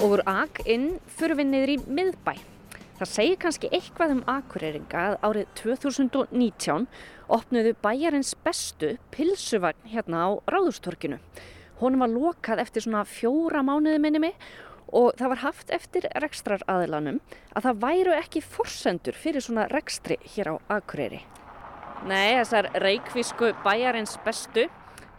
Og 0.00 0.14
úr 0.16 0.20
AK 0.24 0.62
inn 0.64 0.94
fyrir 1.12 1.36
við 1.36 1.48
niður 1.50 1.70
í 1.74 1.76
miðbæ. 1.84 2.32
Það 2.96 3.10
segir 3.10 3.38
kannski 3.42 3.68
eitthvað 3.68 4.14
um 4.14 4.22
akureyringa 4.32 5.02
að 5.10 5.16
árið 5.26 5.50
2019 5.60 6.86
opnuðu 7.36 7.74
bæjarins 7.84 8.30
bestu 8.44 8.94
pilsuvagn 9.12 9.90
hérna 9.92 10.22
á 10.24 10.28
Ráðustorkinu. 10.48 11.20
Honum 11.82 12.04
var 12.04 12.12
lokað 12.14 12.64
eftir 12.64 12.86
svona 12.86 13.04
fjóra 13.04 13.60
mánuði 13.60 14.00
minni 14.00 14.24
mig 14.24 14.40
og 14.88 15.12
það 15.20 15.34
var 15.34 15.42
haft 15.44 15.76
eftir 15.76 16.08
rekstraraðilanum 16.24 17.20
að 17.52 17.68
það 17.68 17.84
væru 17.84 18.16
ekki 18.16 18.44
forsendur 18.56 19.20
fyrir 19.20 19.44
svona 19.44 19.68
rekstri 19.68 20.16
hér 20.32 20.54
á 20.56 20.80
Akureyri. 20.80 21.20
Nei, 22.08 22.40
þessar 22.40 22.72
reikvísku 22.80 23.52
bæjarins 23.66 24.16
bestu 24.24 24.70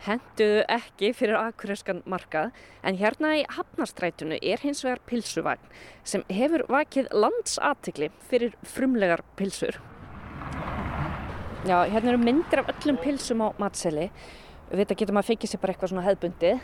henduðu 0.06 0.64
ekki 0.72 1.12
fyrir 1.14 1.38
akureyrskan 1.38 2.02
markað 2.10 2.52
en 2.88 2.98
hérna 2.98 3.36
í 3.38 3.46
Hafnarstrætunu 3.54 4.40
er 4.42 4.62
hins 4.64 4.82
vegar 4.86 5.02
pilsuvagn 5.10 5.72
sem 6.04 6.24
hefur 6.34 6.66
vakið 6.72 7.12
landsatikli 7.14 8.10
fyrir 8.30 8.56
frumlegar 8.66 9.22
pilsur. 9.38 9.78
Já, 11.62 11.84
hérna 11.86 12.16
eru 12.16 12.22
myndir 12.24 12.64
af 12.64 12.72
öllum 12.74 12.98
pilsum 12.98 13.44
á 13.46 13.54
matseli. 13.62 14.10
Við 14.72 14.82
þetta 14.82 14.98
getur 14.98 15.14
maður 15.14 15.28
að 15.28 15.34
fekja 15.36 15.52
sér 15.52 15.62
bara 15.62 15.76
eitthvað 15.76 15.92
svona 15.92 16.06
hefðbundið 16.08 16.64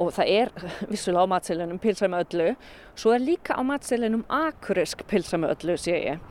og 0.00 0.12
það 0.16 0.32
er 0.32 0.52
vissulega 0.92 1.28
á 1.28 1.32
matselinum 1.34 1.80
pilsa 1.82 2.08
með 2.08 2.24
öllu. 2.24 2.48
Svo 2.96 3.12
er 3.12 3.24
líka 3.24 3.56
á 3.56 3.62
matselinum 3.66 4.24
akureysk 4.32 5.04
pilsa 5.10 5.40
með 5.40 5.56
öllu, 5.58 5.76
sé 5.80 6.00
ég. 6.00 6.24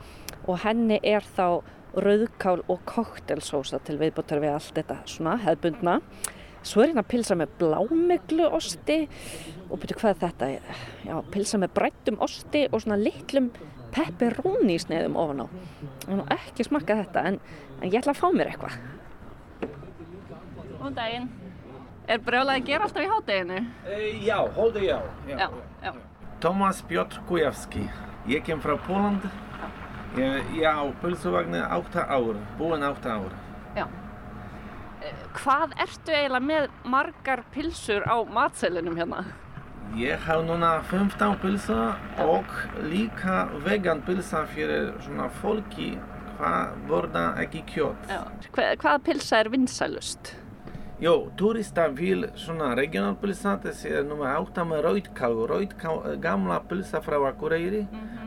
Og 0.46 0.58
henni 0.64 0.98
er 1.06 1.22
þá 1.36 1.62
rauðkál 2.02 2.60
og 2.72 2.82
koktelsósa 2.88 3.80
til 3.84 3.98
viðbúttar 4.00 4.42
við 4.42 4.56
allt 4.56 4.74
þetta 4.76 4.98
svona 5.08 5.36
hefðbundna. 5.44 6.00
Svo 6.66 6.82
er 6.82 6.90
hérna 6.90 7.04
pilsa 7.06 7.36
með 7.38 7.52
blámeglu 7.60 8.48
osti 8.56 9.04
og 9.70 9.78
byrju 9.82 10.00
hvað 10.00 10.12
er 10.12 10.20
þetta? 10.24 10.48
Já, 11.06 11.14
pilsa 11.30 11.60
með 11.62 11.74
brættum 11.78 12.18
osti 12.26 12.64
og 12.72 12.82
svona 12.82 12.98
litlum 12.98 13.52
pepperoni 13.94 14.76
sneiðum 14.82 15.16
ofan 15.22 15.44
á. 15.44 15.46
Ég 15.46 16.10
hef 16.10 16.18
nú 16.18 16.26
ekki 16.36 16.66
smakkað 16.66 17.02
þetta 17.04 17.24
en, 17.30 17.40
en 17.80 17.88
ég 17.88 17.98
ætla 18.00 18.16
að 18.16 18.20
fá 18.20 18.28
mér 18.34 18.50
eitthvað. 18.52 18.80
Góðan 20.76 20.98
daginn. 20.98 21.30
Er 22.06 22.20
brjálað 22.22 22.60
að 22.60 22.68
gera 22.68 22.86
alltaf 22.86 23.02
í 23.02 23.08
hádeginu? 23.10 23.62
Já, 24.26 24.36
holde 24.58 24.84
já. 24.84 24.98
Já, 25.30 25.48
já. 25.82 25.94
Tomas 26.42 26.82
Piotr 26.86 27.22
Kujawski. 27.26 27.86
Ég 28.30 28.44
kem 28.46 28.60
frá 28.62 28.76
Póland. 28.86 29.26
Ég, 30.16 30.44
ég 30.56 30.64
á 30.64 30.84
pulsuvagni 31.00 31.60
8 31.60 31.96
ár, 31.96 32.36
búinn 32.58 32.82
8 32.82 33.06
ár. 33.06 33.32
Já. 33.76 33.86
Eh, 35.02 35.12
Hvað 35.36 35.74
ertu 35.82 36.14
eiginlega 36.14 36.40
með 36.46 36.68
margar 36.84 37.42
pilsur 37.52 38.06
á 38.08 38.16
matselinum 38.24 38.96
hérna? 38.96 39.24
Ég 39.96 40.18
haf 40.26 40.42
núna 40.44 40.80
15 40.90 41.36
pilsa 41.42 41.96
og 42.18 42.48
líka 42.90 43.46
vegan 43.64 44.00
pilsa 44.02 44.46
fyrir 44.46 44.94
svona 45.04 45.28
fólki 45.42 45.98
hvað 46.38 46.74
borða 46.88 47.26
ekki 47.44 47.62
kjöt. 47.70 48.08
Já. 48.10 48.24
Hva, 48.52 48.72
hvaða 48.76 48.98
pilsa 49.04 49.38
er 49.40 49.48
vinsælust? 49.52 50.34
Jó, 51.00 51.28
turista 51.36 51.88
vil 51.92 52.24
svona 52.40 52.74
regional 52.74 53.16
pilsa, 53.20 53.58
þessi 53.60 53.90
er 53.98 54.04
nummer 54.08 54.32
8 54.40 54.64
með 54.64 54.80
rauðkál, 54.86 55.34
rauðkál, 55.50 56.16
gamla 56.24 56.62
pilsa 56.68 57.02
frá 57.04 57.18
Akureyri, 57.28 57.82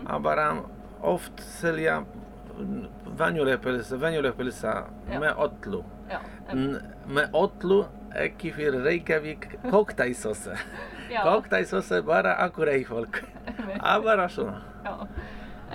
að 0.05 0.21
bara 0.21 0.51
oft 1.01 1.43
selja 1.59 2.01
venjuleg 3.19 3.59
pilsa, 3.63 3.97
venjuleg 3.99 4.35
pilsa 4.37 4.73
Já. 5.09 5.19
með 5.21 5.41
öllu. 5.45 5.81
Með 7.09 7.37
öllu, 7.37 7.79
ekki 8.19 8.51
fyrir 8.55 8.83
Reykjavík, 8.83 9.47
koktæsósa. 9.73 10.57
Koktæsósa 11.13 12.01
bara 12.05 12.35
Akureyri 12.43 12.85
fólk. 12.87 13.21
Það 13.83 14.05
bara 14.05 14.27
svona. 14.33 14.59
Já, 14.85 14.93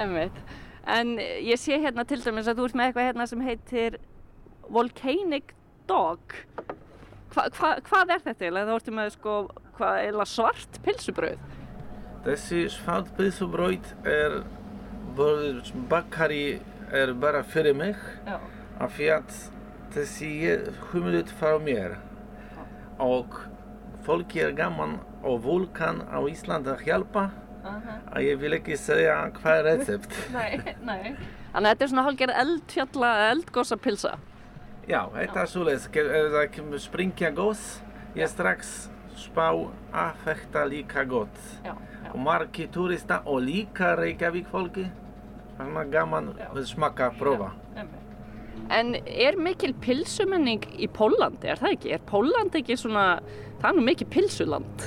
emmitt. 0.05 0.39
En 0.85 1.15
ég 1.19 1.57
sé 1.57 1.79
hérna 1.81 2.05
til 2.05 2.21
dæmis 2.21 2.49
að 2.51 2.61
þú 2.61 2.69
ert 2.69 2.77
með 2.77 2.91
eitthvað 2.91 3.07
hérna 3.09 3.27
sem 3.31 3.45
heitir 3.47 3.99
Volcanic 4.69 5.55
Dog. 5.89 6.35
Hva, 7.35 7.49
hva, 7.57 7.71
hvað 7.87 8.13
er 8.15 8.21
þetta 8.27 8.45
eiginlega? 8.45 8.69
Þá 8.69 8.75
ertu 8.77 8.95
með 8.95 9.09
sko, 9.15 9.37
hvað, 9.79 9.97
eiginlega 10.03 10.29
svart 10.31 10.77
pilsubrauð. 10.85 11.49
Þessi 12.25 12.61
svart 12.73 13.11
pilsubrauð 13.17 13.89
er 14.09 14.37
bakari 15.91 16.61
er 16.93 17.13
bara 17.15 17.43
fyrir 17.43 17.75
mig 17.75 17.97
Já. 18.27 18.39
af 18.81 18.97
því 18.97 19.09
að 19.19 19.39
þessi 19.95 20.31
humulit 20.91 21.31
frá 21.39 21.55
mér 21.63 21.97
og 22.99 23.39
fólki 24.05 24.43
er 24.45 24.53
gaman 24.53 24.99
og 25.23 25.43
vulkan 25.45 26.03
á 26.11 26.19
Íslandi 26.29 26.75
að 26.75 26.85
hjálpa 26.89 27.31
að 27.65 28.21
ég 28.27 28.41
vil 28.43 28.53
ekki 28.59 28.77
segja 28.77 29.17
hvað 29.39 29.59
er 29.59 29.65
recept. 29.71 30.17
Nei, 30.37 30.75
nei. 30.85 31.15
Þannig 31.55 31.69
að 31.69 31.71
þetta 31.71 31.85
er 31.85 31.91
svona 31.93 32.05
hálfgerð 32.09 32.39
eldfjalla, 32.43 33.11
eldgosa 33.31 33.79
pilsa. 33.81 34.17
Já, 34.85 35.01
þetta 35.15 35.41
er 35.41 35.51
svoleiðis, 35.53 35.87
ef 35.89 36.27
það 36.35 36.49
kemur 36.57 36.83
springja 36.83 37.31
gos, 37.33 37.63
ég 38.19 38.29
strax 38.29 38.75
spá 39.17 39.47
að 39.49 40.19
þetta 40.27 40.65
líka 40.69 41.07
gott. 41.09 41.39
Já, 41.65 41.73
Og 42.13 42.21
margi 42.21 42.67
turista 42.71 43.23
og 43.25 43.41
líka 43.47 43.95
Reykjavík 43.97 44.51
fólki, 44.53 44.85
þannig 45.59 45.81
að 45.83 45.95
gaman 45.95 46.33
að 46.51 46.65
smaka, 46.71 47.13
prófa. 47.19 47.53
En 48.73 48.95
er 49.05 49.37
mikil 49.37 49.75
pilsumenning 49.85 50.65
í 50.81 50.89
Pólandi, 50.89 51.51
er 51.53 51.61
það 51.61 51.77
ekki? 51.77 51.95
Er 51.97 52.05
Póland 52.09 52.55
ekki 52.57 52.79
svona, 52.81 53.07
það 53.61 53.71
er 53.71 53.79
nú 53.79 53.89
mikið 53.91 54.13
pilsuland. 54.15 54.87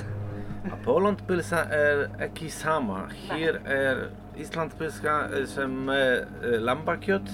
Að 0.68 0.80
Pólandpilsa 0.84 1.60
er 1.72 2.06
ekki 2.26 2.50
sama. 2.52 3.04
Hér 3.28 3.60
er 3.64 4.08
Íslandpilsa 4.38 5.20
sem 5.50 5.76
er 5.94 6.26
eh, 6.42 6.58
lambakjöt 6.62 7.30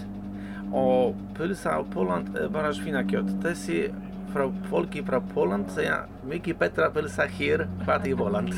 og 0.74 1.16
pilsa 1.36 1.78
á 1.78 1.80
Póland 1.94 2.36
er 2.38 2.52
bara 2.52 2.74
svínakjöt. 2.76 3.32
Þessi 3.42 3.88
frá 4.34 4.46
fólki 4.68 5.02
frá 5.06 5.20
Póland 5.32 5.72
segja 5.72 6.04
mikið 6.28 6.60
betra 6.60 6.90
pilsa 6.94 7.26
hér 7.38 7.66
hvað 7.84 8.08
í 8.10 8.14
Póland. 8.18 8.54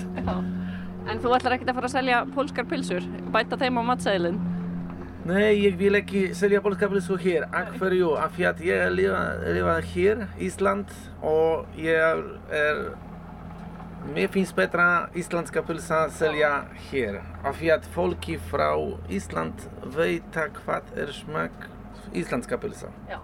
En 1.06 1.22
þú 1.22 1.36
ætlar 1.36 1.54
ekkert 1.54 1.70
að 1.70 1.78
fara 1.78 1.88
að 1.88 1.96
selja 1.96 2.20
pólskar 2.34 2.66
pilsur, 2.66 3.04
bæta 3.32 3.58
þeim 3.60 3.78
á 3.78 3.82
matseðilinn? 3.92 4.55
Nej, 5.26 5.56
ég 5.64 5.76
vil 5.78 5.98
ekki 5.98 6.20
selja 6.38 6.60
polska 6.62 6.86
pylsu 6.88 7.16
hér. 7.18 7.48
Af 7.50 7.72
hverju? 7.80 8.12
Af 8.14 8.36
því 8.36 8.44
að 8.46 8.60
ég 8.68 8.92
lifa, 8.94 9.22
lifa 9.56 9.76
hér, 9.92 10.24
Ísland, 10.38 10.92
og 11.22 11.66
ég 11.82 11.98
er... 11.98 12.92
Mér 14.06 14.28
finnst 14.30 14.54
betra 14.54 15.08
íslenska 15.18 15.64
pylsa 15.66 16.04
selja 16.14 16.50
hér. 16.92 17.18
Af 17.42 17.58
því 17.58 17.72
að 17.74 17.88
fólki 17.96 18.36
frá 18.52 18.68
Ísland 19.10 19.66
veit 19.96 20.36
hvað 20.60 20.92
er 20.94 21.10
smak 21.10 21.66
íslenska 22.14 22.54
pylsa. 22.62 22.92
Já, 23.10 23.18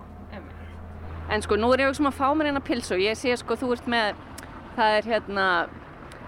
En 1.32 1.40
sko, 1.40 1.56
nú 1.56 1.70
er 1.72 1.86
ég 1.86 2.00
um 2.00 2.08
að 2.10 2.18
fá 2.18 2.26
mér 2.34 2.50
hérna 2.50 2.60
pilsu 2.60 2.98
ég 3.00 3.16
sé 3.16 3.32
sko, 3.40 3.54
þú 3.56 3.70
ert 3.76 3.86
með, 3.88 4.18
það 4.76 4.96
er 4.98 5.06
hérna, 5.12 5.44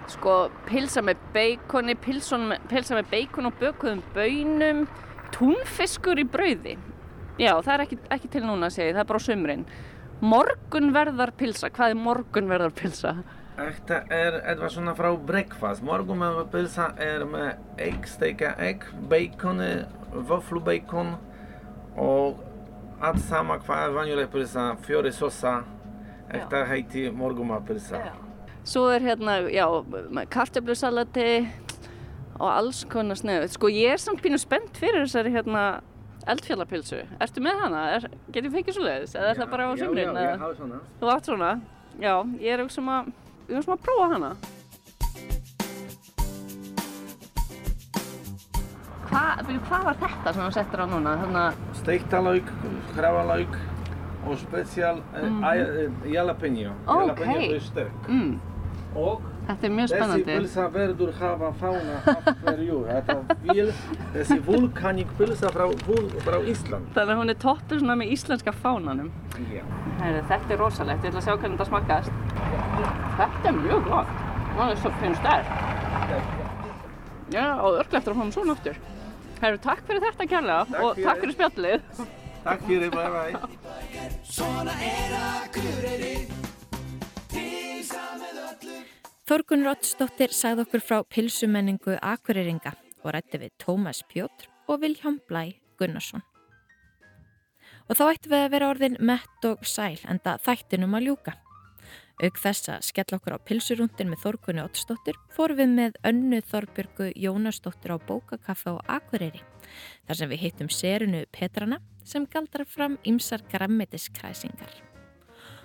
sko, 0.09 0.37
pilsa 0.69 1.03
með 1.05 1.25
beikoni, 1.35 1.97
pilsa 1.99 2.39
með 2.39 3.11
beikon 3.11 3.51
og 3.51 3.59
bökuðum 3.61 4.01
bönum, 4.15 4.87
túnfiskur 5.35 6.21
í 6.23 6.27
brauði. 6.29 6.77
Já, 7.41 7.57
það 7.59 7.73
er 7.75 7.83
ekki, 7.85 7.99
ekki 8.15 8.31
til 8.31 8.45
núna 8.45 8.69
að 8.71 8.77
segja, 8.77 8.95
það 8.95 9.03
er 9.03 9.09
bara 9.11 9.23
á 9.23 9.27
sumrin. 9.27 9.65
Morgunverðar 10.25 11.33
pilsa, 11.37 11.71
hvað 11.75 11.95
er 11.95 11.99
morgunverðar 11.99 12.75
pilsa? 12.79 13.15
Þetta 13.59 14.01
er 14.15 14.39
eitthvað 14.41 14.73
svona 14.77 14.95
frá 14.99 15.11
breakfast. 15.31 15.83
Morgunverðar 15.87 16.47
pilsa 16.53 16.89
er 17.03 17.27
með 17.29 17.81
egg, 17.83 18.07
steika 18.11 18.55
egg, 18.63 18.87
beikoni, 19.11 19.73
vöflubacon 20.15 21.17
og 21.99 22.43
allt 23.05 23.23
sama 23.27 23.59
hvað 23.63 23.89
er 23.89 23.97
vanjuleg 23.99 24.31
pilsa, 24.33 24.69
fjóri 24.87 25.11
sosa, 25.15 25.59
þetta 26.31 26.63
heiti 26.71 27.09
morgunverðar 27.11 27.67
pilsa. 27.69 28.05
Svo 28.65 28.87
er 28.95 29.03
hérna, 29.05 29.41
já, 29.53 29.67
kartöflusalati 30.33 31.29
og 32.41 32.49
alls 32.51 32.85
konar 32.91 33.15
snöð. 33.21 33.49
Sko, 33.55 33.69
ég 33.69 33.93
er 33.95 33.97
samt 34.03 34.23
pínu 34.23 34.39
spennt 34.39 34.77
fyrir 34.81 35.05
þessari 35.07 35.33
hérna 35.35 35.81
eldfjallapilsu. 36.27 37.03
Ertu 37.21 37.41
með 37.45 37.61
hana? 37.63 37.83
Er, 37.99 38.09
getur 38.33 38.51
við 38.51 38.57
fengið 38.59 38.75
svo 38.79 38.85
leiðis? 38.87 39.15
Eða 39.15 39.31
er 39.35 39.37
það 39.43 39.51
bara 39.51 39.69
á 39.69 39.73
Já, 39.75 39.85
sumrin? 39.85 40.05
já, 40.05 40.11
eða? 40.11 40.33
ég 40.33 40.39
hafi 40.45 40.57
svona. 40.61 40.81
Þú 41.01 41.13
átt 41.15 41.25
svona? 41.31 41.53
Já, 42.01 42.15
ég 42.41 42.53
er 42.57 42.61
um 42.65 42.69
sem 42.69 42.89
að, 42.89 43.13
ég 43.49 43.57
er 43.57 43.63
sem 43.63 43.75
að 43.77 43.85
prófa 43.87 44.09
hana. 44.15 44.33
Hvað, 49.05 49.51
hvað 49.69 49.85
var 49.87 49.99
þetta 50.01 50.33
sem 50.35 50.43
þú 50.43 50.51
settir 50.57 50.81
á 50.83 50.87
núna? 50.91 51.13
Þannig 51.21 51.41
að, 51.45 51.59
Steikta 51.79 52.21
lauk, 52.25 52.49
hrávalauk 52.97 53.59
og 54.25 54.39
spesial 54.41 55.03
Mhm. 55.13 55.45
mm 55.45 56.11
jalapeno. 56.13 56.73
Ókei. 56.87 57.01
Jalapeno 57.01 57.55
er 57.55 57.61
sterk. 57.61 58.09
mm, 58.09 58.41
Og 58.97 59.21
þetta 59.49 59.65
er 59.69 59.73
mjög 59.77 59.89
þessi 59.89 59.97
spennandi. 59.99 60.33
pylsa 60.39 60.65
verður 60.75 61.11
hafa 61.21 61.49
fána 61.61 61.95
af 62.13 62.23
hverju. 62.45 62.79
Þetta 62.89 63.15
vil, 63.49 63.69
þessi 64.15 64.39
vulkaník 64.47 65.11
pylsa 65.19 65.49
frá, 65.55 65.65
frá 66.27 66.37
Ísland. 66.53 66.85
Þannig 66.97 67.13
að 67.15 67.19
hún 67.23 67.31
er 67.35 67.39
toppuð 67.45 67.79
svona 67.83 67.97
með 68.03 68.09
íslenska 68.17 68.53
fánanum. 68.63 69.11
Já. 69.53 69.65
Heyri, 70.01 70.21
þetta 70.31 70.51
er 70.53 70.59
rosalegt, 70.65 71.03
ég 71.05 71.11
ætla 71.13 71.21
að 71.21 71.27
sjá 71.29 71.35
hvernig 71.37 71.59
þetta 71.59 71.69
smakkaðist. 71.71 72.13
Þetta 73.21 73.47
er 73.53 73.57
mjög 73.61 73.81
gott. 73.91 74.11
Það 74.55 74.69
er 74.71 74.77
svo 74.83 74.91
finnst 75.03 75.21
sterk. 75.21 75.49
Já, 77.35 77.47
og 77.59 77.71
örglega 77.81 77.99
eftir 77.99 78.11
að 78.13 78.17
fá 78.19 78.23
hann 78.23 78.35
svona 78.35 78.53
aftur. 78.59 78.77
Herru, 79.43 79.59
takk 79.65 79.81
fyrir 79.89 80.01
þetta 80.05 80.25
kærlega 80.31 80.63
Takk 80.71 80.83
og 80.85 80.91
fyrir. 80.95 81.07
takk 81.09 81.19
fyrir 81.25 81.35
spjallið. 81.35 81.81
Takk 82.45 82.61
fyrir, 82.69 82.91
bye 82.95 83.11
bye. 86.45 86.54
Þorgun 89.25 89.63
Roddsdóttir 89.65 90.35
sagði 90.37 90.67
okkur 90.67 90.83
frá 90.85 90.99
pilsumenningu 91.09 91.95
Akureyringa 92.05 92.75
og 93.01 93.15
rætti 93.15 93.39
við 93.41 93.55
Tómas 93.63 94.03
Pjótr 94.05 94.51
og 94.69 94.83
Vilhjám 94.83 95.17
Blæ 95.25 95.55
Gunnarsson. 95.81 96.21
Og 97.89 97.97
þá 97.97 98.05
ættum 98.11 98.35
við 98.35 98.45
að 98.45 98.53
vera 98.53 98.69
orðin 98.75 99.01
mett 99.01 99.49
og 99.49 99.65
sæl 99.65 99.97
enda 100.13 100.37
þættinum 100.45 100.99
að 101.01 101.09
ljúka. 101.09 101.37
Auk 102.21 102.45
þess 102.45 102.69
að 102.77 102.85
skella 102.91 103.17
okkur 103.17 103.41
á 103.41 103.47
pilsurúndin 103.49 104.13
með 104.13 104.27
Þorgunni 104.27 104.67
Oddsdóttir 104.67 105.17
fórum 105.33 105.63
við 105.63 105.77
með 105.81 106.01
önnu 106.13 106.45
Þorbjörgu 106.53 107.11
Jónasdóttir 107.17 107.97
á 107.97 107.99
bókakaffe 108.05 108.77
á 108.77 109.01
Akureyri 109.01 109.41
þar 110.05 110.21
sem 110.21 110.35
við 110.37 110.51
hittum 110.51 110.69
serinu 110.69 111.25
Petrana 111.33 111.81
sem 112.05 112.29
galdrar 112.29 112.69
fram 112.69 113.01
ymsar 113.09 113.41
grammetiskræsingar. 113.49 114.94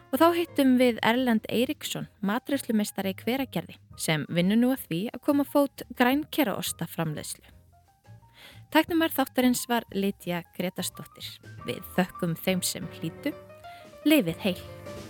Og 0.09 0.17
þá 0.17 0.27
hittum 0.33 0.71
við 0.79 0.97
Erlend 1.05 1.45
Eiríksson, 1.53 2.07
matræslumeistari 2.25 3.13
í 3.13 3.17
hveragerði, 3.19 3.75
sem 3.93 4.25
vinnur 4.33 4.57
nú 4.57 4.71
að 4.73 4.87
því 4.87 5.01
að 5.13 5.23
koma 5.27 5.45
fót 5.45 5.83
grænkeraosta 5.99 6.89
framleiðslu. 6.89 7.45
Tæknumar 8.73 9.13
þáttarins 9.13 9.63
var 9.69 9.85
Lítja 9.93 10.41
Gretastóttir. 10.57 11.29
Við 11.65 11.81
þökkum 11.97 12.35
þeim 12.37 12.65
sem 12.65 12.89
hlýtu. 12.97 13.33
Leifið 14.05 14.45
heil! 14.45 15.08